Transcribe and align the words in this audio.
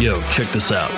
Yo, 0.00 0.20
check 0.32 0.50
this 0.50 0.72
out. 0.72 0.90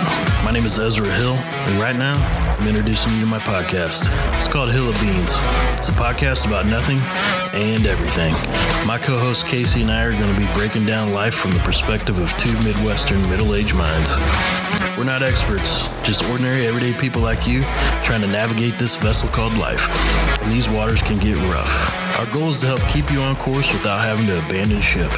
My 0.42 0.50
name 0.50 0.64
is 0.64 0.78
Ezra 0.78 1.06
Hill, 1.06 1.34
and 1.34 1.78
right 1.78 1.94
now 1.94 2.16
I'm 2.58 2.66
introducing 2.66 3.12
you 3.12 3.20
to 3.20 3.26
my 3.26 3.38
podcast. 3.38 4.08
It's 4.38 4.48
called 4.48 4.72
Hill 4.72 4.88
of 4.88 4.98
Beans. 4.98 5.36
It's 5.76 5.90
a 5.90 5.92
podcast 5.92 6.46
about 6.46 6.64
nothing 6.64 6.98
and 7.52 7.84
everything. 7.84 8.32
My 8.88 8.96
co 8.96 9.18
host 9.18 9.46
Casey 9.46 9.82
and 9.82 9.90
I 9.90 10.02
are 10.02 10.12
going 10.12 10.34
to 10.34 10.40
be 10.40 10.48
breaking 10.54 10.86
down 10.86 11.12
life 11.12 11.34
from 11.34 11.50
the 11.52 11.58
perspective 11.58 12.18
of 12.18 12.32
two 12.38 12.52
Midwestern 12.64 13.20
middle 13.28 13.54
aged 13.54 13.74
minds. 13.76 14.16
We're 14.96 15.04
not 15.04 15.22
experts, 15.22 15.88
just 16.02 16.24
ordinary 16.30 16.66
everyday 16.66 16.98
people 16.98 17.20
like 17.20 17.46
you 17.46 17.60
trying 18.02 18.22
to 18.22 18.28
navigate 18.28 18.78
this 18.78 18.96
vessel 18.96 19.28
called 19.28 19.56
life. 19.58 19.88
And 20.42 20.50
these 20.50 20.70
waters 20.70 21.02
can 21.02 21.18
get 21.18 21.36
rough. 21.52 22.05
Our 22.18 22.24
goal 22.32 22.48
is 22.48 22.60
to 22.60 22.66
help 22.66 22.80
keep 22.88 23.12
you 23.12 23.20
on 23.20 23.36
course 23.36 23.70
without 23.70 24.02
having 24.02 24.24
to 24.28 24.38
abandon 24.38 24.80
ship. 24.80 25.12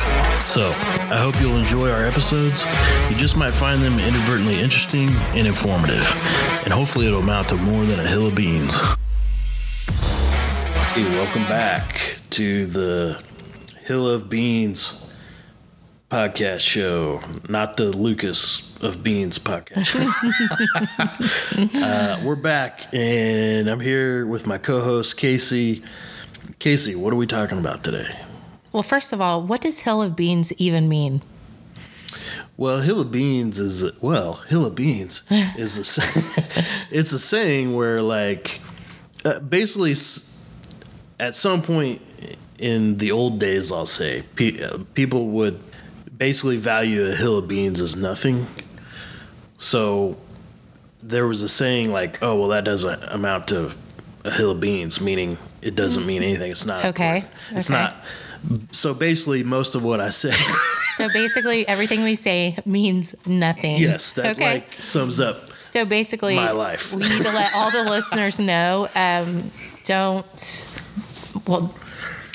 So, 0.44 0.70
I 1.08 1.16
hope 1.16 1.40
you'll 1.40 1.56
enjoy 1.56 1.88
our 1.92 2.04
episodes. 2.04 2.64
You 3.08 3.14
just 3.14 3.36
might 3.36 3.52
find 3.52 3.80
them 3.80 4.00
inadvertently 4.00 4.58
interesting 4.58 5.08
and 5.36 5.46
informative. 5.46 6.04
And 6.64 6.72
hopefully, 6.72 7.06
it'll 7.06 7.20
amount 7.20 7.50
to 7.50 7.54
more 7.54 7.84
than 7.84 8.00
a 8.00 8.08
hill 8.08 8.26
of 8.26 8.34
beans. 8.34 8.80
Hey, 10.92 11.04
welcome 11.10 11.42
back 11.42 12.18
to 12.30 12.66
the 12.66 13.22
Hill 13.84 14.08
of 14.08 14.28
Beans 14.28 15.14
podcast 16.10 16.60
show, 16.60 17.20
not 17.48 17.76
the 17.76 17.96
Lucas 17.96 18.76
of 18.82 19.04
Beans 19.04 19.38
podcast. 19.38 19.94
uh, 21.80 22.20
we're 22.24 22.34
back, 22.34 22.92
and 22.92 23.70
I'm 23.70 23.78
here 23.78 24.26
with 24.26 24.48
my 24.48 24.58
co 24.58 24.80
host, 24.80 25.16
Casey. 25.16 25.84
Casey, 26.58 26.94
what 26.94 27.12
are 27.12 27.16
we 27.16 27.26
talking 27.26 27.58
about 27.58 27.84
today? 27.84 28.18
Well, 28.72 28.82
first 28.82 29.12
of 29.12 29.20
all, 29.20 29.42
what 29.42 29.60
does 29.60 29.80
Hill 29.80 30.02
of 30.02 30.16
Beans 30.16 30.52
even 30.54 30.88
mean? 30.88 31.22
Well, 32.56 32.80
hill 32.80 33.00
of 33.00 33.12
beans 33.12 33.60
is 33.60 34.00
well, 34.00 34.34
hill 34.48 34.66
of 34.66 34.74
beans 34.74 35.22
is 35.30 35.76
a 35.76 36.64
it's 36.90 37.12
a 37.12 37.18
saying 37.18 37.74
where 37.74 38.02
like 38.02 38.60
uh, 39.24 39.38
basically 39.38 39.94
at 41.20 41.36
some 41.36 41.62
point 41.62 42.02
in 42.58 42.98
the 42.98 43.12
old 43.12 43.38
days, 43.38 43.70
I'll 43.70 43.86
say 43.86 44.24
pe- 44.34 44.60
uh, 44.60 44.78
people 44.94 45.28
would 45.28 45.60
basically 46.16 46.56
value 46.56 47.06
a 47.06 47.14
hill 47.14 47.38
of 47.38 47.46
beans 47.46 47.80
as 47.80 47.94
nothing. 47.94 48.48
So 49.58 50.16
there 51.00 51.28
was 51.28 51.42
a 51.42 51.48
saying 51.48 51.92
like, 51.92 52.20
"Oh, 52.22 52.40
well, 52.40 52.48
that 52.48 52.64
doesn't 52.64 53.04
amount 53.04 53.46
to 53.48 53.72
a 54.24 54.32
hill 54.32 54.50
of 54.50 54.58
beans," 54.60 55.00
meaning 55.00 55.38
it 55.62 55.74
doesn't 55.74 56.06
mean 56.06 56.22
anything. 56.22 56.50
It's 56.50 56.66
not 56.66 56.84
okay. 56.84 57.18
Important. 57.18 57.58
It's 57.58 57.70
okay. 57.70 57.80
not. 57.80 57.96
So 58.70 58.94
basically, 58.94 59.42
most 59.42 59.74
of 59.74 59.82
what 59.82 60.00
I 60.00 60.10
say. 60.10 60.30
so 60.96 61.08
basically, 61.12 61.66
everything 61.66 62.02
we 62.02 62.14
say 62.14 62.56
means 62.64 63.14
nothing. 63.26 63.78
Yes, 63.78 64.12
that 64.12 64.36
okay. 64.36 64.54
like 64.54 64.74
sums 64.74 65.18
up. 65.18 65.50
So 65.60 65.84
basically, 65.84 66.36
my 66.36 66.52
life. 66.52 66.92
we 66.92 67.02
need 67.02 67.22
to 67.22 67.32
let 67.32 67.52
all 67.54 67.70
the 67.70 67.84
listeners 67.90 68.38
know. 68.38 68.88
Um, 68.94 69.50
don't. 69.84 70.68
Well, 71.46 71.74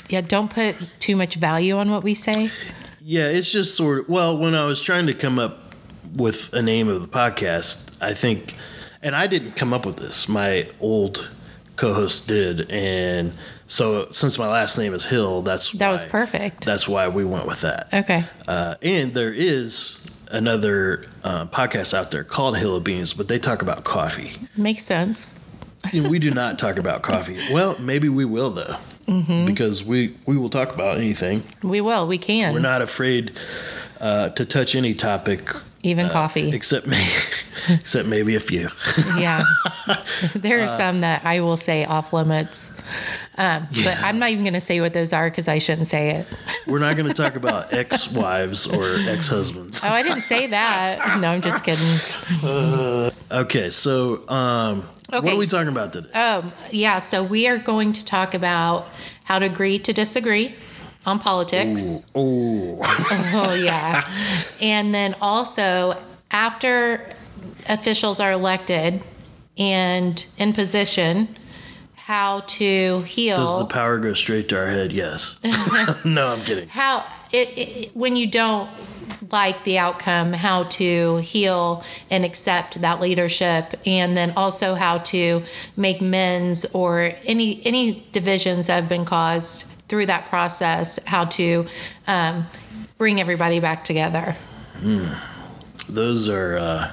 yeah. 0.08 0.20
Don't 0.20 0.50
put 0.50 0.76
too 0.98 1.16
much 1.16 1.36
value 1.36 1.76
on 1.76 1.90
what 1.90 2.02
we 2.02 2.14
say. 2.14 2.50
Yeah, 3.02 3.28
it's 3.28 3.50
just 3.50 3.74
sort 3.74 4.00
of. 4.00 4.08
Well, 4.08 4.38
when 4.38 4.54
I 4.54 4.66
was 4.66 4.82
trying 4.82 5.06
to 5.06 5.14
come 5.14 5.38
up 5.38 5.74
with 6.14 6.52
a 6.52 6.62
name 6.62 6.88
of 6.88 7.00
the 7.00 7.08
podcast, 7.08 8.02
I 8.02 8.12
think, 8.12 8.54
and 9.02 9.16
I 9.16 9.26
didn't 9.26 9.52
come 9.52 9.72
up 9.72 9.86
with 9.86 9.96
this. 9.96 10.28
My 10.28 10.68
old 10.80 11.30
co-host 11.76 12.28
did, 12.28 12.70
and 12.70 13.32
so 13.66 14.10
since 14.10 14.38
my 14.38 14.48
last 14.48 14.78
name 14.78 14.94
is 14.94 15.06
Hill, 15.06 15.42
that's 15.42 15.72
that 15.72 15.86
why, 15.86 15.92
was 15.92 16.04
perfect. 16.04 16.64
That's 16.64 16.86
why 16.86 17.08
we 17.08 17.24
went 17.24 17.46
with 17.46 17.62
that. 17.62 17.88
Okay. 17.92 18.24
Uh, 18.46 18.76
and 18.82 19.14
there 19.14 19.32
is 19.32 20.10
another 20.30 21.04
uh, 21.22 21.46
podcast 21.46 21.94
out 21.94 22.10
there 22.10 22.24
called 22.24 22.58
Hill 22.58 22.76
of 22.76 22.84
Beans, 22.84 23.14
but 23.14 23.28
they 23.28 23.38
talk 23.38 23.62
about 23.62 23.84
coffee. 23.84 24.32
Makes 24.56 24.84
sense. 24.84 25.38
we 25.92 26.18
do 26.18 26.30
not 26.30 26.58
talk 26.58 26.78
about 26.78 27.02
coffee. 27.02 27.38
Well, 27.52 27.78
maybe 27.78 28.08
we 28.08 28.24
will 28.24 28.50
though, 28.50 28.76
mm-hmm. 29.06 29.46
because 29.46 29.84
we 29.84 30.14
we 30.26 30.36
will 30.36 30.48
talk 30.48 30.74
about 30.74 30.96
anything. 30.98 31.42
We 31.62 31.80
will. 31.80 32.06
We 32.06 32.18
can. 32.18 32.52
We're 32.52 32.60
not 32.60 32.82
afraid 32.82 33.32
uh, 34.00 34.30
to 34.30 34.44
touch 34.44 34.74
any 34.74 34.94
topic, 34.94 35.50
even 35.84 36.06
uh, 36.06 36.10
coffee, 36.10 36.50
except 36.52 36.86
me, 36.86 36.96
except 37.68 38.08
maybe 38.08 38.34
a 38.34 38.40
few. 38.40 38.68
yeah, 39.18 39.44
there 40.34 40.58
Uh, 40.60 40.64
are 40.64 40.68
some 40.68 41.00
that 41.02 41.24
I 41.24 41.40
will 41.40 41.56
say 41.56 41.84
off 41.84 42.12
limits, 42.12 42.76
um, 43.38 43.66
Yeah. 43.70 43.84
but 43.94 44.02
I'm 44.04 44.18
not 44.18 44.30
even 44.30 44.44
going 44.44 44.54
to 44.54 44.60
say 44.60 44.80
what 44.80 44.92
those 44.94 45.12
are 45.12 45.28
because 45.30 45.46
I 45.46 45.58
shouldn't 45.58 45.86
say 45.86 46.10
it. 46.10 46.26
We're 46.66 46.78
not 46.78 46.96
going 46.96 47.08
to 47.08 47.14
talk 47.14 47.36
about 47.36 47.72
ex-wives 47.72 48.66
or 48.66 48.96
ex-husbands. 49.08 49.80
Oh, 49.84 49.88
I 49.88 50.02
didn't 50.02 50.22
say 50.22 50.46
that. 50.48 51.20
No, 51.20 51.28
I'm 51.28 51.42
just 51.42 51.62
kidding. 51.64 51.84
Okay, 53.30 53.70
so 53.70 54.26
um, 54.28 54.88
what 55.10 55.24
are 55.26 55.36
we 55.36 55.46
talking 55.46 55.68
about 55.68 55.92
today? 55.92 56.10
Um, 56.12 56.52
yeah, 56.70 56.98
so 56.98 57.22
we 57.22 57.46
are 57.46 57.58
going 57.58 57.92
to 57.92 58.04
talk 58.04 58.32
about 58.34 58.86
how 59.24 59.38
to 59.38 59.46
agree 59.46 59.78
to 59.80 59.92
disagree 59.92 60.54
on 61.06 61.18
politics. 61.18 62.04
oh, 62.14 62.78
Oh, 63.34 63.54
yeah. 63.54 64.08
and 64.60 64.94
then 64.94 65.14
also, 65.20 65.94
after 66.30 67.08
officials 67.68 68.20
are 68.20 68.32
elected 68.32 69.02
and 69.56 70.24
in 70.38 70.52
position, 70.52 71.36
how 71.94 72.40
to 72.40 73.00
heal. 73.02 73.36
does 73.36 73.58
the 73.58 73.64
power 73.64 73.98
go 73.98 74.12
straight 74.12 74.48
to 74.50 74.58
our 74.58 74.66
head? 74.66 74.92
Yes. 74.92 75.38
no, 76.04 76.34
I'm 76.34 76.40
kidding. 76.42 76.68
how 76.68 77.04
it, 77.32 77.56
it 77.56 77.96
when 77.96 78.16
you 78.16 78.26
don't 78.30 78.68
like 79.30 79.64
the 79.64 79.78
outcome 79.78 80.32
how 80.32 80.64
to 80.64 81.16
heal 81.18 81.82
and 82.10 82.24
accept 82.24 82.80
that 82.82 83.00
leadership 83.00 83.74
and 83.86 84.16
then 84.16 84.32
also 84.36 84.74
how 84.74 84.98
to 84.98 85.42
make 85.76 86.00
amends 86.00 86.64
or 86.74 87.12
any 87.24 87.64
any 87.66 88.06
divisions 88.12 88.66
that 88.66 88.74
have 88.74 88.88
been 88.88 89.04
caused 89.04 89.66
through 89.94 90.06
that 90.06 90.26
process 90.28 90.98
how 91.06 91.24
to 91.24 91.64
um, 92.08 92.44
bring 92.98 93.20
everybody 93.20 93.60
back 93.60 93.84
together 93.84 94.34
Those 95.88 96.28
are 96.28 96.56
uh, 96.58 96.90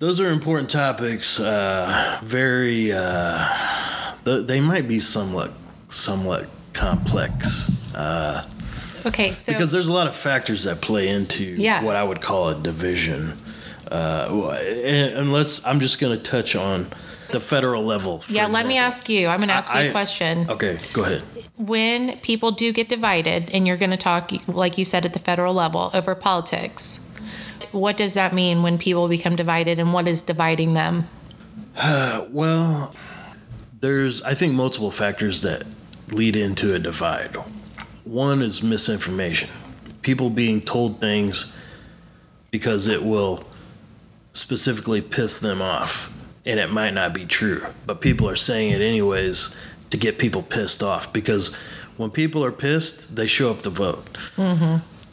those 0.00 0.18
are 0.20 0.30
important 0.32 0.68
topics. 0.68 1.38
Uh, 1.38 2.18
very. 2.24 2.92
Uh, 2.92 3.48
th- 4.24 4.46
they 4.46 4.60
might 4.60 4.88
be 4.88 4.98
somewhat 4.98 5.52
somewhat 5.88 6.48
complex. 6.72 7.94
Uh, 7.94 8.44
okay 9.06 9.32
so 9.32 9.52
because 9.52 9.70
there's 9.70 9.86
a 9.88 9.92
lot 9.92 10.06
of 10.08 10.16
factors 10.16 10.64
that 10.64 10.80
play 10.80 11.08
into 11.08 11.44
Yeah. 11.44 11.84
what 11.84 11.94
I 11.94 12.02
would 12.02 12.20
call 12.20 12.48
a 12.48 12.54
division. 12.60 13.38
Uh, 13.90 14.50
and, 14.60 15.30
and. 15.30 15.60
I'm 15.64 15.78
just 15.80 16.00
going 16.00 16.16
to 16.18 16.22
touch 16.22 16.56
on 16.56 16.88
the 17.30 17.40
federal 17.40 17.84
level. 17.84 18.22
yeah 18.28 18.46
let 18.46 18.66
me 18.66 18.78
ask 18.78 19.08
you 19.08 19.26
i'm 19.28 19.40
going 19.40 19.48
to 19.48 19.54
ask 19.54 19.72
you 19.74 19.88
a 19.88 19.90
question 19.90 20.46
Okay, 20.48 20.78
go 20.92 21.02
ahead. 21.04 21.22
When 21.58 22.16
people 22.18 22.50
do 22.50 22.72
get 22.72 22.88
divided 22.88 23.50
and 23.50 23.66
you're 23.66 23.76
going 23.76 23.90
to 23.90 23.96
talk 23.96 24.30
like 24.46 24.76
you 24.76 24.84
said 24.84 25.04
at 25.04 25.12
the 25.12 25.18
federal 25.18 25.54
level 25.54 25.90
over 25.94 26.14
politics 26.14 27.00
what 27.72 27.96
does 27.96 28.14
that 28.14 28.34
mean 28.34 28.62
when 28.62 28.76
people 28.76 29.08
become 29.08 29.34
divided 29.34 29.78
and 29.78 29.92
what 29.92 30.06
is 30.06 30.22
dividing 30.22 30.74
them 30.74 31.08
Well, 32.30 32.94
there's 33.80 34.22
I 34.22 34.34
think 34.34 34.54
multiple 34.54 34.90
factors 34.90 35.42
that 35.42 35.64
lead 36.08 36.36
into 36.36 36.74
a 36.74 36.78
divide. 36.78 37.36
One 38.04 38.42
is 38.42 38.62
misinformation. 38.62 39.50
People 40.02 40.30
being 40.30 40.60
told 40.60 41.00
things 41.00 41.54
because 42.50 42.88
it 42.88 43.02
will 43.02 43.44
specifically 44.32 45.00
piss 45.00 45.38
them 45.38 45.60
off 45.60 46.12
and 46.44 46.60
it 46.60 46.70
might 46.70 46.94
not 46.94 47.12
be 47.12 47.26
true, 47.26 47.66
but 47.86 48.00
people 48.00 48.28
are 48.28 48.36
saying 48.36 48.72
it 48.72 48.80
anyways 48.80 49.56
to 49.90 49.96
get 49.96 50.18
people 50.18 50.42
pissed 50.42 50.82
off 50.82 51.12
because 51.12 51.54
when 51.96 52.10
people 52.10 52.44
are 52.44 52.52
pissed, 52.52 53.16
they 53.16 53.26
show 53.26 53.50
up 53.50 53.62
to 53.62 53.70
vote. 53.70 54.18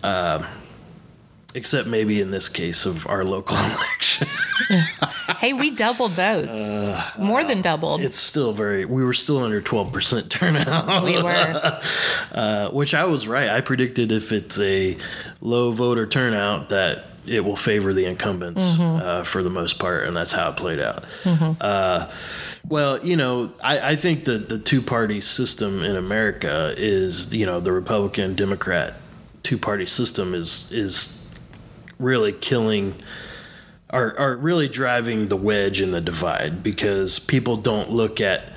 Um, 0.03 0.45
except 1.55 1.87
maybe 1.87 2.19
in 2.21 2.31
this 2.31 2.49
case 2.49 2.85
of 2.85 3.05
our 3.07 3.23
local 3.23 3.55
election. 3.75 4.27
hey 5.37 5.53
we 5.53 5.71
doubled 5.71 6.11
votes. 6.11 6.79
More 7.19 7.43
than 7.43 7.61
doubled. 7.61 8.01
it's 8.01 8.17
still 8.17 8.53
very 8.53 8.85
we 8.85 9.03
were 9.03 9.13
still 9.13 9.39
under 9.39 9.61
12% 9.61 10.29
turnout. 10.29 11.03
We 11.03 11.21
were. 11.21 11.81
Uh, 12.33 12.71
which 12.71 12.95
i 12.95 13.05
was 13.05 13.27
right. 13.27 13.47
I 13.49 13.61
predicted 13.61 14.11
if 14.11 14.31
it's 14.31 14.59
a 14.59 14.97
low 15.39 15.69
voter 15.71 16.07
turnout 16.07 16.69
that 16.69 17.11
it 17.27 17.45
will 17.45 17.55
favor 17.55 17.93
the 17.93 18.05
incumbents 18.05 18.79
uh, 18.79 19.23
for 19.23 19.43
the 19.43 19.51
most 19.51 19.77
part 19.77 20.05
and 20.07 20.17
that's 20.17 20.31
how 20.31 20.49
it 20.49 20.57
played 20.57 20.79
out. 20.79 21.03
Uh, 21.61 22.09
well 22.67 23.05
you 23.05 23.15
know 23.15 23.51
I, 23.63 23.91
I 23.91 23.95
think 23.97 24.25
that 24.25 24.49
the 24.49 24.57
two-party 24.57 25.21
system 25.21 25.83
in 25.83 25.95
america 25.95 26.73
is 26.75 27.33
you 27.35 27.45
know 27.45 27.59
the 27.59 27.71
republican 27.71 28.33
democrat 28.35 28.95
two-party 29.43 29.85
system 29.85 30.33
is 30.33 30.71
is 30.71 31.22
really 32.03 32.31
killing 32.31 32.95
are, 33.89 34.17
are 34.17 34.35
really 34.35 34.67
driving 34.67 35.27
the 35.27 35.35
wedge 35.37 35.79
in 35.79 35.91
the 35.91 36.01
divide 36.01 36.63
because 36.63 37.19
people 37.19 37.57
don't 37.57 37.91
look 37.91 38.19
at 38.19 38.51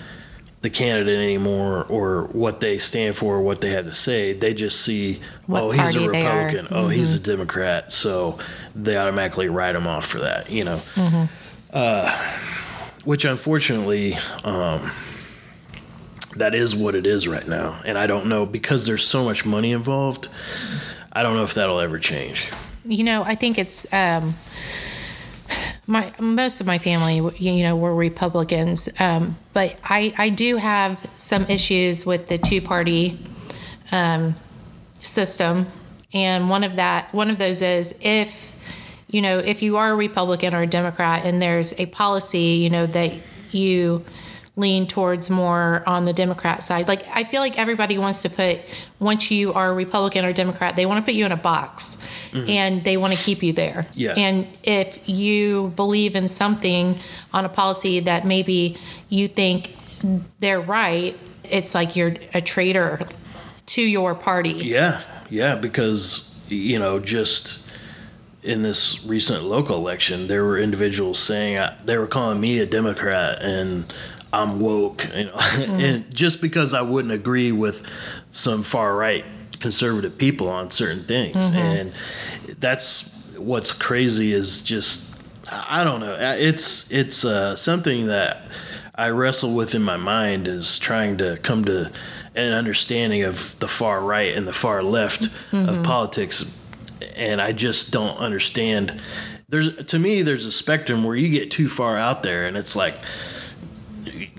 the 0.63 0.71
candidate 0.71 1.19
anymore 1.19 1.85
or 1.85 2.25
what 2.29 2.61
they 2.61 2.79
stand 2.79 3.15
for 3.15 3.37
or 3.37 3.43
what 3.43 3.61
they 3.61 3.71
have 3.71 3.85
to 3.85 3.95
say. 3.95 4.33
They 4.33 4.55
just 4.55 4.81
see, 4.81 5.21
What 5.47 5.63
oh, 5.63 5.71
he's 5.71 5.95
a 5.95 5.99
party 5.99 6.13
they 6.13 6.27
are. 6.27 6.31
Mm-hmm. 6.31 6.57
Republican. 6.57 6.77
Oh, 6.77 6.89
he's 6.89 7.15
a 7.15 7.21
Democrat. 7.21 7.93
So 7.93 8.39
they 8.75 8.97
automatically 8.97 9.51
write 9.51 9.77
him 9.77 9.87
off 9.87 10.07
for 10.07 10.21
that, 10.21 10.51
you 10.51 10.65
know. 10.65 10.77
Mm-hmm. 10.95 11.25
Uh, 11.73 12.11
which 13.05 13.27
unfortunately, 13.27 14.17
um, 14.43 14.91
that 16.37 16.55
is 16.55 16.75
what 16.75 16.95
it 16.95 17.07
is 17.07 17.29
right 17.29 17.47
now. 17.47 17.81
And 17.85 17.99
I 17.99 18.07
don't 18.07 18.27
know 18.27 18.47
because 18.47 18.87
there's 18.87 19.07
so 19.07 19.23
much 19.23 19.45
money 19.45 19.73
involved. 19.73 20.29
I 21.13 21.23
don't 21.23 21.37
know 21.37 21.45
if 21.45 21.55
that'll 21.55 21.81
ever 21.81 21.99
change. 21.99 22.51
You 22.87 23.05
know, 23.05 23.23
I 23.23 23.35
think 23.35 23.59
it's 23.59 23.93
um, 23.93 24.35
my 25.87 26.13
most 26.21 26.61
of 26.61 26.67
my 26.67 26.79
family. 26.79 27.17
You 27.39 27.63
know, 27.63 27.77
were 27.77 27.95
Republicans, 27.95 28.89
um, 29.01 29.37
but 29.53 29.77
I 29.85 30.15
I 30.17 30.29
do 30.31 30.57
have 30.57 30.99
some 31.15 31.45
issues 31.47 32.07
with 32.07 32.29
the 32.29 32.39
two 32.39 32.61
party 32.61 33.19
um, 33.93 34.35
system, 35.03 35.67
and 36.13 36.49
one 36.49 36.65
of 36.65 36.77
that 36.77 37.13
one 37.13 37.31
of 37.31 37.39
those 37.39 37.63
is 37.63 37.97
if 38.01 38.55
you 39.09 39.21
know 39.21 39.39
if 39.39 39.63
you 39.63 39.77
are 39.77 39.93
a 39.93 39.97
Republican 39.97 40.55
or 40.55 40.63
a 40.63 40.67
Democrat 40.67 41.25
and 41.25 41.41
there's 41.43 41.79
a 41.79 41.87
policy 41.87 42.39
you 42.39 42.71
know 42.71 42.87
that 42.87 43.13
you 43.51 44.05
lean 44.57 44.87
towards 44.87 45.29
more 45.29 45.83
on 45.87 46.07
the 46.07 46.13
Democrat 46.15 46.63
side. 46.63 46.89
Like 46.89 47.07
I 47.15 47.25
feel 47.25 47.41
like 47.41 47.59
everybody 47.59 47.99
wants 47.99 48.23
to 48.23 48.31
put 48.31 48.59
once 48.99 49.31
you 49.31 49.53
are 49.53 49.71
a 49.71 49.75
Republican 49.75 50.25
or 50.25 50.33
Democrat, 50.33 50.77
they 50.77 50.87
want 50.87 51.01
to 51.01 51.05
put 51.05 51.15
you 51.15 51.27
in 51.27 51.33
a 51.33 51.37
box 51.37 52.03
and 52.33 52.85
they 52.85 52.97
want 52.97 53.15
to 53.15 53.19
keep 53.19 53.43
you 53.43 53.53
there. 53.53 53.87
Yeah. 53.95 54.13
And 54.13 54.47
if 54.63 55.09
you 55.09 55.73
believe 55.77 56.17
in 56.17 56.29
something 56.29 56.99
on 57.33 57.45
a 57.45 57.49
policy 57.49 58.01
that 58.01 58.27
maybe 58.27 58.77
you 59.09 59.29
think 59.29 59.75
they're 60.41 60.61
right, 60.61 61.19
it's 61.45 61.75
like 61.75 61.97
you're 61.97 62.15
a 62.35 62.41
traitor 62.41 63.07
to 63.67 63.83
your 63.83 64.15
party. 64.15 64.51
Yeah, 64.51 65.03
yeah, 65.31 65.55
because 65.57 66.45
you 66.49 66.79
know, 66.79 66.99
just 66.99 67.67
in 68.43 68.63
this 68.63 69.05
recent 69.05 69.43
local 69.45 69.77
election, 69.77 70.29
there 70.29 70.45
were 70.45 70.59
individuals 70.59 71.19
saying 71.19 71.57
uh, 71.57 71.79
they 71.85 71.99
were 71.99 72.07
calling 72.07 72.41
me 72.41 72.61
a 72.61 72.67
Democrat 72.67 73.43
and 73.43 73.93
I'm 74.37 74.61
woke, 74.61 75.07
you 75.17 75.25
know, 75.25 75.37
and 75.59 76.15
just 76.15 76.41
because 76.41 76.75
I 76.75 76.83
wouldn't 76.83 77.13
agree 77.13 77.53
with 77.53 77.83
some 78.31 78.63
far 78.63 78.95
right 78.97 79.25
conservative 79.61 80.19
people 80.19 80.49
on 80.49 80.71
certain 80.71 81.03
things, 81.05 81.51
and 81.53 81.93
that's 82.61 83.35
what's 83.39 83.73
crazy 83.73 84.33
is 84.33 84.61
just 84.63 85.17
I 85.51 85.85
don't 85.85 86.01
know, 86.01 86.17
it's 86.19 86.91
it's 86.91 87.25
uh, 87.25 87.57
something 87.57 88.07
that 88.07 88.43
I 88.95 89.11
wrestle 89.11 89.55
with 89.55 89.75
in 89.75 89.83
my 89.83 89.97
mind 89.97 90.49
is 90.49 90.79
trying 90.79 91.19
to 91.19 91.37
come 91.39 91.65
to 91.67 91.91
an 92.35 92.53
understanding 92.53 93.23
of 93.23 93.59
the 93.61 93.69
far 93.69 94.01
right 94.01 94.35
and 94.35 94.47
the 94.47 94.53
far 94.53 94.83
left 94.83 95.29
of 95.53 95.83
politics. 95.83 96.59
And 97.15 97.41
I 97.41 97.53
just 97.53 97.93
don't 97.93 98.17
understand. 98.19 99.01
There's 99.49 99.85
to 99.87 99.99
me 99.99 100.23
there's 100.23 100.47
a 100.47 100.53
spectrum 100.53 101.05
where 101.05 101.15
you 101.17 101.29
get 101.29 101.51
too 101.51 101.69
far 101.69 101.97
out 101.97 102.23
there 102.23 102.47
and 102.47 102.57
it's 102.57 102.75
like 102.75 102.95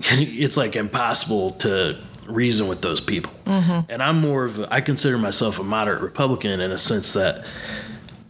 it's 0.00 0.56
like 0.56 0.76
impossible 0.76 1.50
to 1.52 1.96
reason 2.26 2.68
with 2.68 2.82
those 2.82 3.00
people 3.00 3.32
and 3.46 4.02
i'm 4.02 4.20
more 4.20 4.44
of 4.44 4.60
a, 4.60 4.68
i 4.72 4.80
consider 4.80 5.16
myself 5.18 5.58
a 5.58 5.62
moderate 5.64 6.02
republican 6.02 6.60
in 6.60 6.70
a 6.70 6.76
sense 6.78 7.14
that 7.14 7.44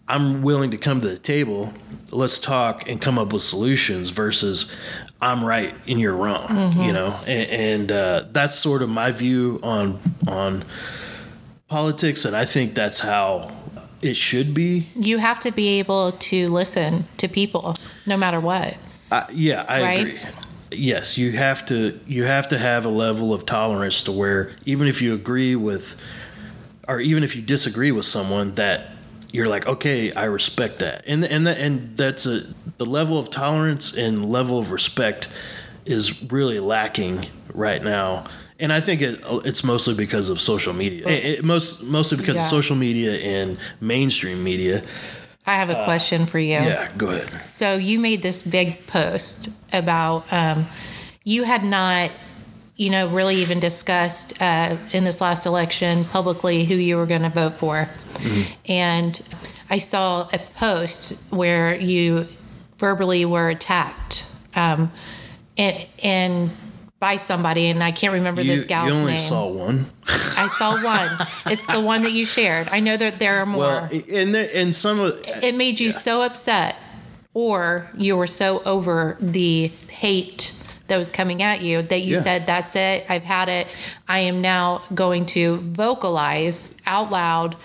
i'm 0.06 0.42
willing 0.42 0.70
to 0.70 0.78
come 0.78 1.00
to 1.00 1.08
the 1.08 1.18
table 1.18 1.72
let's 2.12 2.38
talk 2.38 2.88
and 2.88 3.00
come 3.00 3.18
up 3.18 3.32
with 3.32 3.42
solutions 3.42 4.10
versus 4.10 4.74
i'm 5.20 5.44
right 5.44 5.74
and 5.88 6.00
you're 6.00 6.14
wrong 6.14 6.72
you 6.78 6.92
know 6.92 7.14
and, 7.26 7.50
and 7.50 7.92
uh, 7.92 8.24
that's 8.30 8.54
sort 8.54 8.82
of 8.82 8.88
my 8.88 9.10
view 9.10 9.58
on 9.64 9.98
on 10.28 10.64
politics 11.68 12.24
and 12.24 12.36
i 12.36 12.44
think 12.44 12.74
that's 12.74 13.00
how 13.00 13.50
it 14.00 14.14
should 14.14 14.54
be 14.54 14.86
You 14.94 15.18
have 15.18 15.40
to 15.40 15.50
be 15.50 15.80
able 15.80 16.12
to 16.12 16.48
listen 16.50 17.04
to 17.16 17.26
people 17.26 17.74
no 18.06 18.16
matter 18.16 18.38
what. 18.38 18.78
Uh, 19.10 19.24
yeah, 19.32 19.64
I 19.68 19.82
Right? 19.82 19.98
agree. 20.06 20.20
Yes, 20.70 21.16
you 21.16 21.32
have 21.32 21.64
to 21.66 21.98
you 22.06 22.24
have 22.24 22.48
to 22.48 22.58
have 22.58 22.84
a 22.84 22.90
level 22.90 23.32
of 23.32 23.46
tolerance 23.46 24.02
to 24.04 24.12
where 24.12 24.50
even 24.66 24.86
if 24.86 25.00
you 25.00 25.14
agree 25.14 25.56
with 25.56 26.00
or 26.86 27.00
even 27.00 27.22
if 27.22 27.34
you 27.36 27.42
disagree 27.42 27.90
with 27.92 28.04
someone 28.06 28.54
that 28.56 28.88
you're 29.30 29.48
like, 29.48 29.66
okay, 29.66 30.12
I 30.12 30.24
respect 30.24 30.78
that. 30.80 31.04
And 31.06 31.24
and 31.24 31.46
that, 31.46 31.58
and 31.58 31.96
that's 31.96 32.26
a 32.26 32.40
the 32.76 32.86
level 32.86 33.18
of 33.18 33.30
tolerance 33.30 33.96
and 33.96 34.30
level 34.30 34.58
of 34.58 34.70
respect 34.72 35.28
is 35.86 36.22
really 36.30 36.60
lacking 36.60 37.26
right 37.54 37.82
now. 37.82 38.24
And 38.60 38.72
I 38.72 38.80
think 38.80 39.00
it, 39.02 39.20
it's 39.44 39.62
mostly 39.64 39.94
because 39.94 40.28
of 40.30 40.40
social 40.40 40.72
media. 40.74 41.06
It, 41.08 41.24
it- 41.38 41.44
most 41.44 41.82
mostly 41.82 42.18
because 42.18 42.36
Yeah. 42.36 42.42
of 42.44 42.48
social 42.50 42.76
media 42.76 43.12
and 43.12 43.56
mainstream 43.80 44.44
media. 44.44 44.82
I 45.48 45.54
have 45.54 45.70
a 45.70 45.82
question 45.84 46.26
for 46.26 46.38
you. 46.38 46.50
Yeah, 46.50 46.90
go 46.98 47.08
ahead. 47.08 47.48
So 47.48 47.76
you 47.76 47.98
made 47.98 48.20
this 48.20 48.42
big 48.42 48.86
post 48.86 49.48
about 49.72 50.30
um, 50.30 50.66
you 51.24 51.44
had 51.44 51.64
not, 51.64 52.10
you 52.76 52.90
know, 52.90 53.08
really 53.08 53.36
even 53.36 53.58
discussed 53.58 54.34
uh, 54.42 54.76
in 54.92 55.04
this 55.04 55.22
last 55.22 55.46
election 55.46 56.04
publicly 56.04 56.66
who 56.66 56.74
you 56.74 56.98
were 56.98 57.06
going 57.06 57.22
to 57.22 57.30
vote 57.30 57.54
for, 57.54 57.88
and 58.66 59.20
I 59.70 59.78
saw 59.78 60.28
a 60.34 60.38
post 60.38 61.22
where 61.30 61.74
you 61.80 62.26
verbally 62.76 63.24
were 63.24 63.48
attacked, 63.48 64.26
um, 64.54 64.92
and, 65.56 65.86
and 66.02 66.50
by 67.00 67.16
somebody, 67.16 67.68
and 67.68 67.82
I 67.82 67.92
can't 67.92 68.12
remember 68.12 68.42
You, 68.42 68.50
this 68.50 68.64
gal's 68.64 68.86
name. 68.90 68.94
you 68.94 69.00
only 69.02 69.12
name. 69.12 69.20
saw 69.20 69.48
one. 69.48 69.86
I 70.36 70.48
saw 70.48 70.82
one. 70.84 71.08
it's 71.46 71.64
the 71.66 71.80
one 71.80 72.02
that 72.02 72.12
you 72.12 72.24
shared. 72.24 72.68
I 72.70 72.80
know 72.80 72.96
that 72.96 73.18
there 73.20 73.38
are 73.40 73.46
more 73.46 73.58
Well, 73.60 73.88
and 74.12 74.34
there, 74.34 74.50
and 74.52 74.74
some 74.74 74.98
of 75.00 75.22
it 75.42 75.54
made 75.54 75.78
you 75.80 75.92
so 75.92 76.22
upset 76.22 76.76
or 77.34 77.88
you 77.96 78.16
were 78.16 78.26
so 78.26 78.62
over 78.64 79.16
the 79.20 79.68
hate 79.88 80.54
that 80.88 80.96
was 80.96 81.10
coming 81.12 81.42
at 81.42 81.60
you 81.62 81.82
that 81.82 82.00
you 82.00 82.14
Yeah. 82.14 82.20
said 82.22 82.46
that's 82.46 82.74
it 82.74 83.04
i've 83.10 83.22
had 83.22 83.50
it 83.50 83.66
i 84.08 84.20
am 84.20 84.40
now 84.40 84.80
going 84.94 85.26
to 85.26 85.58
vocalize 85.58 86.74
out 86.86 87.10
loud 87.10 87.56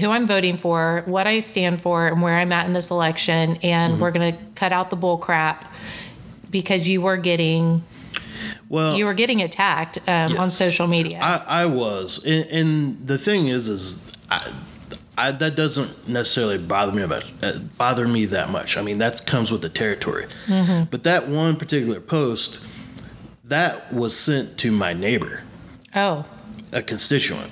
who 0.00 0.10
i'm 0.10 0.26
voting 0.26 0.56
for 0.56 1.04
what 1.06 1.28
i 1.28 1.38
stand 1.38 1.80
for 1.80 2.08
and 2.08 2.20
where 2.20 2.34
i'm 2.36 2.50
at 2.50 2.66
in 2.66 2.72
this 2.72 2.90
election 2.90 3.56
and 3.62 3.92
Mm-hmm. 3.92 4.02
we're 4.02 4.10
going 4.10 4.32
to 4.32 4.38
cut 4.56 4.72
out 4.72 4.90
the 4.90 4.96
bull 4.96 5.18
crap 5.18 5.72
because 6.50 6.88
you 6.88 7.00
were 7.00 7.16
getting 7.16 7.84
well, 8.68 8.96
you 8.96 9.04
were 9.04 9.14
getting 9.14 9.42
attacked 9.42 9.98
um, 10.08 10.36
on 10.36 10.50
social 10.50 10.86
media. 10.86 11.20
I, 11.22 11.62
I 11.62 11.66
was, 11.66 12.24
and, 12.24 12.46
and 12.48 13.06
the 13.06 13.18
thing 13.18 13.48
is, 13.48 13.68
is 13.68 14.16
I, 14.30 14.52
I, 15.18 15.30
that 15.32 15.56
doesn't 15.56 16.08
necessarily 16.08 16.58
bother 16.58 16.92
me 16.92 17.02
about 17.02 17.30
uh, 17.42 17.58
bother 17.76 18.06
me 18.06 18.26
that 18.26 18.50
much. 18.50 18.76
I 18.76 18.82
mean, 18.82 18.98
that 18.98 19.26
comes 19.26 19.50
with 19.50 19.62
the 19.62 19.68
territory. 19.68 20.26
Mm-hmm. 20.46 20.84
But 20.90 21.04
that 21.04 21.28
one 21.28 21.56
particular 21.56 22.00
post, 22.00 22.64
that 23.44 23.92
was 23.92 24.16
sent 24.16 24.56
to 24.58 24.70
my 24.70 24.92
neighbor, 24.92 25.42
oh. 25.94 26.24
A 26.72 26.82
constituent, 26.82 27.50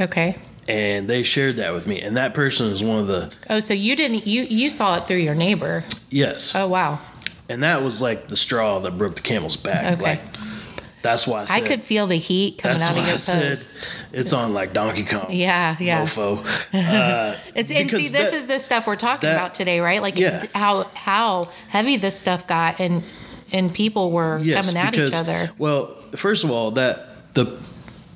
okay. 0.00 0.36
And 0.68 1.08
they 1.08 1.22
shared 1.22 1.58
that 1.58 1.72
with 1.72 1.86
me. 1.86 2.02
And 2.02 2.16
that 2.16 2.34
person 2.34 2.66
is 2.66 2.82
one 2.82 2.98
of 2.98 3.06
the 3.06 3.32
oh 3.48 3.60
so 3.60 3.72
you 3.72 3.94
didn't 3.94 4.26
you 4.26 4.42
you 4.42 4.70
saw 4.70 4.96
it 4.96 5.06
through 5.06 5.18
your 5.18 5.36
neighbor? 5.36 5.84
Yes, 6.10 6.54
oh 6.56 6.66
wow 6.66 6.98
and 7.48 7.62
that 7.62 7.82
was 7.82 8.00
like 8.02 8.28
the 8.28 8.36
straw 8.36 8.78
that 8.80 8.96
broke 8.98 9.14
the 9.16 9.22
camel's 9.22 9.56
back. 9.56 9.94
Okay. 9.94 10.02
Like 10.02 10.22
that's 11.02 11.26
why 11.26 11.42
I 11.42 11.44
said. 11.44 11.54
I 11.62 11.66
could 11.66 11.82
feel 11.84 12.06
the 12.08 12.16
heat 12.16 12.58
coming 12.58 12.82
out 12.82 12.90
of 12.90 12.96
your 12.96 13.04
I 13.04 13.10
said 13.16 13.50
post. 13.50 13.90
it's 14.12 14.32
on 14.32 14.52
like 14.52 14.72
Donkey 14.72 15.04
Kong. 15.04 15.26
Yeah, 15.30 15.76
yeah. 15.78 16.02
Mofo. 16.04 16.44
Uh, 16.74 17.36
It's 17.54 17.70
and 17.70 17.88
see, 17.90 18.08
this 18.08 18.12
that- 18.12 18.32
is 18.32 18.46
the 18.46 18.58
stuff 18.58 18.86
we're 18.86 18.96
talking 18.96 19.28
that- 19.28 19.36
about 19.36 19.54
today, 19.54 19.78
right? 19.80 20.02
Like 20.02 20.16
Yeah. 20.18 20.46
how 20.54 20.84
how 20.94 21.48
heavy 21.68 21.96
this 21.96 22.16
stuff 22.18 22.46
got, 22.48 22.80
and 22.80 23.02
and 23.52 23.72
people 23.72 24.10
were 24.10 24.38
coming 24.38 24.76
at 24.76 24.94
each 24.96 25.12
other. 25.14 25.50
Well, 25.58 25.94
first 26.16 26.42
of 26.42 26.50
all, 26.50 26.72
that 26.72 27.34
the 27.34 27.56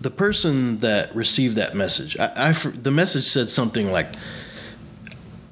the 0.01 0.11
person 0.11 0.81
that 0.81 1.15
received 1.15 1.55
that 1.57 1.77
message, 1.77 2.17
I, 2.19 2.49
I 2.49 2.53
the 2.53 2.91
message 2.91 3.25
said 3.25 3.51
something 3.51 3.93
like, 3.93 4.09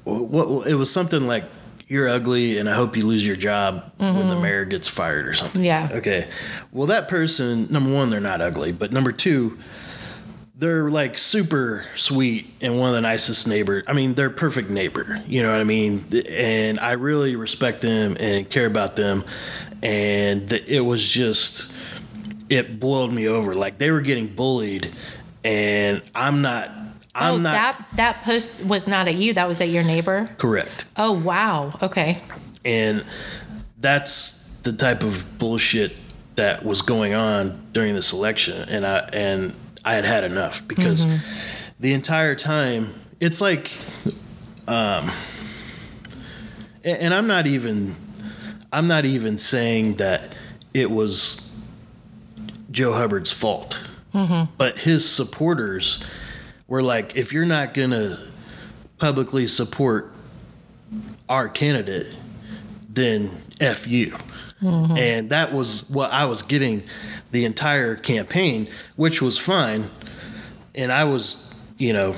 what 0.03 0.67
it 0.67 0.75
was 0.75 0.91
something 0.91 1.27
like, 1.27 1.45
"You're 1.89 2.07
ugly, 2.07 2.57
and 2.59 2.69
I 2.69 2.75
hope 2.75 2.95
you 2.95 3.05
lose 3.05 3.27
your 3.27 3.35
job 3.35 3.91
when 3.97 4.29
the 4.29 4.39
mayor 4.39 4.63
gets 4.63 4.87
fired" 4.87 5.27
or 5.27 5.33
something. 5.33 5.61
Mm-hmm. 5.61 5.91
Yeah. 5.91 5.97
Okay. 5.97 6.27
Well, 6.71 6.87
that 6.87 7.09
person, 7.09 7.67
number 7.69 7.91
one, 7.93 8.09
they're 8.09 8.21
not 8.21 8.39
ugly, 8.39 8.71
but 8.71 8.93
number 8.93 9.11
two. 9.11 9.57
They're 10.55 10.89
like 10.89 11.17
super 11.17 11.85
sweet 11.95 12.53
and 12.59 12.77
one 12.77 12.89
of 12.89 12.95
the 12.95 12.99
nicest 12.99 13.47
neighbor. 13.47 13.81
I 13.87 13.93
mean, 13.93 14.13
they're 14.13 14.29
perfect 14.29 14.69
neighbor. 14.69 15.23
You 15.25 15.41
know 15.41 15.53
what 15.53 15.61
I 15.61 15.63
mean? 15.63 16.03
And 16.29 16.81
I 16.81 16.93
really 16.93 17.37
respect 17.37 17.79
them 17.79 18.17
and 18.19 18.49
care 18.49 18.65
about 18.65 18.97
them. 18.97 19.23
And 19.81 20.51
it 20.51 20.81
was 20.81 21.07
just, 21.07 21.71
it 22.49 22.77
boiled 22.77 23.13
me 23.13 23.29
over. 23.29 23.55
Like 23.55 23.77
they 23.77 23.89
were 23.89 24.01
getting 24.01 24.27
bullied, 24.27 24.91
and 25.45 26.01
I'm 26.13 26.41
not. 26.41 26.69
I'm 27.15 27.35
oh, 27.35 27.37
not 27.37 27.53
that 27.53 27.85
that 27.95 28.23
post 28.23 28.63
was 28.63 28.87
not 28.87 29.07
at 29.07 29.15
you. 29.15 29.33
That 29.33 29.47
was 29.47 29.61
at 29.61 29.69
your 29.69 29.83
neighbor. 29.83 30.27
correct. 30.37 30.85
Oh 30.97 31.13
wow. 31.13 31.73
Okay. 31.81 32.19
And 32.63 33.03
that's 33.79 34.49
the 34.63 34.73
type 34.73 35.03
of 35.03 35.39
bullshit 35.39 35.95
that 36.35 36.63
was 36.63 36.81
going 36.81 37.13
on 37.13 37.67
during 37.73 37.95
this 37.95 38.13
election, 38.13 38.67
and 38.69 38.85
I 38.85 39.09
and 39.13 39.55
I 39.83 39.95
had 39.95 40.05
had 40.05 40.23
enough 40.23 40.67
because 40.67 41.05
the 41.79 41.93
entire 41.93 42.35
time 42.35 42.93
it's 43.19 43.41
like, 43.41 43.71
um, 44.67 45.11
and, 46.83 46.97
and 47.01 47.13
I'm 47.13 47.27
not 47.27 47.47
even, 47.47 47.95
I'm 48.71 48.87
not 48.87 49.05
even 49.05 49.37
saying 49.37 49.95
that 49.95 50.35
it 50.73 50.89
was 50.89 51.49
Joe 52.71 52.93
Hubbard's 52.93 53.31
fault, 53.31 53.77
but 54.57 54.79
his 54.79 55.09
supporters 55.09 56.03
were 56.69 56.81
like, 56.81 57.15
if 57.17 57.33
you're 57.33 57.45
not 57.45 57.73
gonna 57.73 58.19
publicly 58.97 59.47
support 59.47 60.13
our 61.27 61.49
candidate, 61.49 62.15
then 62.87 63.41
F 63.59 63.87
you. 63.87 64.15
And 64.61 65.29
that 65.29 65.53
was 65.53 65.89
what 65.89 66.11
I 66.11 66.25
was 66.25 66.41
getting 66.41 66.83
the 67.31 67.45
entire 67.45 67.95
campaign, 67.95 68.67
which 68.97 69.21
was 69.21 69.37
fine. 69.37 69.89
And 70.75 70.91
I 70.91 71.05
was, 71.05 71.53
you 71.77 71.93
know, 71.93 72.13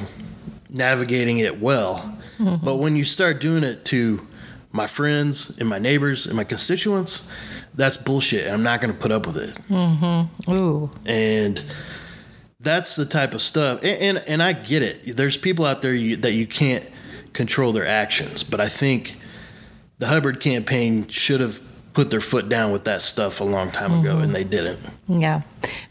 navigating 0.69 1.37
it 1.37 1.59
well. 1.61 2.17
But 2.39 2.77
when 2.77 2.95
you 2.95 3.05
start 3.05 3.39
doing 3.41 3.63
it 3.63 3.85
to 3.85 4.25
my 4.71 4.87
friends 4.87 5.59
and 5.59 5.69
my 5.69 5.77
neighbors 5.77 6.25
and 6.25 6.35
my 6.35 6.43
constituents, 6.43 7.29
that's 7.75 7.95
bullshit. 7.97 8.45
And 8.47 8.55
I'm 8.55 8.63
not 8.63 8.81
going 8.81 8.91
to 8.91 8.99
put 8.99 9.11
up 9.11 9.27
with 9.27 9.37
it 9.37 9.53
Mm-hmm. 9.69 10.51
Ooh. 10.51 10.89
and 11.05 11.63
that's 12.63 12.95
the 12.95 13.05
type 13.05 13.33
of 13.33 13.41
stuff 13.41 13.79
and 13.83 14.17
and, 14.17 14.23
and 14.27 14.43
i 14.43 14.53
get 14.53 14.81
it 14.81 15.15
there's 15.15 15.37
people 15.37 15.65
out 15.65 15.81
there 15.81 15.93
you, 15.95 16.15
that 16.17 16.33
you 16.33 16.45
can't 16.45 16.87
control 17.33 17.71
their 17.71 17.85
actions 17.87 18.43
but 18.43 18.59
i 18.59 18.67
think 18.69 19.17
the 19.99 20.07
hubbard 20.07 20.39
campaign 20.39 21.07
should 21.07 21.39
have 21.41 21.61
put 21.93 22.09
their 22.09 22.21
foot 22.21 22.47
down 22.49 22.71
with 22.71 22.83
that 22.85 23.01
stuff 23.01 23.41
a 23.41 23.43
long 23.43 23.69
time 23.71 23.99
ago 23.99 24.19
and 24.19 24.33
they 24.33 24.43
didn't 24.43 24.79
Yeah. 25.07 25.41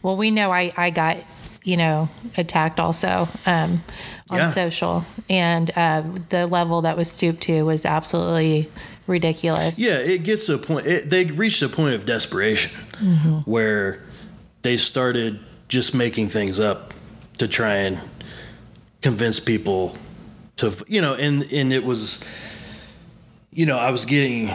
Well, 0.02 0.16
we 0.16 0.30
know 0.30 0.50
I, 0.50 0.72
I 0.76 0.88
got, 0.90 1.18
you 1.62 1.76
know, 1.76 2.08
attacked 2.38 2.80
also 2.80 3.28
um, 3.44 3.84
on 4.30 4.38
Yeah. 4.38 4.46
social, 4.46 5.04
and 5.28 5.70
uh, 5.76 6.02
the 6.30 6.46
level 6.46 6.80
that 6.82 6.96
was 6.96 7.10
stooped 7.10 7.42
to 7.42 7.64
was 7.66 7.84
absolutely 7.84 8.70
ridiculous. 9.06 9.78
yeah 9.78 9.98
it 9.98 10.22
gets 10.22 10.46
to 10.46 10.54
a 10.54 10.58
point 10.58 10.86
it, 10.86 11.10
they 11.10 11.24
reached 11.26 11.60
a 11.62 11.68
point 11.68 11.94
of 11.94 12.06
desperation 12.06 12.72
where 13.44 14.02
they 14.62 14.76
started 14.78 15.38
just 15.70 15.94
making 15.94 16.28
things 16.28 16.60
up 16.60 16.92
to 17.38 17.48
try 17.48 17.76
and 17.76 17.98
convince 19.00 19.40
people 19.40 19.96
to 20.56 20.70
you 20.86 21.00
know 21.00 21.14
and 21.14 21.44
and 21.52 21.72
it 21.72 21.82
was 21.84 22.22
you 23.52 23.64
know 23.64 23.78
i 23.78 23.90
was 23.90 24.04
getting 24.04 24.50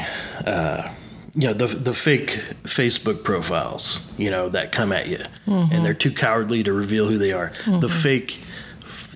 uh 0.45 0.93
you 1.33 1.47
know 1.47 1.53
the 1.53 1.65
the 1.67 1.93
fake 1.93 2.29
facebook 2.63 3.23
profiles 3.23 4.13
you 4.19 4.29
know 4.29 4.49
that 4.49 4.71
come 4.71 4.91
at 4.93 5.07
you. 5.07 5.17
And 5.47 5.83
they're 5.85 5.93
too 5.93 6.11
cowardly 6.11 6.63
to 6.63 6.71
reveal 6.73 7.07
who 7.07 7.17
they 7.17 7.31
are. 7.33 7.51
The 7.67 7.89
fake 7.89 8.39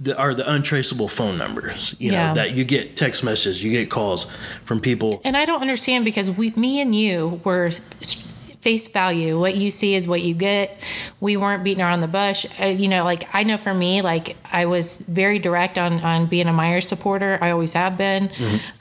the, 0.02 0.18
are 0.18 0.34
the 0.36 0.50
untraceable 0.52 1.08
phone 1.08 1.38
numbers 1.38 1.96
you 2.00 2.12
Yeah. 2.12 2.30
know 2.30 2.34
that 2.36 2.52
you 2.56 2.64
get 2.66 2.96
text 2.98 3.24
messages 3.24 3.64
you 3.64 3.72
get 3.72 3.90
calls 3.90 4.26
from 4.66 4.80
people. 4.82 5.22
And 5.24 5.38
I 5.38 5.46
don't 5.46 5.62
understand 5.62 6.06
because 6.06 6.30
we, 6.32 6.52
me 6.52 6.82
and 6.82 6.94
you 6.96 7.40
were 7.46 7.72
face 8.62 8.88
value. 8.88 9.40
What 9.40 9.56
you 9.56 9.72
see 9.72 9.96
is 9.96 10.08
what 10.08 10.22
you 10.22 10.34
get. 10.34 10.78
We 11.20 11.38
weren't 11.38 11.64
beating 11.64 11.82
around 11.82 12.02
the 12.02 12.08
bush. 12.08 12.46
Uh, 12.60 12.66
you 12.66 12.88
know, 12.88 13.04
like 13.04 13.34
I 13.34 13.44
know 13.44 13.58
for 13.58 13.74
me, 13.74 14.02
like 14.02 14.36
I 14.52 14.66
was 14.66 15.00
very 15.00 15.40
direct 15.40 15.78
on 15.78 16.00
on 16.02 16.26
being 16.26 16.48
a 16.48 16.54
Myers 16.54 16.88
supporter. 16.88 17.38
I 17.42 17.52
always 17.52 17.74
have 17.74 17.98
been, 17.98 18.30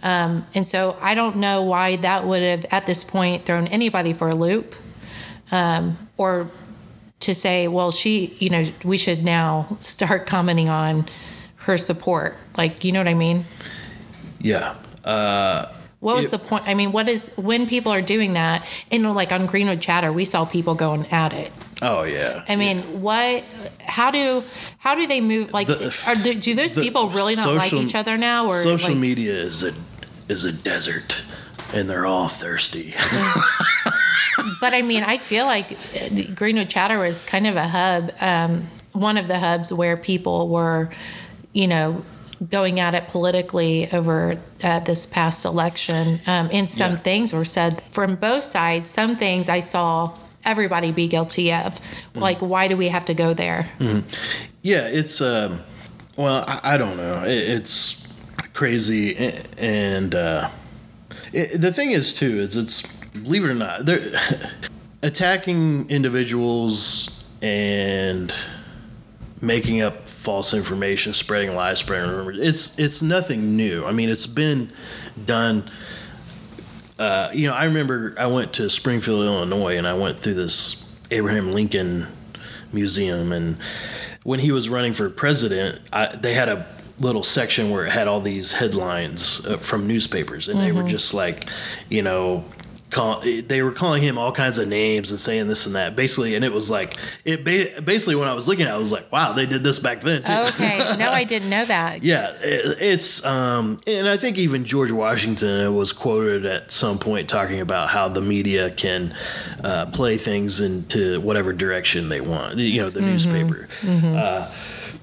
um, 0.03 0.47
and 0.55 0.67
so 0.67 0.97
I 1.01 1.15
don't 1.15 1.37
know 1.37 1.63
why 1.63 1.97
that 1.97 2.27
would 2.27 2.43
have 2.43 2.67
at 2.71 2.87
this 2.87 3.05
point 3.05 3.45
thrown 3.47 3.67
anybody 3.69 4.13
for 4.13 4.29
a 4.29 4.35
loop, 4.35 4.75
um, 5.53 5.97
or 6.17 6.51
to 7.21 7.35
say, 7.35 7.67
well, 7.69 7.91
she, 7.91 8.37
you 8.39 8.51
know, 8.51 8.65
we 8.85 8.97
should 8.97 9.25
now 9.25 9.77
start 9.81 10.27
commenting 10.27 10.69
on 10.69 11.07
her 11.57 11.77
support. 11.77 12.37
Like, 12.57 12.85
you 12.85 12.93
know 12.93 13.01
what 13.01 13.09
I 13.09 13.15
mean? 13.15 13.45
yeah 14.41 15.73
What 16.01 16.15
was 16.17 16.27
It- 16.27 16.31
the 16.31 16.39
point? 16.39 16.65
I 16.67 16.75
mean, 16.75 16.93
what 16.93 17.09
is 17.09 17.33
when 17.37 17.67
people 17.67 17.93
are 17.93 18.01
doing 18.03 18.35
that? 18.35 18.65
And 18.91 19.15
like 19.15 19.33
on 19.33 19.47
Greenwood 19.47 19.81
Chatter, 19.81 20.13
we 20.13 20.25
saw 20.25 20.45
people 20.45 20.75
going 20.75 21.07
at 21.11 21.33
it. 21.33 21.51
oh 21.83 22.03
yeah 22.05 22.43
I 22.49 22.57
mean, 22.57 22.83
what? 23.03 23.45
How 23.85 24.11
do 24.11 24.45
how 24.79 24.95
do 24.95 25.07
they 25.07 25.21
move? 25.21 25.53
Like, 25.53 25.67
The- 25.67 25.95
are 26.07 26.15
there, 26.17 26.35
do 26.35 26.55
those 26.55 26.75
the 26.75 26.83
people 26.83 27.09
really 27.09 27.35
not 27.37 27.55
like 27.55 27.73
each 27.73 27.95
other 27.95 28.17
now? 28.17 28.47
Or 28.47 28.55
social 28.63 28.91
like, 28.91 28.99
media 28.99 29.33
is 29.35 29.63
a 29.63 29.73
is 30.29 30.45
a 30.45 30.53
desert 30.53 31.23
and 31.73 31.89
they're 31.91 32.07
all 32.07 32.29
thirsty 32.29 32.95
But 34.61 34.73
I 34.75 34.83
mean, 34.83 35.03
I 35.03 35.19
feel 35.19 35.47
like 35.47 35.73
uh, 35.73 36.33
Greenwood 36.35 36.69
Chatter 36.69 36.99
was 36.99 37.23
kind 37.23 37.47
of 37.47 37.57
a 37.57 37.67
hub, 37.67 38.13
um, 38.21 38.67
one 38.93 39.17
of 39.17 39.27
the 39.29 39.39
hubs 39.39 39.73
where 39.73 39.97
people 39.97 40.49
were, 40.49 40.91
you 41.53 41.67
know, 41.67 42.05
going 42.51 42.79
at 42.81 42.95
it 42.95 43.09
politically 43.09 43.89
over 43.93 44.39
uh, 44.63 44.81
this 44.81 45.07
past 45.07 45.45
election. 45.45 46.21
Um, 46.27 46.49
and 46.53 46.69
some 46.71 46.93
Yeah. 46.93 46.99
things 46.99 47.33
were 47.33 47.45
said 47.45 47.83
from 47.91 48.15
both 48.17 48.45
sides. 48.45 48.91
Some 48.91 49.17
things 49.17 49.49
I 49.49 49.61
saw 49.61 50.15
everybody 50.45 50.93
be 50.93 51.09
guilty 51.09 51.53
of. 51.53 51.75
Mm-hmm. 51.75 52.21
Like, 52.21 52.39
why 52.41 52.69
do 52.69 52.77
we 52.77 52.89
have 52.89 53.05
to 53.07 53.15
go 53.15 53.35
there? 53.35 53.69
yeah 54.63 54.89
it's 54.89 55.21
um 55.21 55.61
well 56.17 56.45
i, 56.49 56.75
I 56.75 56.77
don't 56.77 56.97
know 56.97 57.23
it, 57.23 57.31
it's 57.49 58.07
crazy 58.55 59.17
and 59.57 60.15
uh 60.17 60.51
it, 61.33 61.61
the 61.61 61.73
thing 61.73 61.93
is 61.93 62.13
too 62.15 62.41
is 62.41 62.57
it's 62.57 62.83
believe 63.13 63.45
it 63.45 63.51
or 63.51 63.55
not 63.55 63.87
they're 63.87 64.01
attacking 65.05 65.89
individuals 65.89 67.25
and 67.41 68.35
making 69.41 69.81
up 69.81 70.08
false 70.19 70.53
information 70.53 71.13
spreading 71.13 71.55
lies 71.55 71.79
spreading 71.79 72.11
rumors 72.11 72.39
it's 72.39 72.79
it's 72.79 73.03
nothing 73.03 73.57
new 73.57 73.85
i 73.85 73.93
mean 73.93 74.09
it's 74.09 74.27
been 74.27 74.71
done 75.27 75.69
uh, 76.99 77.31
you 77.33 77.47
know, 77.47 77.55
I 77.55 77.65
remember 77.65 78.15
I 78.19 78.27
went 78.27 78.55
to 78.55 78.69
Springfield, 78.69 79.25
Illinois, 79.25 79.77
and 79.77 79.87
I 79.87 79.95
went 79.95 80.19
through 80.19 80.35
this 80.35 80.93
Abraham 81.11 81.53
Lincoln 81.53 82.09
Museum, 82.73 83.33
and 83.33 83.57
when 84.25 84.41
he 84.41 84.51
was 84.51 84.69
running 84.69 84.93
for 84.93 85.09
president, 85.09 85.81
I, 85.93 86.15
they 86.17 86.35
had 86.35 86.49
a 86.49 86.67
little 86.99 87.23
section 87.23 87.71
where 87.71 87.87
it 87.87 87.91
had 87.91 88.09
all 88.09 88.21
these 88.21 88.53
headlines 88.53 89.47
uh, 89.47 89.57
from 89.59 89.87
newspapers, 89.87 90.49
and 90.49 90.61
they 90.61 90.73
were 90.73 90.83
just 90.83 91.15
like, 91.15 91.49
you 91.89 92.03
know. 92.03 92.45
Call, 92.91 93.21
they 93.21 93.61
were 93.63 93.73
calling 93.73 94.03
him 94.03 94.17
all 94.17 94.33
kinds 94.33 94.59
of 94.59 94.67
names 94.67 95.11
and 95.11 95.21
saying 95.21 95.47
this 95.47 95.67
and 95.67 95.75
that 95.75 95.95
basically 95.95 96.35
and 96.37 96.43
it 96.45 96.53
was 96.53 96.71
like 96.71 96.97
it 97.25 97.45
ba- 97.45 97.83
basically 97.83 98.15
when 98.17 98.29
i 98.29 98.33
was 98.33 98.49
looking 98.49 98.65
at 98.65 98.71
it 98.71 98.75
i 98.75 98.79
was 98.79 98.93
like 98.93 99.13
wow 99.13 99.33
they 99.35 99.45
did 99.45 99.63
this 99.63 99.79
back 99.79 100.01
then 100.01 100.23
too 100.23 100.33
Okay, 100.33 100.79
no, 100.99 101.11
I 101.13 101.25
didn't 101.25 101.51
know 101.51 101.65
that. 101.67 102.03
yeah, 102.03 102.31
it, 102.41 102.79
it's 102.81 103.25
um, 103.27 103.79
and 103.87 104.09
I 104.09 104.17
think 104.17 104.39
even 104.39 104.65
George 104.65 104.91
Washington 104.91 105.75
was 105.75 105.93
quoted 105.93 106.47
at 106.47 106.71
some 106.73 106.99
point 106.99 107.29
talking 107.29 107.61
about 107.61 107.91
how 107.91 108.09
the 108.09 108.21
media 108.23 108.71
can 108.71 109.15
uh, 109.63 109.87
play 109.87 110.17
things 110.17 110.61
into 110.61 111.21
whatever 111.21 111.53
direction 111.53 112.09
they 112.09 112.21
want. 112.23 112.57
You 112.57 112.81
know, 112.83 112.91
the 112.91 113.01
newspaper. 113.03 113.69
Uh, 113.87 114.47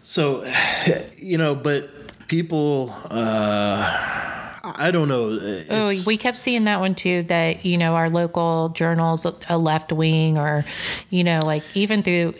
so, 0.01 0.43
you 1.17 1.37
know, 1.37 1.53
but 1.55 1.89
people, 2.27 2.93
uh, 3.11 4.34
I 4.75 4.91
don't 4.91 5.07
know. 5.07 5.63
Oh, 5.69 5.91
we 6.07 6.17
kept 6.17 6.37
seeing 6.37 6.63
that 6.65 6.79
one 6.79 6.95
too. 6.95 7.23
That 7.23 7.65
you 7.65 7.77
know, 7.77 7.95
our 7.95 8.09
local 8.09 8.69
journals, 8.69 9.25
a 9.49 9.57
left 9.57 9.91
wing, 9.91 10.37
or 10.37 10.65
you 11.09 11.23
know, 11.23 11.39
like 11.43 11.63
even 11.75 12.03
through 12.03 12.33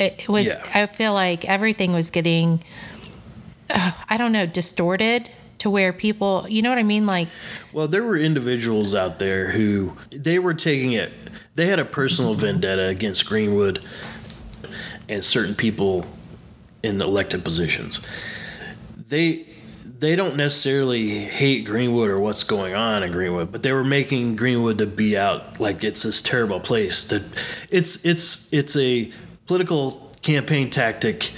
it 0.00 0.28
was. 0.28 0.48
Yeah. 0.48 0.62
I 0.74 0.86
feel 0.86 1.12
like 1.12 1.44
everything 1.44 1.92
was 1.92 2.10
getting, 2.10 2.62
uh, 3.70 3.92
I 4.08 4.16
don't 4.16 4.32
know, 4.32 4.46
distorted 4.46 5.30
to 5.58 5.68
where 5.68 5.92
people, 5.92 6.46
you 6.48 6.62
know 6.62 6.70
what 6.70 6.78
I 6.78 6.82
mean? 6.82 7.06
Like, 7.06 7.28
Well, 7.72 7.86
there 7.86 8.02
were 8.02 8.16
individuals 8.16 8.94
out 8.94 9.18
there 9.18 9.50
who 9.50 9.92
they 10.10 10.38
were 10.38 10.54
taking 10.54 10.92
it. 10.92 11.12
They 11.54 11.66
had 11.66 11.78
a 11.78 11.84
personal 11.84 12.32
vendetta 12.32 12.86
against 12.86 13.26
Greenwood 13.26 13.84
and 15.06 15.22
certain 15.22 15.54
people 15.54 16.06
in 16.82 16.96
the 16.96 17.04
elected 17.04 17.44
positions. 17.44 18.00
They 19.08 19.46
they 20.00 20.16
don't 20.16 20.36
necessarily 20.36 21.10
hate 21.10 21.66
Greenwood 21.66 22.08
or 22.08 22.18
what's 22.18 22.42
going 22.42 22.74
on 22.74 23.02
in 23.02 23.12
Greenwood, 23.12 23.52
but 23.52 23.62
they 23.62 23.72
were 23.72 23.84
making 23.84 24.34
Greenwood 24.34 24.78
to 24.78 24.86
be 24.86 25.16
out 25.16 25.60
like 25.60 25.84
it's 25.84 26.02
this 26.02 26.22
terrible 26.22 26.58
place. 26.58 27.04
To 27.04 27.22
it's 27.70 28.02
it's 28.04 28.50
it's 28.52 28.74
a 28.76 29.12
political 29.46 30.10
campaign 30.22 30.70
tactic 30.70 31.32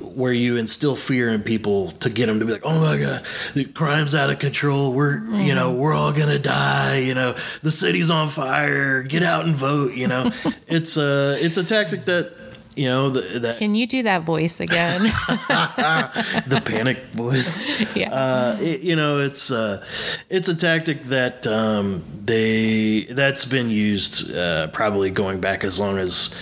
where 0.00 0.32
you 0.32 0.56
instill 0.56 0.96
fear 0.96 1.28
in 1.28 1.42
people 1.42 1.90
to 1.92 2.08
get 2.08 2.26
them 2.26 2.40
to 2.40 2.46
be 2.46 2.52
like, 2.52 2.64
"Oh 2.64 2.80
my 2.80 2.98
god, 2.98 3.22
the 3.54 3.66
crime's 3.66 4.14
out 4.14 4.30
of 4.30 4.38
control. 4.38 4.94
We're, 4.94 5.18
you 5.34 5.54
know, 5.54 5.70
mm-hmm. 5.70 5.80
we're 5.80 5.94
all 5.94 6.12
to 6.12 6.38
die, 6.38 6.98
you 6.98 7.14
know. 7.14 7.34
The 7.62 7.70
city's 7.70 8.10
on 8.10 8.28
fire. 8.28 9.02
Get 9.02 9.22
out 9.22 9.44
and 9.44 9.54
vote, 9.54 9.92
you 9.92 10.08
know." 10.08 10.30
it's 10.68 10.96
a 10.96 11.36
it's 11.38 11.58
a 11.58 11.64
tactic 11.64 12.06
that 12.06 12.34
you 12.76 12.88
know 12.88 13.10
the, 13.10 13.38
that 13.40 13.58
Can 13.58 13.74
you 13.74 13.86
do 13.86 14.02
that 14.04 14.22
voice 14.22 14.60
again? 14.60 15.02
the 16.46 16.62
panic 16.64 16.98
voice. 17.12 17.66
Yeah. 17.96 18.12
Uh, 18.14 18.56
it- 18.60 18.80
you 18.80 18.96
know, 18.96 19.18
it's 19.20 19.50
uh, 19.50 19.84
it's 20.28 20.48
a 20.48 20.54
tactic 20.56 21.02
that 21.04 21.46
um, 21.46 22.02
they 22.24 23.04
that's 23.10 23.44
been 23.44 23.70
used 23.70 24.34
uh, 24.34 24.68
probably 24.68 25.10
going 25.10 25.40
back 25.40 25.64
as 25.64 25.78
long 25.78 25.98
as 25.98 26.34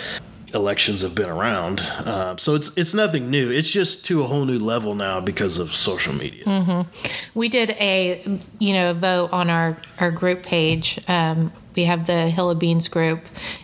elections 0.54 1.02
have 1.02 1.14
been 1.14 1.28
around. 1.28 1.80
Uh, 2.04 2.36
so 2.36 2.54
it's 2.54 2.76
it's 2.76 2.94
nothing 2.94 3.30
new. 3.30 3.50
It's 3.50 3.70
just 3.70 4.04
to 4.06 4.22
a 4.22 4.24
whole 4.26 4.44
new 4.44 4.58
level 4.58 4.94
now 4.94 5.20
because 5.20 5.58
of 5.58 5.74
social 5.74 6.14
media. 6.14 6.86
we 7.34 7.48
did 7.48 7.70
a 7.70 8.22
you 8.58 8.72
know 8.74 8.94
vote 8.94 9.30
on 9.32 9.50
our 9.50 9.76
our 10.00 10.10
group 10.10 10.42
page 10.42 11.00
um, 11.08 11.52
we 11.76 11.84
have 11.84 12.06
the 12.06 12.28
hill 12.30 12.50
of 12.50 12.58
beans 12.58 12.88
group 12.88 13.20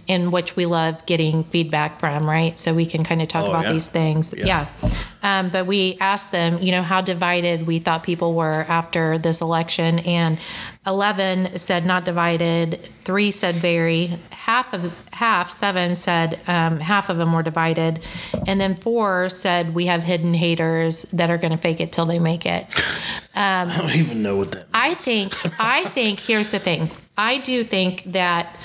in 0.07 0.31
which 0.31 0.57
we 0.57 0.67
love 0.67 1.05
getting 1.07 1.45
feedback 1.45 1.99
from 2.01 2.29
right 2.29 2.59
so 2.59 2.75
we 2.75 2.87
can 2.87 3.05
kind 3.05 3.23
of 3.23 3.29
talk 3.29 3.45
Oh, 3.47 3.51
about 3.51 3.65
yeah. 3.67 3.73
these 3.73 3.89
things 3.91 4.35
Yeah. 4.37 4.67
yeah, 4.83 4.91
Um, 5.23 5.49
but 5.51 5.67
we 5.67 5.97
asked 6.01 6.31
them 6.33 6.61
you 6.63 6.73
know 6.73 6.83
how 6.83 7.01
divided 7.01 7.67
we 7.67 7.79
thought 7.79 8.03
people 8.03 8.35
were 8.35 8.65
after 8.69 9.19
this 9.19 9.41
election 9.41 10.01
and 10.01 10.39
11 10.87 11.59
said 11.59 11.87
not 11.87 12.05
divided 12.05 12.81
three 13.01 13.31
said 13.31 13.55
very 13.55 14.19
half 14.31 14.73
of 14.75 14.93
half 15.13 15.51
seven 15.51 15.97
said 15.97 16.39
um, 16.47 16.79
half 16.81 17.09
of 17.09 17.17
them 17.17 17.33
were 17.33 17.43
divided 17.43 18.01
and 18.47 18.61
then 18.61 18.75
four 18.77 19.29
said 19.31 19.75
we 19.75 19.87
have 19.87 20.03
hidden 20.05 20.35
haters 20.35 21.07
that 21.13 21.31
are 21.31 21.39
going 21.39 21.53
to 21.53 21.57
fake 21.59 21.81
it 21.81 21.93
till 21.93 22.05
they 22.07 22.19
make 22.19 22.45
it 22.45 22.67
I 23.37 23.75
don't 23.79 23.95
even 23.97 24.23
know 24.23 24.37
what 24.37 24.53
that. 24.53 24.59
Means. 24.59 24.69
I 24.75 24.95
think 24.95 25.33
I 25.61 25.85
think 25.87 26.21
here's 26.21 26.53
the 26.53 26.61
thing. 26.61 26.91
I 27.19 27.39
do 27.39 27.65
think 27.65 28.05
that 28.13 28.57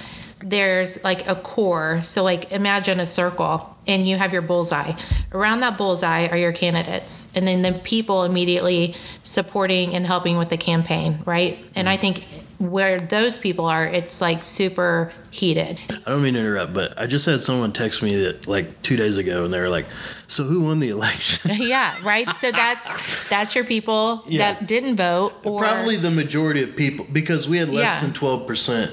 there's 0.41 1.03
like 1.03 1.27
a 1.27 1.35
core. 1.35 2.01
So 2.03 2.23
like 2.23 2.51
imagine 2.51 2.99
a 2.99 3.05
circle 3.05 3.77
and 3.87 4.07
you 4.07 4.17
have 4.17 4.33
your 4.33 4.41
bullseye. 4.41 4.93
Around 5.31 5.61
that 5.61 5.77
bullseye 5.77 6.27
are 6.27 6.37
your 6.37 6.53
candidates 6.53 7.29
and 7.35 7.47
then 7.47 7.61
the 7.61 7.73
people 7.79 8.23
immediately 8.23 8.95
supporting 9.23 9.93
and 9.95 10.05
helping 10.05 10.37
with 10.37 10.49
the 10.49 10.57
campaign, 10.57 11.19
right? 11.25 11.63
And 11.75 11.89
I 11.89 11.97
mm. 11.97 12.01
think 12.01 12.23
where 12.59 12.99
those 12.99 13.37
people 13.37 13.65
are, 13.65 13.85
it's 13.85 14.19
like 14.19 14.43
super 14.43 15.13
heated. 15.31 15.79
I 15.89 16.09
don't 16.09 16.21
mean 16.21 16.33
to 16.33 16.41
interrupt, 16.41 16.73
but 16.73 16.99
I 16.99 17.07
just 17.07 17.25
had 17.25 17.41
someone 17.41 17.71
text 17.71 18.03
me 18.03 18.15
that 18.23 18.47
like 18.47 18.81
two 18.81 18.97
days 18.97 19.17
ago, 19.17 19.45
and 19.45 19.53
they 19.53 19.61
were 19.61 19.69
like, 19.69 19.85
"So 20.27 20.43
who 20.43 20.63
won 20.63 20.79
the 20.79 20.89
election?" 20.89 21.51
yeah, 21.57 21.95
right? 22.03 22.27
So 22.35 22.51
that's 22.51 23.29
that's 23.29 23.55
your 23.55 23.63
people 23.63 24.23
Yeah. 24.27 24.39
that 24.39 24.67
didn't 24.67 24.97
vote 24.97 25.35
or 25.45 25.59
Probably 25.59 25.95
the 25.95 26.11
majority 26.11 26.61
of 26.61 26.75
people, 26.75 27.07
because 27.11 27.47
we 27.47 27.57
had 27.57 27.69
less 27.69 28.01
Yeah. 28.01 28.07
than 28.07 28.13
twelve 28.13 28.45
percent 28.45 28.91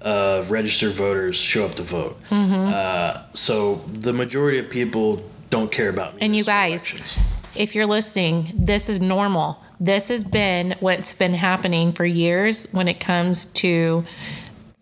of 0.00 0.50
registered 0.50 0.92
voters 0.92 1.36
show 1.36 1.64
up 1.66 1.74
to 1.76 1.82
vote. 1.82 2.20
Mm-hmm. 2.30 2.70
Uh, 2.72 3.22
so 3.34 3.76
the 3.92 4.12
majority 4.12 4.58
of 4.58 4.70
people 4.70 5.22
don't 5.50 5.70
care 5.70 5.90
about. 5.90 6.14
And 6.20 6.34
you 6.34 6.44
guys, 6.44 6.70
elections. 6.92 7.18
if 7.56 7.74
you're 7.74 7.86
listening, 7.86 8.50
this 8.54 8.88
is 8.88 9.00
normal. 9.00 9.62
This 9.78 10.08
has 10.08 10.24
been 10.24 10.76
what's 10.80 11.12
been 11.14 11.34
happening 11.34 11.92
for 11.92 12.04
years 12.04 12.66
when 12.72 12.86
it 12.88 13.00
comes 13.00 13.46
to 13.46 14.04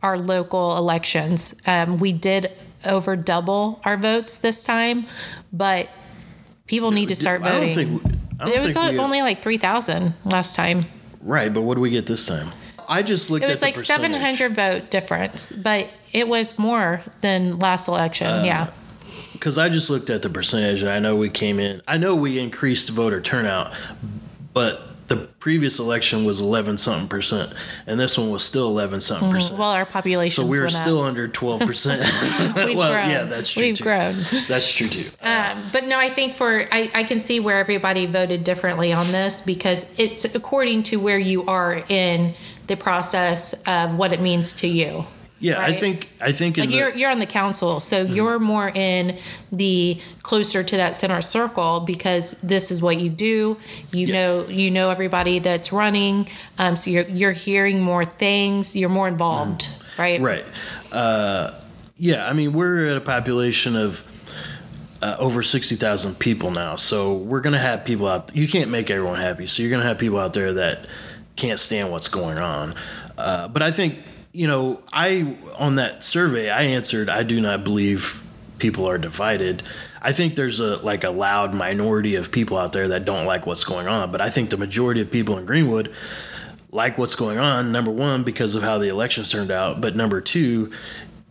our 0.02 0.18
local 0.18 0.76
elections. 0.76 1.54
Um, 1.66 1.98
we 1.98 2.12
did 2.12 2.52
over 2.86 3.16
double 3.16 3.80
our 3.84 3.96
votes 3.96 4.38
this 4.38 4.62
time, 4.64 5.06
but 5.52 5.88
people 6.66 6.90
need 6.92 7.08
to 7.08 7.14
start 7.16 7.42
I 7.42 7.52
don't 7.52 7.68
voting. 7.70 7.98
think. 7.98 8.20
I 8.40 8.44
don't 8.46 8.56
it 8.56 8.62
was 8.62 8.72
think 8.74 8.84
like 8.84 8.92
we- 8.92 8.98
only 9.00 9.22
like 9.22 9.42
3,000 9.42 10.14
last 10.24 10.54
time. 10.54 10.84
right, 11.22 11.52
but 11.52 11.62
what 11.62 11.74
do 11.74 11.80
we 11.80 11.90
get 11.90 12.06
this 12.06 12.26
time? 12.26 12.50
I 12.88 13.02
just 13.02 13.30
looked 13.30 13.44
at 13.44 13.48
the 13.48 13.52
percentage. 13.54 13.76
It 13.76 13.78
was 13.78 13.88
like 13.88 14.00
percentage. 14.00 14.38
700 14.38 14.54
vote 14.54 14.90
difference, 14.90 15.52
but 15.52 15.88
it 16.12 16.28
was 16.28 16.58
more 16.58 17.02
than 17.20 17.58
last 17.58 17.88
election. 17.88 18.26
Uh, 18.26 18.42
yeah. 18.44 18.70
because 19.32 19.58
I 19.58 19.68
just 19.68 19.90
looked 19.90 20.10
at 20.10 20.22
the 20.22 20.30
percentage 20.30 20.82
and 20.82 20.90
I 20.90 20.98
know 20.98 21.16
we 21.16 21.28
came 21.30 21.60
in. 21.60 21.82
I 21.86 21.98
know 21.98 22.14
we 22.14 22.38
increased 22.38 22.88
voter 22.90 23.20
turnout, 23.20 23.72
but 24.54 24.87
the 25.08 25.16
previous 25.40 25.78
election 25.78 26.24
was 26.24 26.40
11 26.40 26.76
something 26.76 27.08
percent, 27.08 27.54
and 27.86 27.98
this 27.98 28.18
one 28.18 28.30
was 28.30 28.44
still 28.44 28.68
11 28.68 29.00
something 29.00 29.30
percent. 29.30 29.52
Mm-hmm. 29.52 29.60
Well, 29.60 29.70
our 29.70 29.86
population 29.86 30.44
so 30.44 30.48
we 30.48 30.60
were 30.60 30.68
still 30.68 31.00
up. 31.00 31.08
under 31.08 31.26
12 31.26 31.60
percent. 31.62 32.02
Well, 32.78 32.92
grown. 32.92 33.10
yeah, 33.10 33.24
that's 33.24 33.52
true 33.52 33.62
We've 33.62 33.76
too. 33.76 33.84
grown. 33.84 34.14
That's 34.46 34.70
true 34.70 34.88
too. 34.88 35.06
Um, 35.22 35.62
but 35.72 35.84
no, 35.84 35.98
I 35.98 36.10
think 36.10 36.36
for 36.36 36.68
I, 36.70 36.90
I 36.94 37.04
can 37.04 37.18
see 37.18 37.40
where 37.40 37.58
everybody 37.58 38.06
voted 38.06 38.44
differently 38.44 38.92
on 38.92 39.10
this 39.10 39.40
because 39.40 39.86
it's 39.98 40.24
according 40.24 40.82
to 40.84 40.96
where 40.96 41.18
you 41.18 41.46
are 41.46 41.82
in 41.88 42.34
the 42.66 42.76
process 42.76 43.54
of 43.66 43.96
what 43.96 44.12
it 44.12 44.20
means 44.20 44.52
to 44.54 44.68
you. 44.68 45.04
Yeah, 45.40 45.60
I 45.60 45.72
think 45.72 46.08
I 46.20 46.32
think 46.32 46.56
Like 46.56 46.68
the, 46.68 46.74
you're 46.74 46.94
you're 46.94 47.10
on 47.10 47.18
the 47.20 47.26
council, 47.26 47.78
so 47.80 48.04
Mm-hmm. 48.04 48.14
you're 48.14 48.38
more 48.38 48.68
in 48.74 49.16
the 49.52 50.00
closer 50.22 50.62
to 50.62 50.76
that 50.76 50.94
center 50.94 51.20
circle 51.22 51.80
because 51.80 52.32
this 52.42 52.70
is 52.70 52.82
what 52.82 52.98
you 53.00 53.08
do. 53.08 53.56
You 53.92 54.06
Yeah. 54.08 54.14
know 54.14 54.48
you 54.48 54.70
know 54.70 54.90
everybody 54.90 55.38
that's 55.38 55.72
running, 55.72 56.28
um, 56.58 56.76
so 56.76 56.90
you're 56.90 57.04
you're 57.08 57.32
hearing 57.32 57.80
more 57.80 58.04
things. 58.04 58.74
You're 58.74 58.88
more 58.88 59.08
involved, 59.08 59.68
right? 59.98 60.20
Mm-hmm. 60.20 60.24
right. 60.24 60.44
Uh, 60.92 61.52
yeah, 61.98 62.28
I 62.28 62.32
mean 62.32 62.52
we're 62.52 62.88
at 62.88 62.96
a 62.96 63.00
population 63.00 63.76
of. 63.76 64.04
Uh, 65.00 65.14
over 65.20 65.44
60,000 65.44 66.18
people 66.18 66.50
now. 66.50 66.74
So 66.74 67.14
we're 67.14 67.40
going 67.40 67.52
to 67.52 67.58
have 67.60 67.84
people 67.84 68.08
out. 68.08 68.34
You 68.34 68.48
can't 68.48 68.68
make 68.68 68.90
everyone 68.90 69.20
happy. 69.20 69.46
So 69.46 69.62
you're 69.62 69.70
going 69.70 69.80
to 69.80 69.86
have 69.86 69.96
people 69.96 70.18
out 70.18 70.32
there 70.32 70.52
that 70.54 70.88
can't 71.36 71.60
stand 71.60 71.92
what's 71.92 72.08
going 72.08 72.36
on. 72.38 72.74
Uh, 73.16 73.46
but 73.46 73.62
I 73.62 73.70
think, 73.70 74.00
you 74.38 74.46
know, 74.46 74.80
I, 74.92 75.36
on 75.58 75.74
that 75.74 76.04
survey, 76.04 76.48
I 76.48 76.62
answered, 76.62 77.08
I 77.08 77.24
do 77.24 77.40
not 77.40 77.64
believe 77.64 78.24
people 78.60 78.88
are 78.88 78.96
divided. 78.96 79.64
I 80.00 80.12
think 80.12 80.36
there's 80.36 80.60
a, 80.60 80.76
like 80.76 81.02
a 81.02 81.10
loud 81.10 81.54
minority 81.54 82.14
of 82.14 82.30
people 82.30 82.56
out 82.56 82.72
there 82.72 82.86
that 82.86 83.04
don't 83.04 83.26
like 83.26 83.46
what's 83.46 83.64
going 83.64 83.88
on. 83.88 84.12
But 84.12 84.20
I 84.20 84.30
think 84.30 84.50
the 84.50 84.56
majority 84.56 85.00
of 85.00 85.10
people 85.10 85.38
in 85.38 85.44
Greenwood 85.44 85.92
like 86.70 86.98
what's 86.98 87.16
going 87.16 87.38
on, 87.38 87.72
number 87.72 87.90
one, 87.90 88.22
because 88.22 88.54
of 88.54 88.62
how 88.62 88.78
the 88.78 88.86
elections 88.88 89.32
turned 89.32 89.50
out. 89.50 89.80
But 89.80 89.96
number 89.96 90.20
two, 90.20 90.70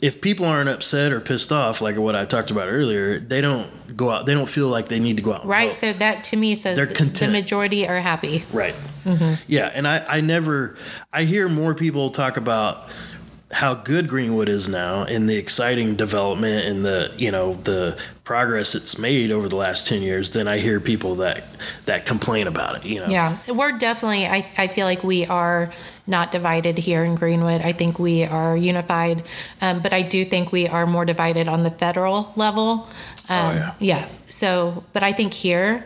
if 0.01 0.19
people 0.19 0.45
aren't 0.45 0.67
upset 0.67 1.13
or 1.13 1.21
pissed 1.21 1.51
off, 1.51 1.79
like 1.79 1.95
what 1.95 2.15
I 2.15 2.25
talked 2.25 2.51
about 2.51 2.67
earlier, 2.67 3.19
they 3.19 3.39
don't 3.39 3.95
go 3.95 4.09
out. 4.09 4.25
They 4.25 4.33
don't 4.33 4.49
feel 4.49 4.67
like 4.67 4.89
they 4.89 4.99
need 4.99 5.15
to 5.17 5.23
go 5.23 5.33
out. 5.33 5.41
And 5.41 5.49
Right. 5.49 5.67
vote. 5.67 5.73
So 5.73 5.93
that 5.93 6.23
to 6.25 6.37
me 6.37 6.55
says 6.55 6.75
They're 6.75 6.87
content. 6.87 7.31
the 7.31 7.39
majority 7.39 7.87
are 7.87 7.99
happy. 7.99 8.43
Right. 8.51 8.75
Mm-hmm. 9.07 9.33
Yeah, 9.47 9.71
and 9.73 9.87
I, 9.87 10.05
I 10.07 10.21
never 10.21 10.75
I 11.13 11.23
hear 11.23 11.47
more 11.47 11.73
people 11.73 12.09
talk 12.09 12.37
about 12.37 12.89
how 13.49 13.73
good 13.73 14.09
Greenwood 14.09 14.49
is 14.49 14.67
now 14.67 15.03
and 15.03 15.29
the 15.29 15.37
exciting 15.37 15.95
development 15.95 16.65
and 16.65 16.83
the 16.83 17.13
you 17.17 17.31
know 17.31 17.53
the 17.53 17.97
progress 18.25 18.75
it's 18.75 18.97
made 18.97 19.31
over 19.31 19.47
the 19.47 19.55
last 19.55 19.87
ten 19.87 20.01
years 20.01 20.31
than 20.31 20.49
I 20.49 20.57
hear 20.57 20.81
people 20.81 21.15
that 21.15 21.45
that 21.85 22.05
complain 22.05 22.47
about 22.47 22.77
it. 22.77 22.85
You 22.85 22.99
know. 22.99 23.07
Yeah, 23.07 23.37
we're 23.47 23.77
definitely. 23.77 24.25
I, 24.25 24.45
I 24.57 24.67
feel 24.67 24.85
like 24.85 25.03
we 25.03 25.25
are 25.25 25.71
not 26.07 26.31
divided 26.31 26.77
here 26.77 27.03
in 27.03 27.15
Greenwood. 27.15 27.61
I 27.61 27.71
think 27.71 27.99
we 27.99 28.23
are 28.25 28.55
unified, 28.55 29.23
um, 29.61 29.81
but 29.81 29.93
I 29.93 30.01
do 30.01 30.23
think 30.25 30.51
we 30.51 30.67
are 30.67 30.85
more 30.85 31.05
divided 31.05 31.47
on 31.47 31.63
the 31.63 31.71
federal 31.71 32.33
level. 32.35 32.87
Um, 33.29 33.57
Oh, 33.57 33.75
yeah. 33.79 34.07
So, 34.27 34.83
but 34.93 35.03
I 35.03 35.11
think 35.11 35.33
here, 35.33 35.85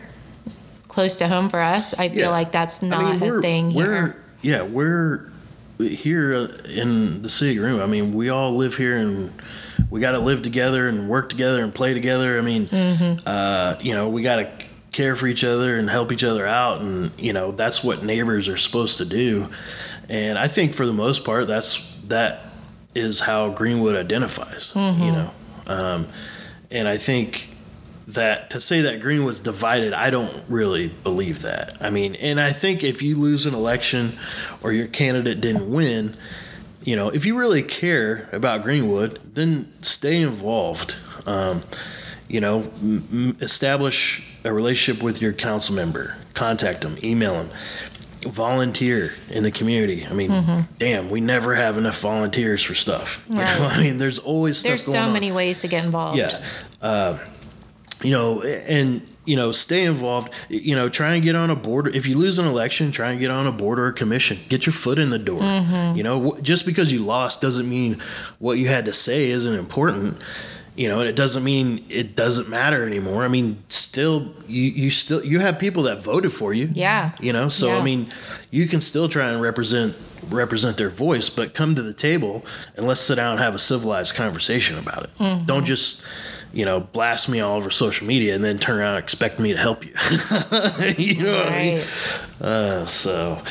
close 0.92 1.16
to 1.16 1.26
home 1.28 1.48
for 1.48 1.60
us, 1.60 1.94
I 1.94 2.08
feel 2.08 2.18
Yeah. 2.18 2.28
like 2.28 2.52
that's 2.52 2.82
I 2.82 2.86
not 2.88 3.12
mean, 3.12 3.20
we're, 3.20 3.38
a 3.38 3.42
thing 3.42 3.74
we're 3.74 3.84
here. 3.94 4.16
yeah 4.42 4.62
we're 4.62 5.30
here 5.78 6.32
in 6.68 7.22
the 7.22 7.28
city 7.28 7.56
Greenwood. 7.56 7.82
I 7.82 7.86
mean, 7.86 8.12
we 8.12 8.28
all 8.28 8.52
live 8.54 8.76
here 8.76 8.96
and 8.98 9.32
we 9.90 10.00
got 10.00 10.12
to 10.12 10.20
live 10.20 10.42
together 10.42 10.86
and 10.88 11.08
work 11.08 11.28
together 11.28 11.62
and 11.64 11.74
play 11.74 11.92
together. 11.94 12.38
I 12.38 12.42
mean, 12.42 12.66
Mm-hmm. 12.66 13.26
uh, 13.26 13.76
you 13.80 13.94
know, 13.94 14.08
we 14.08 14.22
got 14.22 14.36
to 14.36 14.50
care 14.92 15.16
for 15.16 15.26
each 15.26 15.42
other 15.44 15.78
and 15.78 15.88
help 15.90 16.12
each 16.12 16.22
other 16.24 16.46
out, 16.46 16.80
and 16.82 17.10
you 17.18 17.32
know, 17.32 17.50
that's 17.52 17.82
what 17.82 18.04
neighbors 18.04 18.48
are 18.48 18.56
supposed 18.58 18.98
to 18.98 19.04
do. 19.06 19.48
And 20.08 20.38
I 20.38 20.46
think 20.48 20.74
for 20.74 20.84
the 20.86 20.92
most 20.92 21.24
part, 21.24 21.46
that's 21.48 21.94
that 22.08 22.44
is 22.94 23.20
how 23.20 23.48
Greenwood 23.50 23.96
identifies. 23.96 24.72
Mm-hmm. 24.74 25.02
You 25.02 25.12
know, 25.12 25.30
um, 25.66 26.08
and 26.70 26.86
I 26.86 26.96
think 26.98 27.48
that 28.08 28.50
to 28.50 28.60
say 28.60 28.80
that 28.82 29.00
Greenwood's 29.00 29.40
divided, 29.40 29.92
I 29.92 30.10
don't 30.10 30.44
really 30.48 30.88
believe 30.88 31.42
that. 31.42 31.76
I 31.80 31.90
mean, 31.90 32.14
and 32.16 32.40
I 32.40 32.52
think 32.52 32.82
if 32.82 33.00
you 33.02 33.16
lose 33.16 33.46
an 33.46 33.54
election 33.54 34.18
or 34.62 34.72
your 34.72 34.86
candidate 34.88 35.40
didn't 35.40 35.70
win, 35.72 36.16
you 36.84 36.96
know, 36.96 37.08
if 37.10 37.24
you 37.26 37.38
really 37.38 37.62
care 37.62 38.28
about 38.32 38.62
Greenwood, 38.62 39.20
then 39.34 39.72
stay 39.82 40.20
involved. 40.20 40.96
Um, 41.26 41.60
you 42.28 42.40
know, 42.40 42.70
m- 42.82 43.36
establish 43.40 44.26
a 44.44 44.52
relationship 44.52 45.02
with 45.02 45.22
your 45.22 45.32
council 45.32 45.74
member, 45.74 46.16
contact 46.34 46.80
them, 46.80 46.96
email 47.04 47.34
them, 47.34 47.50
volunteer 48.22 49.12
in 49.30 49.42
the 49.42 49.50
community. 49.50 50.06
I 50.06 50.12
mean, 50.12 50.66
damn, 50.78 51.10
we 51.10 51.20
never 51.20 51.54
have 51.54 51.76
enough 51.78 52.00
volunteers 52.00 52.62
for 52.62 52.74
stuff. 52.74 53.24
You 53.28 53.36
know, 53.36 53.42
Mm-hmm. 53.44 53.62
I 53.78 53.82
mean, 53.82 53.98
there's 53.98 54.18
always 54.18 54.58
stuff 54.58 54.70
There's 54.70 54.84
so 54.84 54.96
on 54.98 55.12
many 55.12 55.30
ways 55.32 55.60
to 55.60 55.68
get 55.68 55.84
involved. 55.84 56.18
yeah 56.18 56.42
uh, 56.80 57.18
you 58.02 58.10
know 58.10 58.42
and 58.42 59.02
you 59.24 59.36
know 59.36 59.52
stay 59.52 59.84
involved 59.84 60.32
you 60.48 60.74
know 60.74 60.88
try 60.88 61.14
and 61.14 61.22
get 61.22 61.36
on 61.36 61.50
a 61.50 61.56
board 61.56 61.94
if 61.94 62.06
you 62.06 62.16
lose 62.16 62.38
an 62.38 62.46
election 62.46 62.90
try 62.90 63.10
and 63.10 63.20
get 63.20 63.30
on 63.30 63.46
a 63.46 63.52
board 63.52 63.78
or 63.78 63.86
a 63.86 63.92
commission 63.92 64.38
get 64.48 64.66
your 64.66 64.72
foot 64.72 64.98
in 64.98 65.10
the 65.10 65.18
door 65.18 65.40
Mm-hmm. 65.40 65.96
you 65.96 66.02
know 66.02 66.36
just 66.42 66.66
because 66.66 66.92
you 66.92 66.98
lost 67.00 67.40
doesn't 67.40 67.68
mean 67.68 68.00
what 68.38 68.58
you 68.58 68.68
had 68.68 68.84
to 68.86 68.92
say 68.92 69.30
isn't 69.30 69.54
important 69.54 70.16
you 70.74 70.88
know, 70.88 71.00
and 71.00 71.08
it 71.08 71.16
doesn't 71.16 71.44
mean 71.44 71.84
it 71.90 72.16
doesn't 72.16 72.48
matter 72.48 72.86
anymore. 72.86 73.24
I 73.24 73.28
mean, 73.28 73.62
still, 73.68 74.32
you 74.46 74.62
you 74.62 74.90
still 74.90 75.22
you 75.22 75.38
have 75.40 75.58
people 75.58 75.82
that 75.82 76.02
voted 76.02 76.32
for 76.32 76.54
you. 76.54 76.70
Yeah. 76.72 77.12
You 77.20 77.34
know, 77.34 77.50
so 77.50 77.66
Yeah. 77.66 77.76
I 77.76 77.82
mean, 77.82 78.08
you 78.50 78.66
can 78.66 78.80
still 78.80 79.06
try 79.06 79.28
and 79.28 79.42
represent 79.42 79.94
represent 80.30 80.78
their 80.78 80.88
voice, 80.88 81.28
but 81.28 81.52
come 81.52 81.74
to 81.74 81.82
the 81.82 81.92
table 81.92 82.42
and 82.74 82.86
let's 82.86 83.00
sit 83.00 83.16
down 83.16 83.32
and 83.32 83.40
have 83.40 83.54
a 83.54 83.58
civilized 83.58 84.14
conversation 84.14 84.78
about 84.78 85.02
it. 85.04 85.10
Mm-hmm. 85.18 85.44
Don't 85.44 85.64
just 85.66 86.02
you 86.52 86.64
know, 86.64 86.80
blast 86.80 87.28
me 87.28 87.40
all 87.40 87.56
over 87.56 87.70
social 87.70 88.06
media 88.06 88.34
and 88.34 88.44
then 88.44 88.58
turn 88.58 88.78
around 88.78 88.96
and 88.96 89.02
expect 89.02 89.38
me 89.38 89.52
to 89.52 89.58
help 89.58 89.84
you. 89.84 89.92
you 90.98 91.22
know 91.22 91.36
what 91.36 91.48
I 91.48 91.58
mean? 91.58 91.80
Uh, 92.40 92.86
so, 92.86 93.42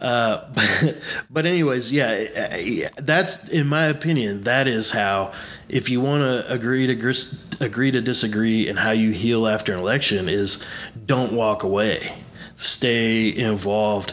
uh, 0.00 0.44
but, 0.54 0.96
but 1.30 1.46
anyways, 1.46 1.92
yeah, 1.92 2.56
yeah, 2.58 2.88
that's 2.96 3.48
in 3.48 3.66
my 3.66 3.84
opinion. 3.86 4.42
That 4.42 4.68
is 4.68 4.90
how, 4.90 5.32
if 5.68 5.88
you 5.88 6.00
want 6.00 6.22
to 6.22 6.52
agree 6.52 6.86
to 6.86 6.94
gris- 6.94 7.44
agree 7.60 7.90
to 7.90 8.00
disagree, 8.00 8.68
and 8.68 8.78
how 8.78 8.90
you 8.90 9.10
heal 9.10 9.46
after 9.46 9.72
an 9.72 9.80
election 9.80 10.28
is, 10.28 10.64
don't 11.06 11.32
walk 11.32 11.62
away, 11.62 12.14
stay 12.56 13.34
involved, 13.34 14.12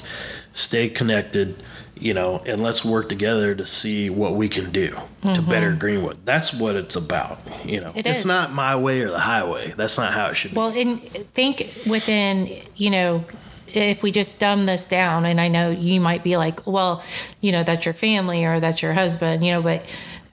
stay 0.52 0.90
connected. 0.90 1.56
You 2.02 2.14
know, 2.16 2.42
and 2.48 2.62
let's 2.62 2.84
work 2.84 3.10
together 3.10 3.54
to 3.56 3.64
see 3.66 4.10
what 4.10 4.34
we 4.34 4.50
can 4.50 4.72
do 4.72 4.96
to 5.36 5.42
better 5.42 5.72
Greenwood. 5.74 6.26
That's 6.26 6.52
what 6.52 6.76
it's 6.76 6.96
about. 6.96 7.38
You 7.64 7.80
know, 7.82 7.90
Mm-hmm. 7.92 8.00
It 8.00 8.08
it's 8.08 8.20
is. 8.22 8.26
not 8.26 8.52
my 8.52 8.76
way 8.76 9.02
or 9.02 9.10
the 9.12 9.20
highway. 9.20 9.74
That's 9.78 9.98
not 9.98 10.12
how 10.12 10.28
it 10.30 10.36
should 10.36 10.52
be. 10.52 10.58
Well, 10.58 10.74
and 10.76 11.00
think 11.34 11.72
within, 11.88 12.50
you 12.76 12.90
know, 12.90 13.24
if 13.68 14.02
we 14.04 14.12
just 14.12 14.40
dumb 14.40 14.66
this 14.66 14.86
down, 14.86 15.26
and 15.26 15.40
I 15.40 15.48
know 15.48 15.70
you 15.70 16.02
might 16.02 16.24
be 16.24 16.38
like, 16.38 16.66
well, 16.66 17.04
you 17.40 17.52
know, 17.52 17.64
that's 17.64 17.86
your 17.86 17.94
family 17.94 18.44
or 18.46 18.60
that's 18.60 18.82
your 18.82 18.94
husband, 18.94 19.46
you 19.46 19.52
know, 19.52 19.62
but 19.62 19.86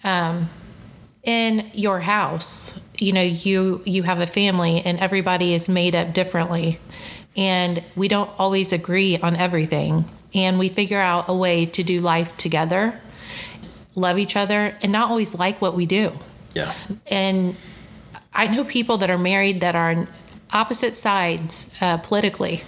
um, 0.05 0.49
in 1.23 1.71
your 1.75 2.01
house, 2.01 2.81
you 2.99 3.13
know, 3.13 3.23
you 3.23 3.83
you 3.85 4.03
have 4.05 4.21
a 4.21 4.27
family, 4.27 4.81
and 4.85 4.99
everybody 4.99 5.53
is 5.55 5.69
made 5.69 5.95
up 5.95 6.15
differently, 6.15 6.81
and 7.37 7.83
we 7.95 8.09
don't 8.09 8.31
always 8.39 8.73
agree 8.73 9.19
on 9.19 9.37
everything, 9.37 10.05
and 10.35 10.59
we 10.59 10.69
figure 10.69 11.01
out 11.01 11.29
a 11.29 11.35
way 11.35 11.67
to 11.67 11.83
do 11.83 12.01
life 12.01 12.37
together, 12.37 13.01
love 13.95 14.19
each 14.19 14.37
other, 14.37 14.77
and 14.83 14.93
not 14.93 15.11
always 15.11 15.35
like 15.35 15.61
what 15.61 15.75
we 15.75 15.87
do 15.87 16.13
yeah. 16.55 16.75
and 17.07 17.57
I 18.33 18.47
know 18.47 18.65
people 18.65 18.99
that 18.99 19.11
are 19.11 19.19
married 19.19 19.61
that 19.61 19.75
are 19.75 19.91
on 19.91 20.09
opposite 20.53 20.95
sides 20.95 21.75
uh, 21.81 21.99
politically, 21.99 22.63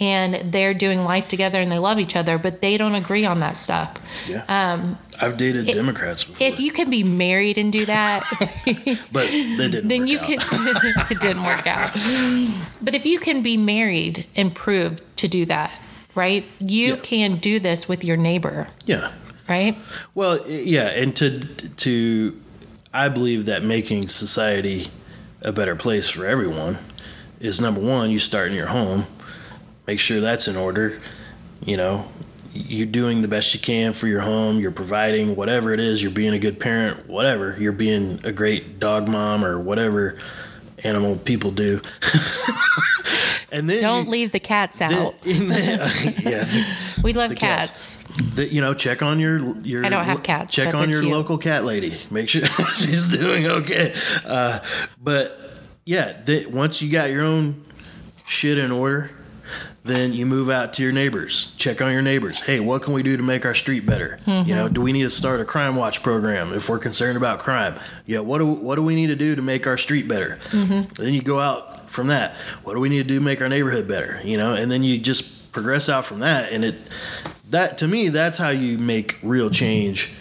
and 0.00 0.52
they're 0.52 0.74
doing 0.74 1.02
life 1.02 1.28
together 1.28 1.60
and 1.60 1.72
they 1.72 1.78
love 1.78 1.98
each 1.98 2.14
other, 2.14 2.38
but 2.38 2.62
they 2.62 2.76
don't 2.76 2.94
agree 2.94 3.24
on 3.24 3.40
that 3.40 3.56
stuff. 3.56 3.98
Yeah. 4.28 4.44
Um, 4.48 4.98
I've 5.20 5.36
dated 5.36 5.66
Democrats 5.66 6.22
before. 6.22 6.46
If 6.46 6.60
you 6.60 6.70
can 6.70 6.90
be 6.90 7.02
married 7.02 7.58
and 7.58 7.72
do 7.72 7.84
that, 7.86 8.22
but 9.12 9.26
they 9.28 9.56
didn't. 9.56 9.88
then 9.88 10.06
you 10.06 10.20
out. 10.20 10.24
can. 10.26 10.38
it 11.10 11.20
didn't 11.20 11.42
work 11.42 11.66
out. 11.66 11.92
But 12.80 12.94
if 12.94 13.04
you 13.04 13.18
can 13.18 13.42
be 13.42 13.56
married 13.56 14.26
and 14.36 14.54
prove 14.54 15.02
to 15.16 15.26
do 15.26 15.44
that, 15.46 15.72
right? 16.18 16.44
You 16.58 16.94
Yeah. 16.94 16.96
can 16.96 17.36
do 17.36 17.58
this 17.60 17.88
with 17.88 18.04
your 18.04 18.16
neighbor, 18.18 18.66
Yeah. 18.84 19.12
right? 19.48 19.78
Well, 20.14 20.44
yeah, 20.48 20.88
and 20.88 21.14
to 21.16 21.40
to, 21.76 22.38
I 22.92 23.08
believe 23.08 23.46
that 23.46 23.62
making 23.62 24.08
society 24.08 24.90
a 25.40 25.52
better 25.52 25.76
place 25.76 26.08
for 26.08 26.26
everyone 26.26 26.76
is 27.40 27.60
number 27.60 27.80
one. 27.80 28.10
You 28.10 28.18
start 28.18 28.48
in 28.50 28.54
your 28.56 28.66
home, 28.66 29.06
make 29.86 30.00
sure 30.00 30.20
that's 30.20 30.48
in 30.48 30.56
order. 30.56 31.00
You 31.64 31.76
know, 31.76 32.08
you're 32.52 32.86
doing 32.86 33.20
the 33.20 33.28
best 33.28 33.54
you 33.54 33.60
can 33.60 33.92
for 33.92 34.08
your 34.08 34.20
home. 34.22 34.58
You're 34.58 34.72
providing 34.72 35.36
whatever 35.36 35.72
it 35.72 35.78
is. 35.80 36.02
You're 36.02 36.10
being 36.10 36.32
a 36.34 36.38
good 36.40 36.58
parent. 36.58 37.08
Whatever. 37.08 37.56
You're 37.60 37.72
being 37.72 38.18
a 38.24 38.32
great 38.32 38.80
dog 38.80 39.08
mom 39.08 39.44
or 39.44 39.58
whatever 39.60 40.18
animal 40.82 41.16
people 41.16 41.50
do. 41.52 41.80
and 43.50 43.68
then 43.68 43.80
Don't 43.82 44.04
you- 44.06 44.10
leave 44.10 44.32
the 44.32 44.40
cats 44.40 44.80
out. 44.80 45.14
yeah, 45.24 46.46
We 47.02 47.12
love 47.12 47.30
the 47.30 47.36
cats. 47.36 47.96
cats. 47.96 48.52
you 48.52 48.60
know 48.60 48.74
check 48.74 49.02
on 49.02 49.18
your 49.20 49.38
your 49.64 49.84
I 49.86 49.88
don't 49.88 50.04
have 50.04 50.22
cats, 50.22 50.54
check 50.54 50.74
on 50.74 50.90
your 50.90 51.00
cute. 51.02 51.12
local 51.12 51.38
cat 51.38 51.64
lady 51.64 51.96
make 52.10 52.28
sure 52.28 52.46
she's 52.76 53.08
doing 53.08 53.46
okay 53.46 53.94
uh, 54.26 54.58
but 55.02 55.38
yeah 55.84 56.14
once 56.50 56.82
you 56.82 56.90
got 56.90 57.10
your 57.10 57.22
own 57.24 57.64
shit 58.26 58.58
in 58.58 58.70
order 58.72 59.10
then 59.84 60.12
you 60.12 60.26
move 60.26 60.50
out 60.50 60.72
to 60.74 60.82
your 60.82 60.92
neighbors 60.92 61.54
check 61.56 61.80
on 61.80 61.92
your 61.92 62.02
neighbors 62.02 62.40
hey 62.42 62.60
what 62.60 62.82
can 62.82 62.92
we 62.92 63.02
do 63.02 63.16
to 63.16 63.22
make 63.22 63.46
our 63.46 63.54
street 63.54 63.86
better 63.86 64.18
Mm-hmm. 64.26 64.48
you 64.48 64.54
know 64.54 64.68
do 64.68 64.80
we 64.82 64.92
need 64.92 65.04
to 65.04 65.10
start 65.10 65.40
a 65.40 65.44
crime 65.46 65.76
watch 65.76 66.02
program 66.02 66.52
if 66.52 66.68
we're 66.68 66.78
concerned 66.80 67.16
about 67.16 67.38
crime 67.38 67.78
yeah 68.04 68.18
what 68.18 68.38
do 68.38 68.46
what 68.46 68.74
do 68.74 68.82
we 68.82 68.94
need 68.94 69.06
to 69.06 69.16
do 69.16 69.34
to 69.36 69.40
make 69.42 69.66
our 69.66 69.78
street 69.78 70.06
better 70.08 70.38
Mm-hmm. 70.50 71.02
then 71.02 71.14
you 71.14 71.22
go 71.22 71.38
out 71.38 71.67
from 71.88 72.08
that. 72.08 72.34
What 72.62 72.74
do 72.74 72.80
we 72.80 72.88
need 72.88 72.98
to 72.98 73.04
do 73.04 73.16
to 73.16 73.24
make 73.24 73.40
our 73.40 73.48
neighborhood 73.48 73.88
better 73.88 74.20
you 74.24 74.36
know? 74.36 74.54
And 74.54 74.70
then 74.70 74.82
you 74.82 74.98
just 74.98 75.52
progress 75.52 75.88
out 75.88 76.04
from 76.04 76.20
that 76.20 76.52
and 76.52 76.64
it 76.64 76.76
that 77.50 77.78
to 77.78 77.88
me 77.88 78.10
that's 78.10 78.36
how 78.36 78.50
you 78.50 78.78
make 78.78 79.18
real 79.22 79.48
change 79.48 80.12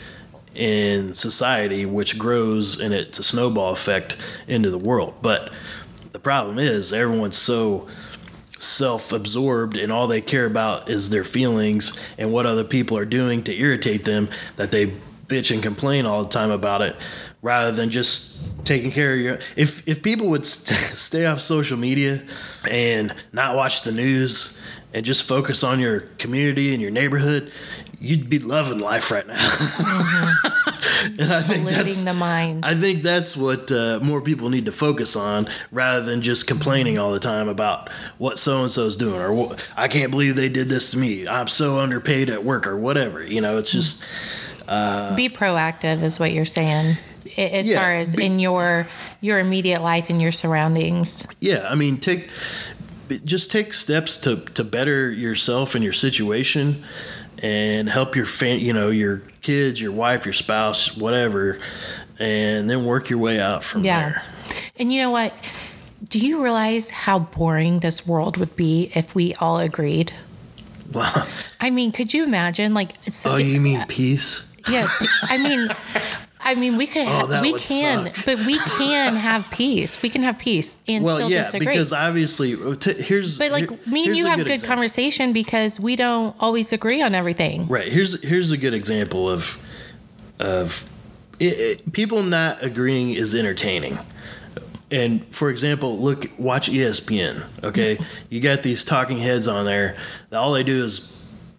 in 0.56 1.14
society 1.14 1.86
which 1.86 2.18
grows 2.18 2.80
and 2.80 2.94
it's 2.94 3.20
a 3.20 3.24
snowball 3.24 3.72
effect 3.72 4.18
into 4.48 4.70
the 4.70 4.78
world. 4.78 5.16
But 5.22 5.52
the 6.12 6.20
problem 6.20 6.58
is 6.58 6.94
everyone's 6.94 7.38
so 7.38 7.88
self-absorbed 8.60 9.78
and 9.78 9.92
all 9.92 10.08
they 10.08 10.22
care 10.22 10.46
about 10.46 10.90
is 10.90 11.10
their 11.10 11.24
feelings 11.24 11.98
and 12.18 12.34
what 12.34 12.46
other 12.46 12.64
people 12.64 12.98
are 12.98 13.06
doing 13.06 13.44
to 13.44 13.56
irritate 13.56 14.04
them 14.04 14.30
that 14.56 14.72
they 14.72 14.88
bitch 15.28 15.54
and 15.54 15.62
complain 15.62 16.06
all 16.06 16.24
the 16.24 16.30
time 16.30 16.50
about 16.50 16.82
it 16.82 16.96
rather 17.42 17.72
than 17.72 17.90
just 17.90 18.37
taking 18.68 18.92
care 18.92 19.14
of 19.14 19.20
your 19.20 19.40
if 19.56 19.88
if 19.88 20.04
people 20.04 20.28
would 20.28 20.46
st- 20.46 20.78
stay 20.98 21.26
off 21.26 21.40
social 21.40 21.78
media 21.78 22.22
and 22.70 23.16
not 23.32 23.56
watch 23.56 23.82
the 23.84 23.92
news 23.92 24.62
and 24.94 25.06
just 25.06 25.24
focus 25.24 25.64
on 25.64 25.80
your 25.80 26.02
community 26.20 26.74
and 26.74 26.82
your 26.82 26.92
neighborhood 26.92 27.52
you'd 28.00 28.30
be 28.30 28.40
loving 28.40 28.80
life 28.80 29.10
right 29.10 29.26
now 29.26 29.34
and 31.20 31.32
i 31.32 31.42
think 31.42 31.68
that's 31.68 32.04
the 32.04 32.14
mind. 32.14 32.66
I 32.66 32.76
think 32.76 33.04
that's 33.04 33.38
what 33.38 33.72
uh, 33.72 34.00
more 34.02 34.22
people 34.22 34.50
need 34.50 34.66
to 34.66 34.72
focus 34.72 35.16
on 35.16 35.48
rather 35.72 36.06
than 36.06 36.22
just 36.22 36.48
complaining 36.48 36.98
all 36.98 37.12
the 37.12 37.20
time 37.20 37.48
about 37.48 37.92
what 38.18 38.38
so 38.38 38.64
and 38.64 38.72
so's 38.72 38.98
doing 38.98 39.22
or 39.22 39.56
I 39.76 39.88
can't 39.88 40.12
believe 40.12 40.36
they 40.36 40.50
did 40.50 40.70
this 40.70 40.92
to 40.92 40.98
me. 40.98 41.28
I'm 41.28 41.48
so 41.48 41.80
underpaid 41.80 42.30
at 42.30 42.44
work 42.44 42.68
or 42.68 42.78
whatever. 42.78 43.24
You 43.24 43.42
know, 43.42 43.58
it's 43.58 43.72
just 43.72 44.04
Uh, 44.68 45.16
be 45.16 45.30
proactive 45.30 46.04
is 46.04 46.20
what 46.20 46.32
you're 46.32 46.46
saying 46.46 46.98
as 47.38 47.70
Yeah, 47.70 47.80
far 47.82 47.96
as 47.96 48.16
be- 48.16 48.26
in 48.26 48.40
your 48.40 48.88
your 49.22 49.40
immediate 49.40 49.82
life 49.82 50.10
and 50.10 50.22
your 50.22 50.32
surroundings 50.32 51.26
yeah. 51.40 51.68
I 51.70 51.76
mean, 51.76 52.00
take 52.00 52.30
just 53.24 53.52
take 53.52 53.74
steps 53.74 54.18
to 54.20 54.38
to 54.54 54.64
better 54.64 55.12
yourself 55.12 55.76
and 55.76 55.84
your 55.84 55.94
situation 55.94 56.84
and 57.42 57.88
help 57.90 58.16
your 58.16 58.26
fam- 58.26 58.60
you 58.60 58.74
know 58.74 58.90
your 58.90 59.22
kids, 59.42 59.80
your 59.82 59.92
wife, 59.94 60.26
your 60.26 60.34
spouse, 60.34 60.98
whatever, 60.98 61.60
and 62.20 62.70
then 62.70 62.86
work 62.86 63.10
your 63.10 63.20
way 63.20 63.40
out 63.40 63.64
from 63.64 63.84
yeah 63.86 64.10
there. 64.10 64.24
and 64.80 64.92
you 64.92 65.02
know 65.02 65.12
what 65.12 65.34
do 66.10 66.20
you 66.20 66.44
realize 66.44 66.90
how 66.90 67.20
boring 67.20 67.80
this 67.80 68.06
world 68.06 68.38
would 68.38 68.56
be 68.56 68.92
if 68.96 69.16
we 69.16 69.34
all 69.36 69.58
agreed 69.60 70.12
Wow. 70.94 71.28
i 71.60 71.70
mean 71.70 71.92
could 71.92 72.14
you 72.14 72.24
imagine 72.24 72.74
like 72.74 72.94
Oh, 73.26 73.38
you 73.38 73.60
mean 73.62 73.84
peace? 73.88 74.47
Yeah 74.70 74.88
i 75.24 75.38
mean 75.42 75.68
I 76.40 76.56
mean, 76.56 76.78
we 76.78 76.88
could. 76.88 77.08
Oh, 77.10 77.42
we 77.42 77.52
can, 77.60 78.06
suck. 78.14 78.26
but 78.26 78.38
we 78.46 78.58
can 78.58 79.16
have 79.18 79.50
peace. 79.52 80.02
We 80.02 80.10
can 80.10 80.24
have 80.24 80.38
peace 80.40 80.78
and 80.88 81.04
Well, 81.04 81.18
still 81.18 81.30
yeah, 81.30 81.44
disagree. 81.44 81.68
because 81.68 81.92
obviously, 81.92 82.54
uh, 82.54 82.76
t- 82.76 82.94
here's 82.94 83.38
but 83.38 83.52
like 83.52 83.70
here- 83.70 83.80
me 83.86 84.08
and 84.08 84.16
you 84.16 84.26
a 84.26 84.30
have 84.30 84.38
good, 84.38 84.48
example. 84.48 84.76
conversation 84.76 85.34
because 85.34 85.78
we 85.78 85.98
don't 85.98 86.34
always 86.40 86.72
agree 86.72 87.02
on 87.02 87.14
everything. 87.16 87.68
Right. 87.68 87.92
Here's 87.92 88.24
here's 88.24 88.54
a 88.54 88.58
good 88.58 88.74
example 88.74 89.30
of 89.30 89.62
of 90.40 90.88
it, 91.40 91.60
it, 91.82 91.92
people 91.92 92.24
not 92.24 92.64
agreeing 92.64 93.12
is 93.14 93.36
entertaining. 93.36 94.00
And 94.90 95.26
for 95.36 95.50
example, 95.50 96.00
look, 96.00 96.28
watch 96.38 96.70
ESPN. 96.70 97.44
Okay, 97.64 97.98
you 98.30 98.40
got 98.40 98.64
these 98.64 98.86
talking 98.86 99.18
heads 99.18 99.50
on 99.50 99.66
there. 99.66 99.98
That 100.30 100.38
all 100.38 100.54
they 100.54 100.64
do 100.64 100.82
is 100.86 101.17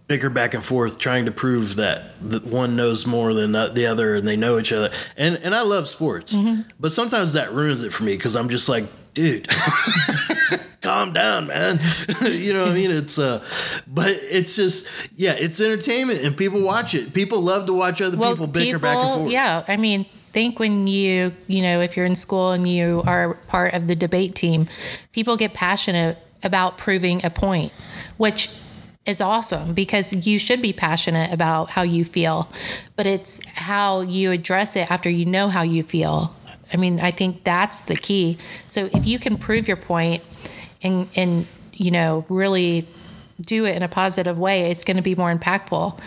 bicker 0.08 0.30
back 0.30 0.54
and 0.54 0.64
forth, 0.64 0.98
trying 0.98 1.26
to 1.26 1.30
prove 1.30 1.76
that 1.76 2.18
the 2.18 2.40
one 2.40 2.74
knows 2.74 3.06
more 3.06 3.34
than 3.34 3.52
the 3.52 3.86
other, 3.86 4.16
and 4.16 4.26
they 4.26 4.36
know 4.36 4.58
each 4.58 4.72
other. 4.72 4.90
And 5.16 5.36
and 5.36 5.54
I 5.54 5.62
love 5.62 5.88
sports, 5.88 6.36
but 6.80 6.90
sometimes 6.90 7.34
that 7.34 7.52
ruins 7.52 7.82
it 7.82 7.92
for 7.92 8.04
me 8.04 8.16
because 8.16 8.34
I'm 8.34 8.48
just 8.48 8.68
like, 8.68 8.86
dude, 9.14 9.48
calm 10.80 11.12
down, 11.12 11.46
man. 11.46 11.78
you 12.22 12.52
know 12.52 12.62
what 12.62 12.72
I 12.72 12.74
mean? 12.74 12.90
It's 12.90 13.18
uh, 13.18 13.44
but 13.86 14.10
it's 14.10 14.56
just 14.56 15.10
yeah, 15.14 15.34
it's 15.38 15.60
entertainment, 15.60 16.24
and 16.24 16.36
people 16.36 16.62
watch 16.62 16.94
it. 16.94 17.14
People 17.14 17.42
love 17.42 17.66
to 17.66 17.72
watch 17.72 18.00
other 18.00 18.16
people 18.16 18.46
bicker 18.46 18.78
back 18.78 18.96
and 18.96 19.20
forth. 19.20 19.30
Yeah, 19.30 19.64
I 19.68 19.76
mean, 19.76 20.06
think 20.32 20.58
when 20.58 20.86
you, 20.86 21.34
you 21.46 21.62
know, 21.62 21.80
if 21.80 21.96
you're 21.96 22.06
in 22.06 22.14
school 22.14 22.52
and 22.52 22.68
you 22.68 23.02
are 23.06 23.34
part 23.48 23.74
of 23.74 23.88
the 23.88 23.94
debate 23.94 24.34
team, 24.34 24.68
people 25.12 25.36
get 25.36 25.54
passionate 25.54 26.18
about 26.42 26.78
proving 26.78 27.24
a 27.24 27.30
point, 27.30 27.72
which 28.16 28.50
is 29.08 29.20
awesome 29.20 29.74
because 29.74 30.26
you 30.26 30.38
should 30.38 30.62
be 30.62 30.72
passionate 30.72 31.32
about 31.32 31.70
how 31.70 31.82
you 31.82 32.04
feel, 32.04 32.48
but 32.94 33.06
it's 33.06 33.44
how 33.54 34.02
you 34.02 34.30
address 34.30 34.76
it 34.76 34.90
after 34.90 35.08
you 35.08 35.24
know 35.24 35.48
how 35.48 35.62
you 35.62 35.82
feel 35.82 36.34
I 36.72 36.76
mean, 36.76 37.00
I 37.00 37.10
think 37.10 37.44
that's 37.44 37.82
the 37.82 37.96
key. 37.96 38.38
So 38.66 38.88
if 38.92 39.06
you 39.06 39.18
can 39.18 39.36
prove 39.36 39.68
your 39.68 39.76
point 39.76 40.22
and 40.82 41.08
and 41.16 41.46
you 41.72 41.90
know 41.90 42.24
really 42.28 42.86
do 43.40 43.64
it 43.64 43.76
in 43.76 43.82
a 43.82 43.88
positive 43.88 44.38
way, 44.38 44.70
it's 44.70 44.84
going 44.84 44.96
to 44.96 45.02
be 45.02 45.14
more 45.14 45.34
impactful. 45.34 45.98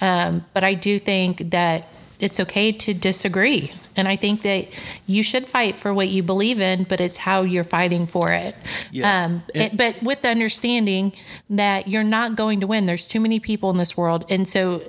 Um, 0.00 0.44
but 0.54 0.64
I 0.64 0.74
do 0.74 0.98
think 0.98 1.50
that 1.50 1.88
it's 2.20 2.40
okay 2.40 2.72
to 2.72 2.94
disagree. 2.94 3.72
And 3.96 4.06
I 4.06 4.16
think 4.16 4.42
that 4.42 4.68
you 5.06 5.22
should 5.22 5.46
fight 5.46 5.78
for 5.78 5.92
what 5.92 6.08
you 6.08 6.22
believe 6.22 6.60
in, 6.60 6.84
but 6.84 7.00
it's 7.00 7.16
how 7.16 7.42
you're 7.42 7.64
fighting 7.64 8.06
for 8.06 8.32
it. 8.32 8.54
Yeah. 8.92 9.24
Um, 9.24 9.42
it- 9.54 9.76
but 9.76 10.02
with 10.02 10.22
the 10.22 10.28
understanding 10.28 11.12
that 11.50 11.88
you're 11.88 12.04
not 12.04 12.36
going 12.36 12.60
to 12.60 12.66
win. 12.66 12.86
There's 12.86 13.06
too 13.06 13.20
many 13.20 13.40
people 13.40 13.70
in 13.70 13.76
this 13.76 13.96
world. 13.96 14.24
And 14.30 14.48
so 14.48 14.82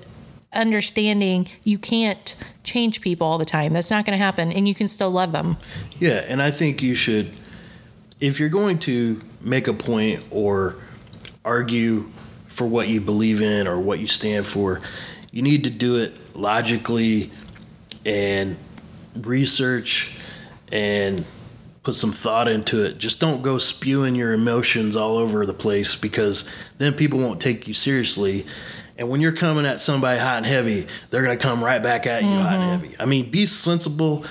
understanding 0.53 1.47
you 1.63 1.77
can't 1.77 2.35
change 2.63 3.01
people 3.01 3.25
all 3.27 3.37
the 3.37 3.45
time. 3.45 3.73
That's 3.73 3.91
not 3.91 4.05
going 4.05 4.17
to 4.17 4.23
happen. 4.23 4.51
And 4.51 4.67
you 4.67 4.75
can 4.75 4.87
still 4.87 5.11
love 5.11 5.31
them. 5.31 5.57
Yeah, 5.99 6.23
and 6.27 6.41
I 6.41 6.51
think 6.51 6.81
you 6.81 6.95
should, 6.95 7.31
if 8.19 8.39
you're 8.39 8.49
going 8.49 8.79
to 8.79 9.21
make 9.41 9.67
a 9.67 9.73
point 9.73 10.23
or 10.31 10.75
argue 11.45 12.11
for 12.47 12.65
what 12.67 12.87
you 12.89 12.99
believe 13.01 13.41
in 13.41 13.67
or 13.67 13.79
what 13.79 13.99
you 13.99 14.07
stand 14.07 14.45
for, 14.45 14.81
you 15.31 15.41
need 15.41 15.63
to 15.63 15.69
do 15.69 15.95
it 15.97 16.15
logically 16.35 17.31
and 18.05 18.57
research 19.15 20.17
and 20.71 21.25
put 21.83 21.95
some 21.95 22.11
thought 22.11 22.47
into 22.47 22.83
it. 22.85 22.97
Just 22.97 23.19
don't 23.19 23.41
go 23.41 23.57
spewing 23.57 24.15
your 24.15 24.33
emotions 24.33 24.95
all 24.95 25.17
over 25.17 25.45
the 25.45 25.53
place 25.53 25.95
because 25.95 26.49
then 26.77 26.93
people 26.93 27.19
won't 27.19 27.39
take 27.39 27.67
you 27.67 27.73
seriously. 27.73 28.45
And 28.97 29.09
when 29.09 29.21
you're 29.21 29.31
coming 29.31 29.65
at 29.65 29.79
somebody 29.79 30.19
hot 30.19 30.37
and 30.37 30.45
heavy, 30.45 30.87
they're 31.09 31.23
going 31.23 31.37
to 31.37 31.41
come 31.41 31.63
right 31.63 31.81
back 31.81 32.05
at 32.05 32.23
you 32.23 32.29
hot 32.29 32.53
and 32.53 32.61
mm-hmm. 32.61 32.83
heavy. 32.85 32.95
I 32.99 33.05
mean, 33.05 33.31
be 33.31 33.45
sensible, 33.45 34.25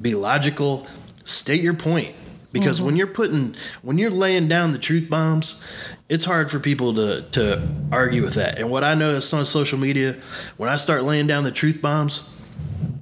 be 0.00 0.14
logical, 0.14 0.86
state 1.24 1.62
your 1.62 1.74
point. 1.74 2.14
Because 2.54 2.80
when 2.80 2.96
you're 2.96 3.06
putting, 3.06 3.56
when 3.82 3.98
you're 3.98 4.10
laying 4.10 4.48
down 4.48 4.72
the 4.72 4.78
truth 4.78 5.10
bombs, 5.10 5.62
it's 6.08 6.24
hard 6.24 6.50
for 6.50 6.58
people 6.58 6.94
to 6.94 7.22
to 7.32 7.68
argue 7.92 8.22
with 8.22 8.34
that. 8.34 8.58
And 8.58 8.70
what 8.70 8.84
I 8.84 8.94
noticed 8.94 9.34
on 9.34 9.44
social 9.44 9.78
media, 9.78 10.16
when 10.56 10.70
I 10.70 10.76
start 10.76 11.02
laying 11.02 11.26
down 11.26 11.44
the 11.44 11.52
truth 11.52 11.82
bombs, 11.82 12.36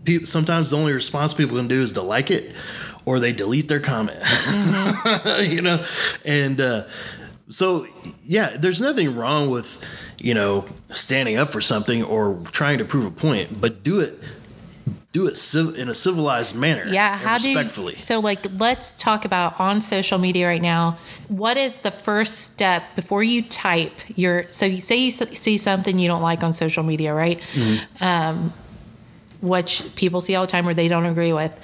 people, 0.04 0.26
sometimes 0.26 0.70
the 0.70 0.78
only 0.78 0.92
response 0.92 1.34
people 1.34 1.58
can 1.58 1.68
do 1.68 1.82
is 1.82 1.92
to 1.92 2.02
like 2.02 2.30
it 2.30 2.54
or 3.04 3.20
they 3.20 3.32
delete 3.32 3.68
their 3.68 3.80
comment. 3.80 4.18
You 5.42 5.60
know? 5.60 5.84
And 6.24 6.60
uh, 6.60 6.86
so 7.52 7.86
yeah 8.24 8.56
there's 8.56 8.80
nothing 8.80 9.14
wrong 9.14 9.50
with 9.50 9.84
you 10.18 10.34
know 10.34 10.64
standing 10.88 11.36
up 11.36 11.48
for 11.48 11.60
something 11.60 12.02
or 12.02 12.40
trying 12.50 12.78
to 12.78 12.84
prove 12.84 13.04
a 13.04 13.10
point 13.10 13.60
but 13.60 13.82
do 13.82 14.00
it 14.00 14.18
do 15.12 15.27
it 15.27 15.37
civ- 15.37 15.77
in 15.79 15.88
a 15.90 15.94
civilized 15.94 16.55
manner 16.55 16.87
Yeah. 16.88 17.16
How 17.18 17.37
do 17.38 17.44
respectfully 17.48 17.92
you, 17.94 17.98
so 17.98 18.18
like 18.20 18.46
let's 18.59 18.94
talk 18.94 19.25
about 19.27 19.61
on 19.61 19.83
social 19.83 20.18
media 20.18 20.46
right 20.46 20.62
now. 20.62 20.96
What 21.29 21.57
is 21.59 21.81
the 21.81 21.90
first 21.90 22.40
step 22.40 22.83
before 22.96 23.22
you 23.22 23.42
type 23.42 23.92
your? 24.16 24.46
So 24.51 24.64
you 24.66 24.81
say 24.81 24.96
you 24.96 25.11
see 25.11 25.59
something 25.59 25.98
you 25.98 26.09
don't 26.09 26.22
like 26.22 26.42
on 26.42 26.53
social 26.55 26.83
media, 26.83 27.12
right? 27.12 27.38
Mm-hmm. 27.53 28.03
Um, 28.05 28.53
which 29.40 29.83
people 29.96 30.20
see 30.20 30.35
all 30.35 30.46
the 30.46 30.51
time 30.53 30.66
or 30.68 30.75
they 30.75 30.88
don't 30.88 31.05
agree 31.07 31.33
with. 31.33 31.59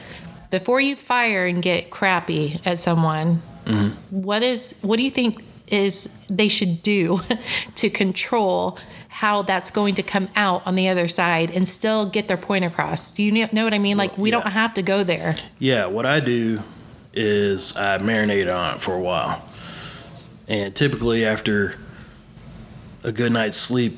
Before 0.51 0.81
you 0.81 0.97
fire 0.97 1.47
and 1.47 1.63
get 1.63 1.91
crappy 1.91 2.61
at 2.65 2.79
someone, 2.79 3.43
Mm-hmm. 3.67 4.23
what 4.23 4.43
is 4.43 4.75
what 4.81 4.97
do 4.97 5.03
you 5.03 5.11
think 5.11 5.45
is 5.67 6.25
they 6.31 6.49
should 6.49 6.83
do 6.83 7.21
to 7.75 7.91
control 7.91 8.79
how 9.19 9.43
that's 9.43 9.73
going 9.73 9.97
to 9.97 10.03
come 10.05 10.29
out 10.37 10.65
on 10.65 10.77
the 10.77 10.87
other 10.87 11.09
side 11.09 11.51
and 11.51 11.69
still 11.69 12.09
get 12.09 12.29
their 12.29 12.37
point 12.37 12.65
across? 12.65 13.11
Do 13.11 13.25
you 13.25 13.49
know 13.53 13.65
what 13.65 13.75
I 13.75 13.79
mean? 13.81 13.97
Like 13.97 14.17
we 14.17 14.31
yeah. 14.31 14.41
don't 14.41 14.53
have 14.53 14.75
to 14.75 14.83
go 14.83 15.03
there. 15.03 15.35
Yeah, 15.59 15.87
what 15.87 16.07
I 16.07 16.21
do 16.21 16.61
is 17.13 17.77
I 17.77 17.99
marinate 17.99 18.55
on 18.55 18.77
it 18.77 18.81
for 18.81 18.95
a 18.95 19.01
while. 19.01 19.43
And 20.47 20.75
typically 20.75 21.25
after 21.27 21.75
a 23.03 23.11
good 23.11 23.33
night's 23.33 23.57
sleep, 23.57 23.97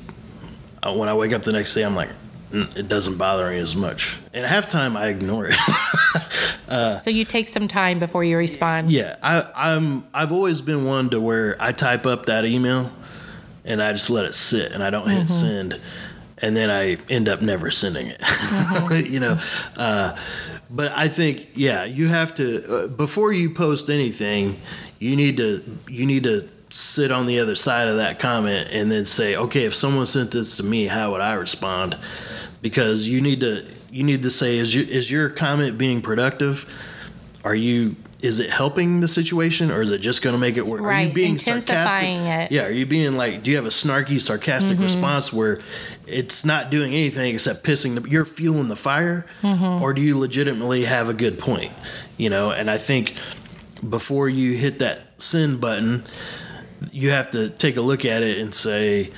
uh, 0.81 0.95
when 0.95 1.07
I 1.07 1.13
wake 1.13 1.33
up 1.33 1.43
the 1.43 1.51
next 1.51 1.75
day, 1.75 1.83
I'm 1.83 1.95
like, 1.95 2.09
"Mm, 2.49 2.75
it 2.75 2.87
doesn't 2.87 3.17
bother 3.17 3.47
me 3.51 3.59
as 3.59 3.75
much. 3.75 4.17
And 4.33 4.43
halftime, 4.43 4.97
I 4.97 5.09
ignore 5.09 5.49
it. 5.49 5.55
So 6.71 7.09
you 7.09 7.25
take 7.25 7.49
some 7.49 7.67
time 7.67 7.99
before 7.99 8.23
you 8.23 8.37
respond. 8.37 8.91
yeah, 8.91 9.17
I, 9.21 9.45
I'm. 9.53 10.07
I've 10.13 10.31
always 10.31 10.61
been 10.61 10.85
one 10.85 11.09
to 11.09 11.19
where 11.19 11.57
I 11.59 11.73
type 11.73 12.05
up 12.05 12.27
that 12.27 12.45
email, 12.45 12.89
and 13.65 13.81
I 13.81 13.91
just 13.91 14.09
let 14.09 14.25
it 14.25 14.33
sit, 14.33 14.71
and 14.71 14.83
I 14.83 14.89
don't 14.89 15.07
hit 15.07 15.27
send, 15.27 15.79
and 16.39 16.55
then 16.55 16.69
I 16.69 16.97
end 17.09 17.29
up 17.29 17.41
never 17.41 17.69
sending 17.71 18.07
it. 18.07 19.07
you 19.09 19.19
know, 19.19 19.39
uh, 19.77 20.17
but 20.69 20.91
I 20.95 21.07
think 21.07 21.49
yeah, 21.53 21.83
you 21.83 22.07
have 22.07 22.33
to 22.35 22.85
uh, 22.85 22.87
before 22.87 23.33
you 23.33 23.53
post 23.53 23.89
anything, 23.89 24.59
you 24.99 25.15
need 25.15 25.37
to 25.37 25.63
you 25.87 26.05
need 26.05 26.23
to 26.23 26.47
sit 26.69 27.11
on 27.11 27.25
the 27.25 27.39
other 27.39 27.55
side 27.55 27.87
of 27.87 27.97
that 27.97 28.19
comment 28.19 28.69
and 28.71 28.91
then 28.91 29.05
say, 29.05 29.35
okay, 29.35 29.65
if 29.65 29.75
someone 29.75 30.05
sent 30.05 30.31
this 30.31 30.57
to 30.57 30.63
me, 30.63 30.87
how 30.87 31.11
would 31.11 31.21
I 31.21 31.33
respond? 31.33 31.97
Because 32.61 33.07
you 33.07 33.21
need 33.21 33.41
to 33.41 33.65
you 33.91 34.03
need 34.03 34.23
to 34.23 34.31
say, 34.31 34.57
is 34.57 34.73
you, 34.73 34.83
is 34.83 35.11
your 35.11 35.29
comment 35.29 35.77
being 35.77 36.01
productive? 36.01 36.65
Are 37.43 37.55
you 37.55 37.95
is 38.21 38.39
it 38.39 38.49
helping 38.51 38.99
the 38.99 39.07
situation 39.07 39.71
or 39.71 39.81
is 39.81 39.91
it 39.91 39.99
just 39.99 40.21
going 40.21 40.33
to 40.33 40.39
make 40.39 40.55
it 40.57 40.65
worse? 40.67 40.81
Are 40.81 41.01
you 41.01 41.11
being 41.11 41.31
intensifying 41.31 42.17
sarcastic? 42.19 42.51
it. 42.51 42.55
Yeah, 42.55 42.65
are 42.65 42.71
you 42.71 42.85
being 42.85 43.15
like, 43.15 43.41
do 43.43 43.49
you 43.51 43.57
have 43.57 43.65
a 43.65 43.69
snarky, 43.69 44.21
sarcastic 44.21 44.75
Mm-hmm. 44.75 44.83
response 44.83 45.33
where 45.33 45.59
it's 46.05 46.45
not 46.45 46.69
doing 46.69 46.93
anything 46.93 47.33
except 47.33 47.63
pissing 47.63 48.01
the, 48.01 48.07
you're 48.09 48.25
fueling 48.25 48.67
the 48.67 48.75
fire? 48.75 49.25
Mm-hmm. 49.41 49.81
Or 49.81 49.93
do 49.93 50.01
you 50.01 50.17
legitimately 50.17 50.85
have 50.85 51.09
a 51.09 51.13
good 51.13 51.39
point? 51.39 51.71
You 52.17 52.29
know, 52.29 52.51
and 52.51 52.69
I 52.69 52.77
think 52.77 53.15
before 53.87 54.29
you 54.29 54.53
hit 54.53 54.79
that 54.79 55.01
send 55.17 55.59
button, 55.59 56.03
you 56.91 57.09
have 57.09 57.31
to 57.31 57.49
take 57.49 57.77
a 57.77 57.81
look 57.81 58.05
at 58.05 58.21
it 58.23 58.37
and 58.37 58.53
say, 58.53 59.09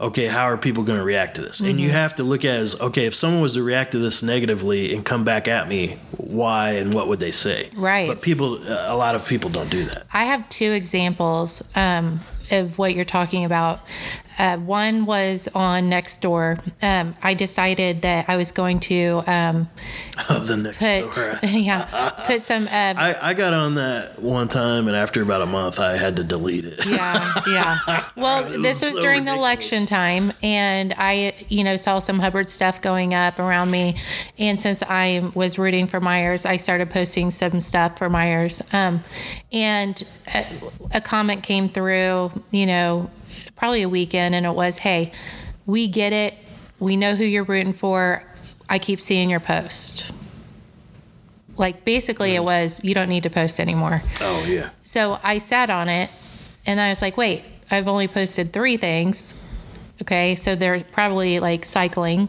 okay, 0.00 0.26
how 0.26 0.44
are 0.44 0.56
people 0.56 0.82
going 0.84 0.98
to 0.98 1.04
react 1.04 1.34
to 1.36 1.42
this? 1.42 1.60
And 1.60 1.70
Mm-hmm. 1.70 1.78
you 1.80 1.90
have 1.90 2.14
to 2.16 2.22
look 2.22 2.44
at 2.44 2.54
it 2.56 2.60
as, 2.62 2.80
okay, 2.80 3.06
if 3.06 3.14
someone 3.14 3.42
was 3.42 3.54
to 3.54 3.62
react 3.62 3.92
to 3.92 3.98
this 3.98 4.22
negatively 4.22 4.94
and 4.94 5.04
come 5.04 5.24
back 5.24 5.48
at 5.48 5.68
me, 5.68 5.98
why 6.16 6.70
and 6.72 6.94
what 6.94 7.08
would 7.08 7.20
they 7.20 7.30
say? 7.32 7.70
Right. 7.76 8.06
But 8.08 8.22
people, 8.22 8.58
a 8.68 8.96
lot 8.96 9.14
of 9.14 9.26
people 9.26 9.50
don't 9.50 9.70
do 9.70 9.84
that. 9.84 10.06
I 10.12 10.24
have 10.24 10.48
two 10.48 10.72
examples 10.72 11.62
um, 11.74 12.20
of 12.50 12.78
what 12.78 12.94
you're 12.94 13.04
talking 13.04 13.44
about. 13.44 13.80
Uh, 14.38 14.56
one 14.56 15.04
was 15.04 15.48
on 15.52 15.90
Nextdoor. 15.90 16.60
Um, 16.80 17.16
I 17.22 17.34
decided 17.34 18.02
that 18.02 18.28
I 18.28 18.36
was 18.36 18.52
going 18.52 18.78
to 18.80 19.24
um, 19.26 19.68
the 20.28 20.56
next 20.56 20.78
put 20.78 21.12
door. 21.12 21.38
yeah 21.50 22.12
put 22.28 22.42
some 22.42 22.64
uh, 22.66 22.68
I, 22.96 23.16
I 23.20 23.34
got 23.34 23.52
on 23.52 23.74
that 23.74 24.18
one 24.20 24.46
time, 24.46 24.86
and 24.86 24.96
after 24.96 25.22
about 25.22 25.42
a 25.42 25.46
month, 25.46 25.80
I 25.80 25.96
had 25.96 26.14
to 26.16 26.24
delete 26.24 26.64
it. 26.66 26.86
yeah, 26.86 27.42
yeah. 27.48 28.04
Well, 28.16 28.44
It 28.52 28.62
this 28.62 28.82
was 28.82 28.92
was 28.92 29.00
so 29.00 29.02
during 29.02 29.24
the 29.24 29.32
election 29.32 29.86
time, 29.86 30.32
and 30.42 30.94
I, 30.96 31.34
you 31.48 31.64
know, 31.64 31.76
saw 31.76 31.98
some 31.98 32.18
Hubbard 32.18 32.48
stuff 32.48 32.80
going 32.82 33.14
up 33.14 33.38
around 33.38 33.70
me. 33.70 33.96
And 34.38 34.60
since 34.60 34.82
I 34.82 35.30
was 35.34 35.58
rooting 35.58 35.86
for 35.86 36.00
Myers, 36.00 36.44
I 36.44 36.58
started 36.58 36.90
posting 36.90 37.30
some 37.30 37.60
stuff 37.60 37.96
for 37.98 38.10
Myers. 38.10 38.62
Um, 38.72 39.02
and 39.50 40.02
a, 40.34 40.46
a 40.94 41.00
comment 41.00 41.42
came 41.42 41.68
through, 41.68 42.30
you 42.50 42.66
know, 42.66 43.10
probably 43.56 43.82
a 43.82 43.88
weekend, 43.88 44.34
and 44.34 44.46
it 44.46 44.54
was, 44.54 44.78
"Hey, 44.78 45.12
we 45.66 45.88
get 45.88 46.12
it. 46.12 46.34
We 46.78 46.96
know 46.96 47.14
who 47.14 47.24
you're 47.24 47.44
rooting 47.44 47.72
for. 47.72 48.22
I 48.68 48.78
keep 48.78 49.00
seeing 49.00 49.30
your 49.30 49.40
post." 49.40 50.10
Like 51.56 51.84
basically, 51.84 52.34
it 52.34 52.44
was, 52.44 52.80
"You 52.84 52.94
don't 52.94 53.08
need 53.08 53.24
to 53.24 53.30
post 53.30 53.58
anymore." 53.58 54.02
oh 54.20 54.44
yeah, 54.48 54.70
So 54.82 55.18
I 55.22 55.38
sat 55.38 55.70
on 55.70 55.88
it 55.88 56.10
and 56.66 56.78
I 56.78 56.90
was 56.90 57.02
like, 57.02 57.16
wait, 57.16 57.44
I've 57.70 57.88
only 57.88 58.06
posted 58.08 58.52
three 58.52 58.76
things. 58.76 59.34
Okay, 60.02 60.34
so 60.34 60.54
they're 60.54 60.80
probably 60.80 61.40
like 61.40 61.64
cycling. 61.64 62.28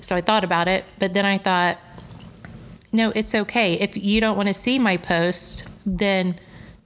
So 0.00 0.14
I 0.14 0.20
thought 0.20 0.44
about 0.44 0.68
it, 0.68 0.84
but 0.98 1.14
then 1.14 1.24
I 1.24 1.38
thought, 1.38 1.78
no, 2.92 3.10
it's 3.14 3.34
okay. 3.34 3.74
If 3.74 3.96
you 3.96 4.20
don't 4.20 4.36
want 4.36 4.48
to 4.48 4.54
see 4.54 4.78
my 4.78 4.96
post, 4.96 5.64
then 5.86 6.38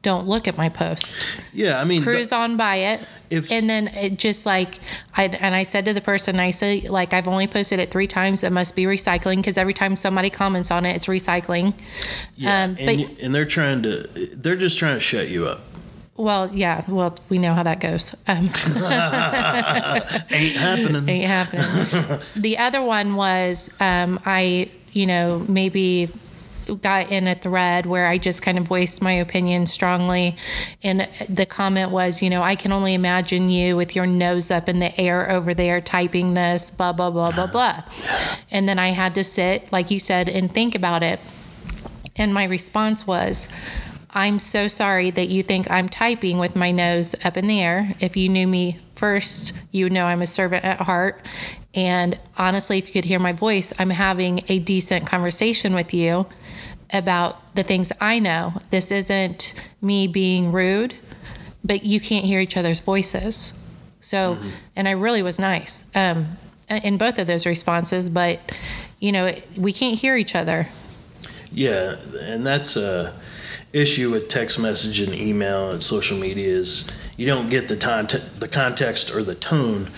don't 0.03 0.27
look 0.27 0.47
at 0.49 0.57
my 0.57 0.69
post. 0.69 1.15
yeah. 1.53 1.81
I 1.81 1.85
mean, 1.85 2.03
Cruise 2.03 2.33
on 2.33 2.57
by 2.57 2.77
it. 2.77 3.01
If- 3.31 3.51
and 3.51 3.71
then 3.71 3.89
it 3.89 4.19
just 4.19 4.45
like 4.45 4.79
I 5.17 5.25
and 5.25 5.55
I 5.55 5.63
said 5.63 5.87
to 5.87 5.95
the 5.95 6.01
person 6.03 6.39
I 6.39 6.51
said 6.51 6.85
like 6.91 7.15
I've 7.15 7.27
only 7.29 7.47
posted 7.47 7.79
it 7.79 7.91
three 7.91 8.07
times. 8.07 8.43
It 8.45 8.53
must 8.53 8.77
be 8.77 8.85
recycling 8.85 9.37
because 9.37 9.57
every 9.57 9.73
time 9.75 9.97
somebody 9.97 10.29
comments 10.29 10.71
on 10.71 10.85
it, 10.85 10.95
it's 10.97 11.07
recycling. 11.07 11.73
yeah, 12.37 12.65
um, 12.65 12.77
and, 12.79 13.07
but- 13.07 13.23
and 13.23 13.35
they're 13.35 13.47
trying 13.47 13.83
to, 13.85 14.03
they're 14.37 14.57
just 14.57 14.79
trying 14.79 14.95
to 14.97 15.01
shut 15.01 15.29
you 15.29 15.47
up. 15.47 15.61
Well, 16.19 16.51
yeah. 16.53 16.85
Well, 16.89 17.17
we 17.31 17.39
know 17.39 17.55
how 17.55 17.63
that 17.63 17.81
goes. 17.81 18.15
Um, 18.29 18.51
Ain't 20.31 20.57
happening. 20.57 21.09
ain't 21.09 21.27
happening. 21.27 22.21
the 22.37 22.59
other 22.59 22.83
one 22.83 23.15
was 23.17 23.71
um, 23.81 24.21
I, 24.27 24.71
you 24.93 25.07
know, 25.07 25.45
maybe 25.49 26.11
got 26.81 27.11
in 27.11 27.27
a 27.27 27.35
thread 27.35 27.87
where 27.87 28.07
I 28.07 28.19
just 28.19 28.43
kind 28.43 28.59
of 28.59 28.65
voiced 28.65 29.03
my 29.03 29.13
opinion 29.13 29.67
strongly. 29.67 30.37
And 30.83 31.09
the 31.29 31.47
comment 31.47 31.91
was, 31.91 32.23
you 32.23 32.31
know, 32.31 32.43
I 32.43 32.57
can 32.57 32.73
only 32.73 32.95
imagine 32.95 33.51
you 33.51 33.77
with 33.77 33.95
your 33.97 34.07
nose 34.07 34.51
up 34.51 34.69
in 34.69 34.79
the 34.79 34.99
air 35.01 35.31
over 35.31 35.55
there 35.55 35.81
typing 35.81 36.35
this, 36.35 36.71
blah, 36.71 36.93
blah, 36.93 37.11
blah, 37.11 37.31
blah, 37.31 37.47
blah. 37.47 37.83
And 38.51 38.69
then 38.69 38.79
I 38.79 38.89
had 38.89 39.15
to 39.17 39.25
sit, 39.25 39.73
like 39.73 39.91
you 39.91 39.99
said, 39.99 40.29
and 40.29 40.51
think 40.51 40.75
about 40.75 41.03
it. 41.03 41.21
And 42.17 42.35
my 42.35 42.45
response 42.45 43.07
was, 43.07 43.49
I'm 44.11 44.39
so 44.39 44.69
sorry 44.69 45.11
that 45.11 45.31
you 45.31 45.43
think 45.43 45.71
I'm 45.71 45.89
typing 45.89 46.39
with 46.39 46.55
my 46.55 46.71
nose 46.71 47.15
up 47.25 47.37
in 47.37 47.47
the 47.47 47.63
air. 47.63 47.95
If 48.01 48.17
you 48.17 48.29
knew 48.29 48.47
me 48.47 48.79
first, 48.95 49.55
you 49.71 49.89
know 49.89 50.05
I'm 50.05 50.21
a 50.21 50.27
servant 50.27 50.65
at 50.65 50.81
heart. 50.81 51.25
And 51.75 52.19
honestly, 52.37 52.77
if 52.77 52.89
you 52.89 52.93
could 52.93 53.07
hear 53.07 53.19
my 53.19 53.33
voice, 53.33 53.73
I'm 53.79 53.89
having 53.89 54.43
a 54.49 54.59
decent 54.59 55.07
conversation 55.07 55.75
with 55.75 55.95
you 55.95 56.27
about 56.93 57.55
the 57.55 57.63
things 57.63 57.93
I 58.01 58.19
know. 58.19 58.55
This 58.71 58.91
isn't 58.91 59.55
me 59.81 60.07
being 60.07 60.53
rude, 60.53 60.95
but 61.65 61.85
you 61.85 62.01
can't 62.01 62.25
hear 62.25 62.41
each 62.41 62.57
other's 62.57 62.81
voices. 62.81 63.63
So, 64.01 64.35
mm-hmm. 64.35 64.49
and 64.77 64.89
I 64.89 64.93
really 64.93 65.23
was 65.23 65.39
nice 65.39 65.85
um, 65.95 66.37
in 66.69 66.99
both 66.99 67.19
of 67.19 67.27
those 67.27 67.47
responses, 67.47 68.09
but 68.09 68.41
you 69.01 69.13
know, 69.13 69.35
we 69.57 69.73
can't 69.73 69.99
hear 69.99 70.17
each 70.17 70.35
other. 70.35 70.69
Yeah, 71.51 71.97
and 72.21 72.47
that's 72.47 72.77
a 72.77 73.15
issue 73.73 74.11
with 74.11 74.29
text 74.29 74.59
message 74.59 75.01
and 75.01 75.15
email 75.15 75.71
and 75.71 75.83
social 75.83 76.19
media 76.19 76.47
is 76.47 76.91
you 77.17 77.27
don't 77.27 77.49
get 77.49 77.69
the 77.69 77.77
time, 77.77 78.07
the 78.39 78.49
context 78.49 79.11
or 79.11 79.23
the 79.23 79.35
tone 79.35 79.89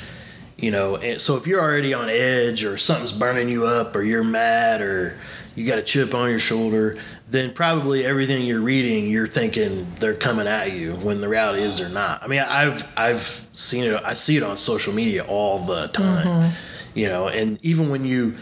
you 0.57 0.70
know 0.70 1.18
so 1.18 1.37
if 1.37 1.46
you're 1.46 1.61
already 1.61 1.92
on 1.92 2.09
edge 2.09 2.64
or 2.64 2.76
something's 2.76 3.12
burning 3.12 3.48
you 3.48 3.66
up 3.66 3.96
or 3.96 4.02
you're 4.02 4.22
mad 4.22 4.80
or 4.80 5.18
you 5.55 5.67
got 5.67 5.79
a 5.79 5.83
chip 5.83 6.14
on 6.14 6.31
your 6.31 6.38
shoulder 6.38 6.97
then 7.29 7.53
probably 7.53 8.05
everything 8.05 8.45
you're 8.45 8.61
reading 8.61 9.09
you're 9.09 9.27
thinking 9.27 9.87
they're 10.01 10.14
coming 10.14 10.47
at 10.47 10.73
you 10.73 10.95
when 10.97 11.21
the 11.21 11.29
reality 11.29 11.62
is 11.62 11.79
they're 11.79 11.88
not 11.88 12.23
i 12.23 12.27
mean 12.27 12.40
i've 12.40 12.87
i've 12.97 13.47
seen 13.53 13.85
it 13.85 14.03
i 14.05 14.12
see 14.12 14.37
it 14.37 14.43
on 14.43 14.57
social 14.57 14.93
media 14.93 15.25
all 15.25 15.59
the 15.61 15.87
time 15.88 16.27
mm-hmm. 16.27 16.99
you 16.99 17.07
know 17.07 17.29
and 17.29 17.59
even 17.62 17.90
when 17.90 18.05
you 18.05 18.37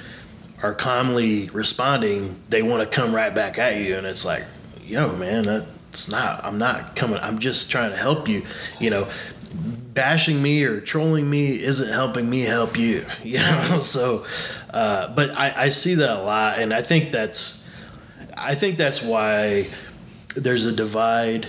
are 0.63 0.75
calmly 0.75 1.49
responding 1.51 2.41
they 2.49 2.63
want 2.63 2.83
to 2.83 2.97
come 2.97 3.15
right 3.15 3.35
back 3.35 3.59
at 3.59 3.79
you 3.79 3.97
and 3.97 4.07
it's 4.07 4.25
like 4.25 4.45
yo 4.83 5.15
man 5.17 5.45
that's 5.45 6.11
not 6.11 6.45
i'm 6.45 6.59
not 6.59 6.97
coming 6.97 7.19
i'm 7.19 7.39
just 7.39 7.71
trying 7.71 7.91
to 7.91 7.97
help 7.97 8.29
you 8.29 8.43
you 8.81 8.91
know 8.91 9.09
bashing 9.53 10.43
me 10.43 10.65
or 10.65 10.81
trolling 10.81 11.29
me 11.29 11.63
isn't 11.63 11.93
helping 11.93 12.29
me 12.29 12.41
help 12.41 12.79
you 12.79 13.05
you 13.23 13.39
know 13.39 13.81
so 13.81 14.25
uh, 14.71 15.15
but 15.15 15.31
I, 15.31 15.65
I 15.65 15.69
see 15.69 15.95
that 15.97 16.19
a 16.19 16.23
lot 16.23 16.59
and 16.59 16.73
i 16.73 16.83
think 16.83 17.13
that's 17.13 17.75
i 18.37 18.55
think 18.55 18.79
that's 18.79 19.03
why 19.03 19.69
there's 20.35 20.65
a 20.65 20.73
divide 20.73 21.47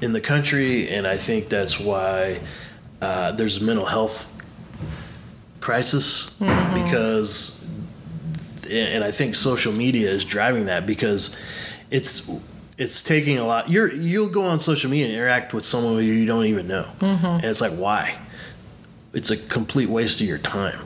in 0.00 0.12
the 0.12 0.20
country 0.20 0.88
and 0.90 1.06
i 1.06 1.16
think 1.16 1.48
that's 1.48 1.80
why 1.80 2.40
uh, 3.00 3.32
there's 3.32 3.62
a 3.62 3.64
mental 3.64 3.86
health 3.86 4.34
crisis 5.60 6.38
mm-hmm. 6.38 6.84
because 6.84 7.70
and 8.70 9.02
i 9.02 9.10
think 9.10 9.34
social 9.34 9.72
media 9.72 10.10
is 10.10 10.24
driving 10.24 10.66
that 10.66 10.86
because 10.86 11.40
it's 11.90 12.28
it's 12.78 13.02
taking 13.02 13.38
a 13.38 13.44
lot. 13.44 13.68
You're 13.68 13.92
you'll 13.92 14.28
go 14.28 14.44
on 14.46 14.60
social 14.60 14.90
media 14.90 15.06
and 15.06 15.14
interact 15.14 15.52
with 15.52 15.64
someone 15.64 16.02
you 16.02 16.24
don't 16.24 16.46
even 16.46 16.68
know, 16.68 16.86
mm-hmm. 17.00 17.26
and 17.26 17.44
it's 17.44 17.60
like 17.60 17.72
why? 17.72 18.16
It's 19.12 19.30
a 19.30 19.36
complete 19.36 19.88
waste 19.88 20.20
of 20.20 20.26
your 20.26 20.38
time, 20.38 20.80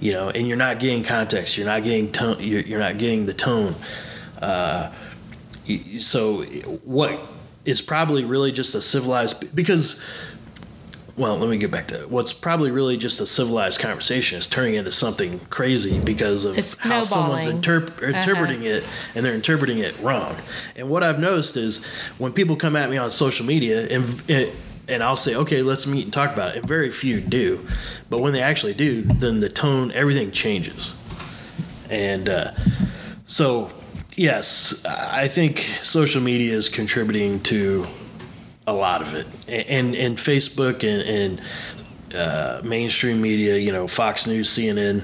you 0.00 0.12
know. 0.12 0.30
And 0.30 0.48
you're 0.48 0.56
not 0.56 0.80
getting 0.80 1.04
context. 1.04 1.56
You're 1.56 1.66
not 1.66 1.84
getting 1.84 2.10
tone. 2.10 2.36
You're, 2.40 2.62
you're 2.62 2.80
not 2.80 2.98
getting 2.98 3.26
the 3.26 3.34
tone. 3.34 3.76
Uh, 4.42 4.92
so 5.98 6.42
what 6.84 7.20
is 7.64 7.80
probably 7.80 8.24
really 8.24 8.50
just 8.50 8.74
a 8.74 8.80
civilized 8.80 9.54
because 9.54 10.02
well, 11.18 11.36
let 11.36 11.50
me 11.50 11.58
get 11.58 11.70
back 11.70 11.88
to 11.88 12.06
what's 12.08 12.32
probably 12.32 12.70
really 12.70 12.96
just 12.96 13.20
a 13.20 13.26
civilized 13.26 13.80
conversation 13.80 14.38
is 14.38 14.46
turning 14.46 14.74
into 14.74 14.92
something 14.92 15.40
crazy 15.50 15.98
because 15.98 16.44
of 16.44 16.56
how 16.78 17.02
someone's 17.02 17.46
interp- 17.46 17.90
uh-huh. 17.98 18.18
interpreting 18.18 18.60
uh-huh. 18.60 18.76
it 18.76 18.84
and 19.14 19.24
they're 19.24 19.34
interpreting 19.34 19.78
it 19.78 19.98
wrong. 20.00 20.36
And 20.76 20.88
what 20.88 21.02
I've 21.02 21.18
noticed 21.18 21.56
is 21.56 21.84
when 22.18 22.32
people 22.32 22.54
come 22.56 22.76
at 22.76 22.88
me 22.88 22.96
on 22.96 23.10
social 23.10 23.44
media 23.44 23.88
and 23.88 24.52
and 24.88 25.02
I'll 25.02 25.16
say, 25.16 25.34
okay, 25.34 25.62
let's 25.62 25.86
meet 25.86 26.04
and 26.04 26.12
talk 26.12 26.32
about 26.32 26.54
it. 26.54 26.60
And 26.60 26.68
very 26.68 26.88
few 26.90 27.20
do, 27.20 27.66
but 28.08 28.20
when 28.20 28.32
they 28.32 28.40
actually 28.40 28.72
do, 28.72 29.02
then 29.02 29.40
the 29.40 29.50
tone, 29.50 29.92
everything 29.92 30.30
changes. 30.30 30.94
And 31.90 32.28
uh, 32.28 32.52
so, 33.26 33.70
yes, 34.16 34.84
I 34.86 35.28
think 35.28 35.58
social 35.58 36.22
media 36.22 36.54
is 36.54 36.70
contributing 36.70 37.42
to 37.44 37.86
a 38.68 38.72
lot 38.72 39.00
of 39.02 39.14
it, 39.14 39.26
and 39.48 39.94
and 39.94 40.16
Facebook 40.16 40.84
and, 40.84 41.02
and 41.02 41.40
uh, 42.14 42.60
mainstream 42.62 43.20
media, 43.20 43.56
you 43.56 43.72
know, 43.72 43.86
Fox 43.86 44.26
News, 44.26 44.48
CNN, 44.48 45.02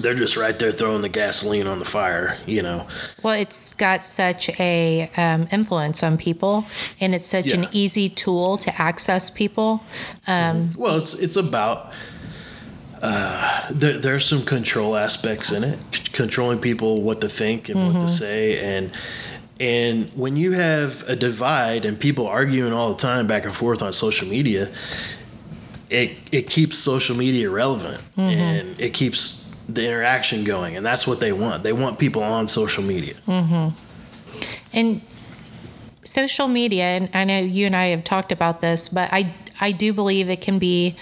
they're 0.00 0.14
just 0.14 0.36
right 0.36 0.58
there 0.58 0.72
throwing 0.72 1.00
the 1.00 1.08
gasoline 1.08 1.66
on 1.66 1.78
the 1.78 1.84
fire, 1.84 2.38
you 2.46 2.62
know. 2.62 2.86
Well, 3.22 3.34
it's 3.34 3.74
got 3.74 4.04
such 4.04 4.48
a 4.60 5.10
um, 5.16 5.48
influence 5.50 6.02
on 6.02 6.16
people, 6.16 6.64
and 7.00 7.14
it's 7.14 7.26
such 7.26 7.46
yeah. 7.46 7.56
an 7.56 7.68
easy 7.72 8.08
tool 8.08 8.56
to 8.58 8.80
access 8.80 9.30
people. 9.30 9.82
Um, 10.26 10.70
well, 10.76 10.96
it's 10.96 11.14
it's 11.14 11.36
about. 11.36 11.92
Uh, 13.02 13.70
there, 13.70 13.98
there's 13.98 14.24
some 14.24 14.42
control 14.42 14.96
aspects 14.96 15.52
in 15.52 15.62
it, 15.62 15.78
c- 15.92 16.02
controlling 16.12 16.58
people 16.58 17.02
what 17.02 17.20
to 17.20 17.28
think 17.28 17.68
and 17.68 17.78
mm-hmm. 17.78 17.92
what 17.92 18.00
to 18.00 18.06
mm-hmm. 18.06 18.06
say, 18.06 18.58
and 18.58 18.90
and 19.58 20.10
when 20.12 20.36
you 20.36 20.52
have 20.52 21.08
a 21.08 21.16
divide 21.16 21.84
and 21.84 21.98
people 21.98 22.26
arguing 22.26 22.72
all 22.72 22.90
the 22.92 22.98
time 22.98 23.26
back 23.26 23.44
and 23.44 23.54
forth 23.54 23.82
on 23.82 23.92
social 23.92 24.28
media, 24.28 24.70
it 25.88 26.12
it 26.30 26.50
keeps 26.50 26.76
social 26.76 27.16
media 27.16 27.50
relevant 27.50 28.02
mm-hmm. 28.16 28.20
and 28.20 28.80
it 28.80 28.92
keeps 28.92 29.54
the 29.68 29.84
interaction 29.84 30.44
going, 30.44 30.76
and 30.76 30.84
that's 30.84 31.06
what 31.06 31.20
they 31.20 31.32
want. 31.32 31.62
They 31.62 31.72
want 31.72 31.98
people 31.98 32.22
on 32.22 32.48
social 32.48 32.84
media. 32.84 33.14
Mm-hmm. 33.26 33.68
And 34.72 35.00
social 36.04 36.48
media, 36.48 36.84
and 36.84 37.10
I 37.14 37.24
know 37.24 37.38
you 37.38 37.66
and 37.66 37.74
I 37.74 37.86
have 37.86 38.04
talked 38.04 38.32
about 38.32 38.60
this, 38.60 38.88
but 38.88 39.08
I 39.12 39.34
I 39.60 39.72
do 39.72 39.92
believe 39.92 40.28
it 40.28 40.42
can 40.42 40.58
be 40.58 40.96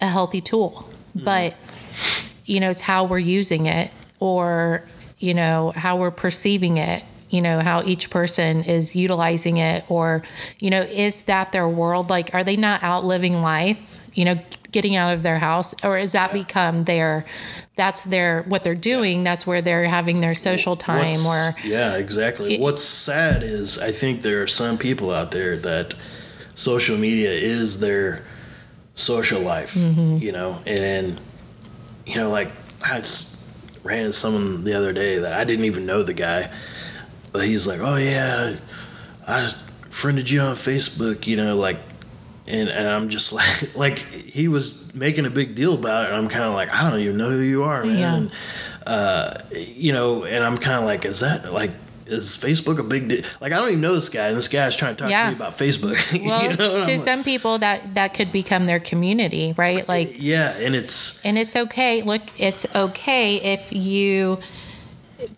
a 0.00 0.06
healthy 0.06 0.40
tool, 0.40 0.88
mm-hmm. 1.14 1.24
but 1.24 1.54
you 2.46 2.60
know 2.60 2.70
it's 2.70 2.80
how 2.80 3.04
we're 3.04 3.18
using 3.18 3.66
it 3.66 3.90
or 4.20 4.84
you 5.18 5.34
know 5.34 5.72
how 5.76 5.98
we're 5.98 6.10
perceiving 6.10 6.78
it 6.78 7.04
you 7.30 7.40
know 7.40 7.60
how 7.60 7.82
each 7.84 8.10
person 8.10 8.62
is 8.64 8.94
utilizing 8.94 9.56
it 9.56 9.84
or 9.88 10.22
you 10.58 10.68
know 10.68 10.82
is 10.82 11.22
that 11.22 11.52
their 11.52 11.68
world 11.68 12.10
like 12.10 12.34
are 12.34 12.44
they 12.44 12.56
not 12.56 12.82
out 12.82 13.04
living 13.04 13.40
life 13.40 14.00
you 14.12 14.24
know 14.24 14.38
getting 14.72 14.96
out 14.96 15.12
of 15.14 15.22
their 15.22 15.38
house 15.38 15.74
or 15.84 15.96
is 15.96 16.12
that 16.12 16.30
yeah. 16.30 16.42
become 16.42 16.84
their 16.84 17.24
that's 17.76 18.04
their 18.04 18.42
what 18.44 18.62
they're 18.62 18.74
doing 18.74 19.18
yeah. 19.18 19.24
that's 19.24 19.46
where 19.46 19.62
they're 19.62 19.84
having 19.84 20.20
their 20.20 20.34
social 20.34 20.76
time 20.76 21.24
What's, 21.24 21.64
or 21.64 21.66
yeah 21.66 21.96
exactly 21.96 22.54
it, 22.54 22.60
what's 22.60 22.82
sad 22.82 23.42
is 23.42 23.78
i 23.78 23.92
think 23.92 24.22
there 24.22 24.42
are 24.42 24.46
some 24.46 24.76
people 24.76 25.10
out 25.10 25.30
there 25.30 25.56
that 25.58 25.94
social 26.54 26.96
media 26.96 27.30
is 27.30 27.80
their 27.80 28.24
social 28.94 29.40
life 29.40 29.74
mm-hmm. 29.74 30.16
you 30.16 30.32
know 30.32 30.60
and 30.66 31.20
you 32.06 32.16
know 32.16 32.28
like 32.28 32.52
i 32.84 32.98
just 32.98 33.38
ran 33.82 34.00
into 34.00 34.12
someone 34.12 34.62
the 34.64 34.74
other 34.74 34.92
day 34.92 35.18
that 35.18 35.32
i 35.32 35.42
didn't 35.44 35.64
even 35.64 35.86
know 35.86 36.02
the 36.02 36.12
guy 36.12 36.50
but 37.32 37.44
he's 37.44 37.66
like, 37.66 37.80
oh 37.80 37.96
yeah, 37.96 38.56
I 39.26 39.52
friended 39.90 40.30
you 40.30 40.40
on 40.40 40.56
Facebook, 40.56 41.26
you 41.26 41.36
know, 41.36 41.56
like, 41.56 41.78
and, 42.46 42.68
and 42.68 42.88
I'm 42.88 43.08
just 43.08 43.32
like, 43.32 43.76
like 43.76 43.98
he 43.98 44.48
was 44.48 44.94
making 44.94 45.26
a 45.26 45.30
big 45.30 45.54
deal 45.54 45.74
about 45.74 46.04
it. 46.04 46.08
And 46.08 46.16
I'm 46.16 46.28
kind 46.28 46.44
of 46.44 46.54
like, 46.54 46.70
I 46.70 46.88
don't 46.88 47.00
even 47.00 47.16
know 47.16 47.30
who 47.30 47.40
you 47.40 47.64
are, 47.64 47.84
man. 47.84 47.98
Yeah. 47.98 48.14
And, 48.14 48.32
uh, 48.86 49.34
you 49.52 49.92
know, 49.92 50.24
and 50.24 50.44
I'm 50.44 50.58
kind 50.58 50.78
of 50.78 50.84
like, 50.84 51.04
is 51.04 51.20
that 51.20 51.52
like, 51.52 51.70
is 52.06 52.36
Facebook 52.36 52.78
a 52.78 52.82
big 52.82 53.08
deal? 53.08 53.22
Like, 53.40 53.52
I 53.52 53.56
don't 53.56 53.68
even 53.68 53.80
know 53.80 53.94
this 53.94 54.08
guy, 54.08 54.28
and 54.28 54.36
this 54.36 54.48
guy's 54.48 54.74
trying 54.74 54.96
to 54.96 55.02
talk 55.02 55.10
yeah. 55.10 55.26
to 55.26 55.30
me 55.30 55.36
about 55.36 55.56
Facebook. 55.56 55.96
Well, 56.26 56.50
you 56.50 56.56
know? 56.56 56.80
to 56.80 56.98
some 56.98 57.20
like, 57.20 57.24
people, 57.24 57.58
that 57.58 57.94
that 57.94 58.14
could 58.14 58.32
become 58.32 58.66
their 58.66 58.80
community, 58.80 59.54
right? 59.56 59.86
Like, 59.88 60.14
yeah, 60.16 60.56
and 60.56 60.74
it's 60.74 61.24
and 61.24 61.38
it's 61.38 61.54
okay. 61.54 62.02
Look, 62.02 62.22
it's 62.36 62.66
okay 62.74 63.36
if 63.36 63.72
you 63.72 64.40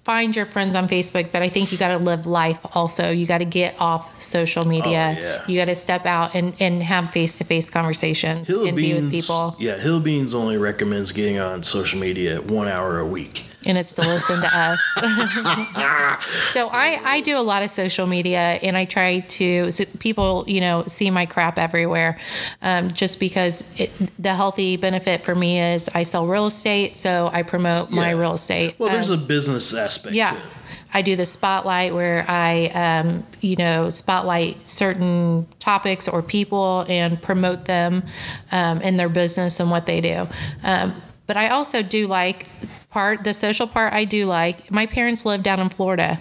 find 0.04 0.34
your 0.34 0.46
friends 0.46 0.74
on 0.74 0.88
Facebook, 0.88 1.30
but 1.32 1.42
I 1.42 1.48
think 1.48 1.72
you 1.72 1.78
got 1.78 1.88
to 1.88 1.98
live 1.98 2.26
life 2.26 2.58
also. 2.74 3.10
You 3.10 3.26
got 3.26 3.38
to 3.38 3.44
get 3.44 3.74
off 3.80 4.22
social 4.22 4.66
media. 4.66 5.16
Oh, 5.16 5.20
yeah. 5.20 5.44
You 5.46 5.56
got 5.56 5.66
to 5.66 5.74
step 5.74 6.06
out 6.06 6.34
and, 6.34 6.54
and 6.60 6.82
have 6.82 7.10
face 7.10 7.38
to 7.38 7.44
face 7.44 7.70
conversations 7.70 8.48
Hill 8.48 8.66
and 8.66 8.76
Beans, 8.76 8.98
be 8.98 9.04
with 9.04 9.12
people. 9.12 9.56
Yeah, 9.58 9.76
Hill 9.78 10.00
Beans 10.00 10.34
only 10.34 10.58
recommends 10.58 11.12
getting 11.12 11.38
on 11.38 11.62
social 11.62 11.98
media 11.98 12.40
one 12.40 12.68
hour 12.68 12.98
a 12.98 13.06
week 13.06 13.44
and 13.66 13.78
it's 13.78 13.94
to 13.94 14.02
listen 14.02 14.40
to 14.40 14.50
us. 14.52 14.80
so 16.52 16.68
I, 16.68 17.00
I 17.02 17.20
do 17.20 17.38
a 17.38 17.40
lot 17.40 17.62
of 17.62 17.70
social 17.70 18.06
media 18.06 18.58
and 18.62 18.76
I 18.76 18.84
try 18.84 19.20
to, 19.20 19.70
so 19.70 19.84
people, 19.98 20.44
you 20.46 20.60
know, 20.60 20.84
see 20.86 21.10
my 21.10 21.26
crap 21.26 21.58
everywhere 21.58 22.18
um, 22.62 22.90
just 22.90 23.20
because 23.20 23.62
it, 23.80 23.90
the 24.22 24.34
healthy 24.34 24.76
benefit 24.76 25.24
for 25.24 25.34
me 25.34 25.60
is 25.60 25.88
I 25.94 26.02
sell 26.02 26.26
real 26.26 26.46
estate. 26.46 26.96
So 26.96 27.30
I 27.32 27.42
promote 27.42 27.90
yeah. 27.90 27.96
my 27.96 28.10
real 28.12 28.34
estate. 28.34 28.76
Well, 28.78 28.90
there's 28.90 29.10
um, 29.10 29.20
a 29.20 29.22
business 29.22 29.74
aspect 29.74 30.14
yeah. 30.14 30.38
I 30.94 31.02
do 31.02 31.16
the 31.16 31.26
spotlight 31.26 31.94
where 31.94 32.24
I, 32.28 32.66
um, 32.66 33.26
you 33.40 33.56
know, 33.56 33.88
spotlight 33.88 34.66
certain 34.66 35.46
topics 35.58 36.06
or 36.06 36.22
people 36.22 36.84
and 36.88 37.20
promote 37.22 37.64
them 37.64 38.04
um, 38.50 38.82
in 38.82 38.96
their 38.96 39.08
business 39.08 39.58
and 39.58 39.70
what 39.70 39.86
they 39.86 40.00
do. 40.00 40.28
Um, 40.62 41.00
but 41.26 41.36
I 41.36 41.48
also 41.48 41.82
do 41.82 42.06
like 42.06 42.46
part, 42.92 43.24
the 43.24 43.34
social 43.34 43.66
part 43.66 43.92
I 43.92 44.04
do 44.04 44.26
like. 44.26 44.70
My 44.70 44.86
parents 44.86 45.24
live 45.24 45.42
down 45.42 45.60
in 45.60 45.68
Florida. 45.70 46.20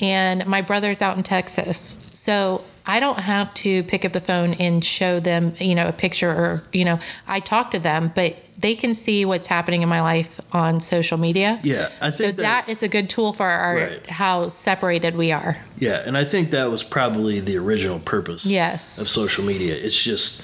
and 0.00 0.46
my 0.46 0.60
brother's 0.62 1.02
out 1.02 1.16
in 1.16 1.22
Texas. 1.24 1.78
So 2.14 2.62
I 2.86 3.00
don't 3.00 3.18
have 3.18 3.52
to 3.54 3.82
pick 3.84 4.04
up 4.04 4.12
the 4.12 4.20
phone 4.20 4.54
and 4.54 4.84
show 4.84 5.18
them, 5.20 5.54
you 5.58 5.74
know, 5.74 5.88
a 5.88 5.92
picture 5.92 6.30
or, 6.30 6.62
you 6.72 6.84
know, 6.84 7.00
I 7.26 7.40
talk 7.40 7.72
to 7.72 7.78
them, 7.80 8.12
but 8.14 8.38
they 8.58 8.76
can 8.76 8.94
see 8.94 9.24
what's 9.24 9.46
happening 9.48 9.82
in 9.82 9.88
my 9.88 10.00
life 10.00 10.40
on 10.52 10.80
social 10.80 11.18
media. 11.18 11.58
Yeah, 11.64 11.88
I 12.00 12.10
So 12.10 12.24
think 12.26 12.36
that 12.38 12.68
is 12.68 12.82
a 12.84 12.88
good 12.88 13.10
tool 13.10 13.32
for 13.32 13.46
our 13.46 13.74
Right. 13.76 14.06
how 14.06 14.48
separated 14.48 15.16
we 15.16 15.32
are. 15.32 15.56
Yeah, 15.78 16.02
and 16.06 16.16
I 16.16 16.24
think 16.24 16.50
that 16.52 16.70
was 16.70 16.82
probably 16.84 17.40
the 17.40 17.56
original 17.56 17.98
purpose 17.98 18.46
Yes. 18.46 19.00
of 19.00 19.08
social 19.08 19.44
media. 19.44 19.74
It's 19.74 20.00
just 20.00 20.42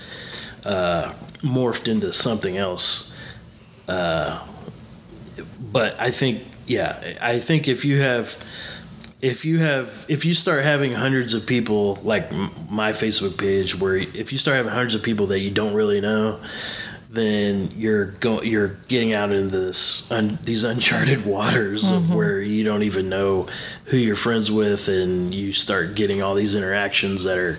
uh, 0.64 1.12
morphed 1.42 1.86
into 1.88 2.12
something 2.12 2.56
else. 2.56 3.14
Uh, 3.88 4.40
but 5.74 6.00
I 6.00 6.12
think, 6.12 6.44
yeah, 6.68 7.16
I 7.20 7.40
think 7.40 7.66
if 7.66 7.84
you 7.84 8.00
have, 8.00 8.38
if 9.20 9.44
you 9.44 9.58
have, 9.58 10.06
if 10.06 10.24
you 10.24 10.32
start 10.32 10.62
having 10.62 10.92
hundreds 10.92 11.34
of 11.34 11.48
people 11.48 11.96
like 12.04 12.32
m- 12.32 12.52
my 12.70 12.92
Facebook 12.92 13.36
page, 13.36 13.74
where 13.74 13.96
if 13.96 14.30
you 14.30 14.38
start 14.38 14.56
having 14.56 14.70
hundreds 14.70 14.94
of 14.94 15.02
people 15.02 15.26
that 15.26 15.40
you 15.40 15.50
don't 15.50 15.74
really 15.74 16.00
know, 16.00 16.38
then 17.10 17.72
you're 17.76 18.06
going, 18.06 18.46
you're 18.48 18.78
getting 18.86 19.14
out 19.14 19.32
into 19.32 19.48
this 19.48 20.08
un, 20.12 20.38
these 20.44 20.62
uncharted 20.62 21.26
waters 21.34 21.90
of 21.90 22.04
mm-hmm. 22.04 22.14
where 22.14 22.40
you 22.40 22.62
don't 22.62 22.84
even 22.84 23.08
know 23.08 23.48
who 23.86 23.96
you're 23.96 24.14
friends 24.14 24.52
with, 24.52 24.86
and 24.86 25.34
you 25.34 25.52
start 25.52 25.96
getting 25.96 26.22
all 26.22 26.36
these 26.36 26.54
interactions 26.54 27.24
that 27.24 27.36
are 27.36 27.58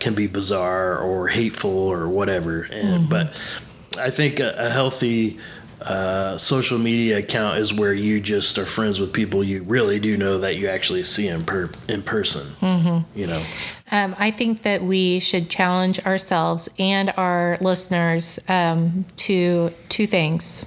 can 0.00 0.14
be 0.14 0.26
bizarre 0.26 0.98
or 0.98 1.28
hateful 1.28 1.70
or 1.70 2.08
whatever. 2.08 2.62
And 2.62 3.06
mm-hmm. 3.06 3.10
but 3.10 3.98
I 3.98 4.08
think 4.08 4.40
a, 4.40 4.54
a 4.56 4.70
healthy 4.70 5.38
uh, 5.80 6.36
social 6.36 6.78
media 6.78 7.18
account 7.18 7.58
is 7.58 7.72
where 7.72 7.92
you 7.92 8.20
just 8.20 8.58
are 8.58 8.66
friends 8.66 8.98
with 8.98 9.12
people 9.12 9.44
you 9.44 9.62
really 9.62 10.00
do 10.00 10.16
know 10.16 10.38
that 10.38 10.56
you 10.56 10.66
actually 10.68 11.04
see 11.04 11.28
in 11.28 11.44
per 11.44 11.70
in 11.88 12.02
person. 12.02 12.46
Mm-hmm. 12.60 13.18
You 13.18 13.26
know, 13.28 13.42
Um, 13.90 14.14
I 14.18 14.30
think 14.30 14.62
that 14.62 14.82
we 14.82 15.20
should 15.20 15.48
challenge 15.48 15.98
ourselves 16.04 16.68
and 16.78 17.12
our 17.16 17.56
listeners 17.60 18.38
um, 18.48 19.06
to 19.16 19.70
two 19.88 20.06
things. 20.06 20.66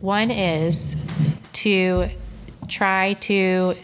One 0.00 0.30
is 0.30 1.02
to 1.54 2.08
try 2.68 3.14
to 3.14 3.74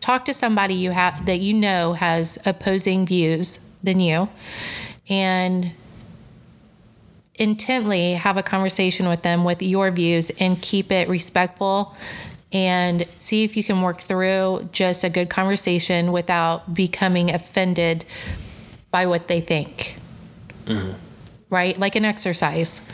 talk 0.00 0.24
to 0.24 0.34
somebody 0.34 0.74
you 0.74 0.92
have 0.92 1.26
that 1.26 1.40
you 1.40 1.52
know 1.52 1.92
has 1.92 2.38
opposing 2.46 3.06
views 3.06 3.70
than 3.82 4.00
you, 4.00 4.28
and 5.08 5.72
intently 7.38 8.14
have 8.14 8.36
a 8.36 8.42
conversation 8.42 9.08
with 9.08 9.22
them 9.22 9.44
with 9.44 9.62
your 9.62 9.90
views 9.90 10.30
and 10.40 10.60
keep 10.60 10.90
it 10.90 11.08
respectful 11.08 11.94
and 12.52 13.06
see 13.18 13.44
if 13.44 13.56
you 13.56 13.64
can 13.64 13.82
work 13.82 14.00
through 14.00 14.68
just 14.72 15.04
a 15.04 15.10
good 15.10 15.28
conversation 15.28 16.12
without 16.12 16.74
becoming 16.74 17.30
offended 17.30 18.04
by 18.90 19.06
what 19.06 19.28
they 19.28 19.40
think. 19.40 19.96
Right? 21.50 21.78
Like 21.78 21.96
an 21.96 22.04
exercise. 22.04 22.90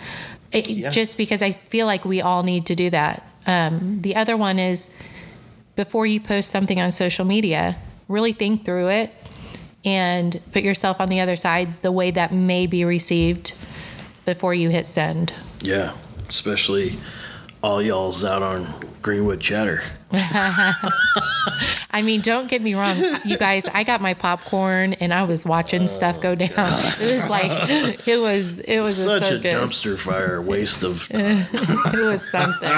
It, 0.51 0.68
Yeah. 0.68 0.90
Just 0.90 1.16
because 1.16 1.43
I 1.43 1.53
feel 1.53 1.86
like 1.86 2.05
we 2.05 2.20
all 2.20 2.43
need 2.43 2.66
to 2.66 2.74
do 2.74 2.90
that. 2.90 3.26
Um, 3.47 4.01
the 4.03 4.16
other 4.16 4.36
one 4.36 4.59
is 4.59 4.97
before 5.76 6.07
you 6.07 6.20
post 6.20 6.51
something 6.51 6.80
on 6.80 6.93
social 6.93 7.24
media, 7.24 7.76
really 8.09 8.32
think 8.32 8.64
through 8.64 8.88
it 8.88 9.14
and 9.84 10.40
put 10.53 10.62
yourself 10.62 11.01
on 11.01 11.09
the 11.09 11.20
other 11.20 11.36
side 11.36 11.82
the 11.82 11.93
way 11.93 12.11
that 12.11 12.32
may 12.32 12.66
be 12.66 12.84
received 12.84 13.55
before 14.25 14.55
you 14.55 14.70
hit 14.70 14.87
send. 14.87 15.33
yeah, 15.61 15.95
especially 16.29 16.99
all 17.62 17.81
y'all's 17.81 18.25
out 18.25 18.43
on 18.43 18.73
Greenwood 19.03 19.41
Chatter. 19.41 19.83
I 20.12 22.03
mean, 22.03 22.20
don't 22.23 22.49
get 22.49 22.62
me 22.62 22.75
wrong, 22.75 22.97
you 23.25 23.37
guys. 23.37 23.68
I 23.68 23.85
got 23.85 24.01
my 24.01 24.14
popcorn 24.14 24.95
and 24.95 25.12
I 25.12 25.25
was 25.25 25.45
watching 25.45 25.87
stuff 25.87 26.20
go 26.20 26.35
down. 26.35 26.51
It 27.01 27.14
was 27.14 27.29
like 27.29 27.51
it 28.07 28.20
was 28.20 28.61
it 28.61 28.81
was 28.81 29.03
Such 29.03 29.31
a 29.31 29.37
a 29.37 29.41
dumpster 29.41 29.99
fire 29.99 30.41
waste 30.41 30.83
of 30.85 31.09
time. 31.09 31.47
it 31.53 32.05
was 32.05 32.29
something. 32.29 32.70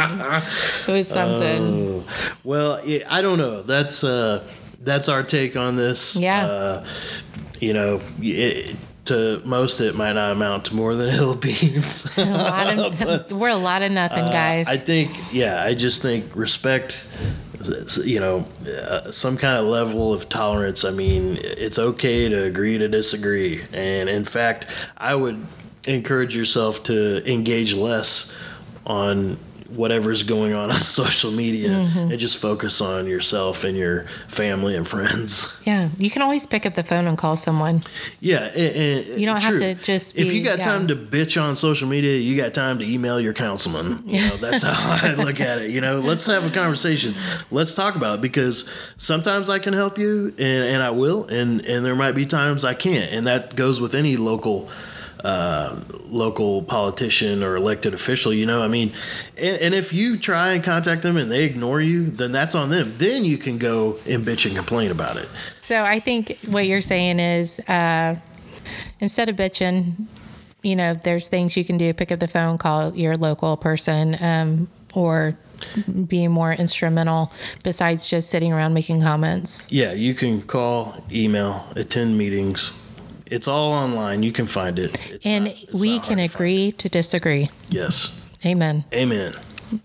It 0.88 0.92
was 0.92 1.09
something. 1.09 2.05
Well, 2.42 2.84
yeah, 2.84 3.07
I 3.09 3.22
don't 3.22 3.38
know. 3.38 3.62
That's 3.62 4.03
uh, 4.05 4.47
that's 4.80 5.09
our 5.09 5.22
take 5.22 5.57
on 5.57 5.76
this. 5.76 6.16
Yeah. 6.16 6.47
Uh, 6.47 6.86
you 7.61 7.72
know, 7.72 8.01
it, 8.20 8.76
to 9.07 9.40
most 9.44 9.80
it 9.80 9.94
might 9.94 10.14
not 10.14 10.32
amount 10.32 10.66
to 10.66 10.74
more 10.74 10.94
than 10.94 11.11
hill 11.18 11.34
beans. 11.34 12.11
a 12.16 12.24
lot 12.24 12.78
of, 12.78 13.32
we're 13.38 13.50
a 13.50 13.57
lot 13.57 13.82
of 13.82 13.92
nothing, 13.92 14.24
guys. 14.24 14.68
Uh, 14.68 14.72
I 14.72 14.76
think, 14.76 15.11
yeah, 15.32 15.62
I 15.62 15.74
just 15.74 16.02
think 16.02 16.34
respect. 16.34 17.11
You 18.05 18.20
know, 18.20 18.46
uh, 18.68 19.11
some 19.11 19.38
kind 19.38 19.59
of 19.59 19.64
level 19.64 20.12
of 20.12 20.28
tolerance. 20.28 20.84
I 20.84 20.90
mean, 20.90 21.38
it's 21.40 21.78
okay 21.78 22.28
to 22.28 22.42
agree 22.42 22.76
to 22.76 22.88
disagree, 22.88 23.64
and 23.72 24.11
in 24.11 24.24
fact, 24.24 24.66
I 24.98 25.14
would 25.14 25.46
encourage 25.86 26.36
yourself 26.36 26.82
to 26.84 27.26
engage 27.30 27.72
less 27.72 28.36
on 28.84 29.38
whatever's 29.76 30.22
going 30.22 30.54
on 30.54 30.70
on 30.70 30.78
social 30.78 31.30
media 31.30 31.68
Mm-hmm. 31.68 32.10
and 32.12 32.18
just 32.18 32.38
focus 32.38 32.80
on 32.80 33.06
yourself 33.06 33.64
and 33.64 33.76
your 33.76 34.04
family 34.28 34.76
and 34.76 34.86
friends. 34.86 35.60
yeah, 35.64 35.88
you 35.98 36.10
can 36.10 36.22
always 36.22 36.46
pick 36.46 36.66
up 36.66 36.74
the 36.74 36.82
phone 36.82 37.06
and 37.06 37.16
call 37.18 37.36
someone. 37.36 37.82
Yeah, 38.20 38.44
and, 38.54 38.76
and- 39.08 39.20
You 39.20 39.26
don't 39.26 39.42
have 39.42 39.58
to 39.60 39.74
just 39.76 40.16
If 40.16 40.32
you 40.32 40.42
got 40.44 40.58
yeah. 40.58 40.64
time 40.64 40.86
to 40.88 40.96
bitch 40.96 41.40
on 41.40 41.56
social 41.56 41.88
media, 41.88 42.16
you 42.18 42.36
got 42.36 42.54
time 42.54 42.78
to 42.78 42.84
email 42.84 43.20
your 43.20 43.32
councilman. 43.32 44.02
You 44.06 44.20
know, 44.28 44.36
that's 44.36 44.62
how 44.62 45.08
I 45.08 45.14
look 45.22 45.40
at 45.40 45.58
it. 45.62 45.70
You 45.70 45.80
know, 45.80 46.00
let's 46.00 46.26
have 46.26 46.44
a 46.44 46.50
conversation. 46.50 47.14
Let's 47.50 47.74
talk 47.74 47.96
about 47.96 48.18
it 48.18 48.22
because 48.22 48.68
sometimes 48.96 49.48
I 49.50 49.58
can 49.58 49.72
help 49.74 49.98
you, 49.98 50.28
and, 50.38 50.64
and 50.64 50.82
I 50.82 50.90
will, 50.90 51.24
and 51.26 51.64
and 51.66 51.84
there 51.84 51.94
might 51.96 52.12
be 52.12 52.26
times 52.26 52.64
I 52.64 52.74
can't, 52.74 53.12
and 53.12 53.26
that 53.26 53.54
goes 53.56 53.80
with 53.80 53.94
any 53.94 54.16
local. 54.16 54.68
Uh, 55.24 55.80
local 56.10 56.62
politician 56.62 57.42
or 57.42 57.56
elected 57.56 57.94
official, 57.94 58.30
you 58.30 58.44
know, 58.44 58.62
I 58.62 58.68
mean, 58.68 58.92
and, 59.38 59.56
and 59.58 59.74
if 59.74 59.90
you 59.90 60.18
try 60.18 60.52
and 60.52 60.62
contact 60.62 61.00
them 61.00 61.16
and 61.16 61.32
they 61.32 61.44
ignore 61.44 61.80
you, 61.80 62.10
then 62.10 62.30
that's 62.30 62.54
on 62.54 62.68
them. 62.68 62.92
Then 62.98 63.24
you 63.24 63.38
can 63.38 63.56
go 63.56 63.98
and 64.06 64.22
bitch 64.22 64.44
and 64.44 64.54
complain 64.54 64.90
about 64.90 65.16
it. 65.16 65.26
So 65.62 65.82
I 65.82 65.98
think 65.98 66.36
what 66.48 66.66
you're 66.66 66.82
saying 66.82 67.20
is 67.20 67.58
uh, 67.60 68.16
instead 69.00 69.30
of 69.30 69.36
bitching, 69.36 69.94
you 70.62 70.76
know, 70.76 70.92
there's 70.92 71.28
things 71.28 71.56
you 71.56 71.64
can 71.64 71.78
do. 71.78 71.94
Pick 71.94 72.12
up 72.12 72.20
the 72.20 72.28
phone, 72.28 72.58
call 72.58 72.94
your 72.94 73.16
local 73.16 73.56
person, 73.56 74.18
um, 74.20 74.68
or 74.92 75.38
be 76.06 76.28
more 76.28 76.52
instrumental 76.52 77.32
besides 77.62 78.08
just 78.08 78.28
sitting 78.28 78.52
around 78.52 78.74
making 78.74 79.00
comments. 79.00 79.72
Yeah, 79.72 79.92
you 79.92 80.12
can 80.12 80.42
call, 80.42 81.02
email, 81.10 81.66
attend 81.76 82.18
meetings. 82.18 82.72
It's 83.35 83.49
all 83.49 83.72
online. 83.72 84.22
You 84.22 84.30
can 84.30 84.47
find 84.47 84.78
it. 84.78 85.11
It's 85.11 85.26
and 85.26 85.47
not- 85.47 85.80
we 85.80 85.99
can 85.99 86.18
hard 86.18 86.30
to 86.30 86.37
agree 86.37 86.72
to 86.72 86.89
disagree. 86.89 87.51
Yes. 87.68 88.22
Amen. 88.47 88.85
Amen. 88.93 89.32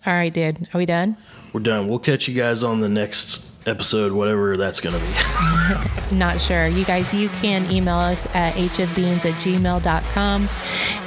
All 0.05 0.13
right, 0.13 0.31
dude. 0.31 0.67
Are 0.71 0.77
we 0.77 0.85
done? 0.85 1.17
We're 1.51 1.61
done. 1.61 1.87
We'll 1.87 1.97
catch 1.97 2.27
you 2.27 2.35
guys 2.35 2.63
on 2.63 2.79
the 2.79 2.89
next 2.89 3.49
episode, 3.65 4.11
whatever 4.11 4.55
that's 4.55 4.79
going 4.79 4.93
to 4.93 5.01
be. 5.01 6.15
Not 6.15 6.39
sure. 6.39 6.67
You 6.67 6.85
guys, 6.85 7.11
you 7.11 7.29
can 7.41 7.71
email 7.71 7.95
us 7.95 8.27
at 8.35 8.53
hofbeans 8.53 9.25
at 9.25 9.33
gmail.com 9.41 10.47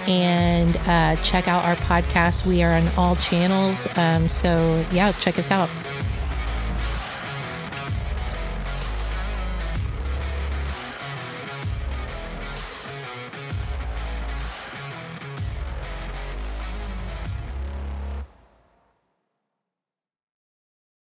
and 0.09 0.77
uh, 0.89 1.23
check 1.23 1.47
out 1.47 1.65
our 1.65 1.77
podcast. 1.77 2.45
We 2.45 2.65
are 2.65 2.73
on 2.73 2.83
all 2.97 3.15
channels. 3.15 3.87
Um, 3.97 4.27
so, 4.27 4.85
yeah, 4.91 5.13
check 5.13 5.39
us 5.39 5.53
out. 5.53 5.69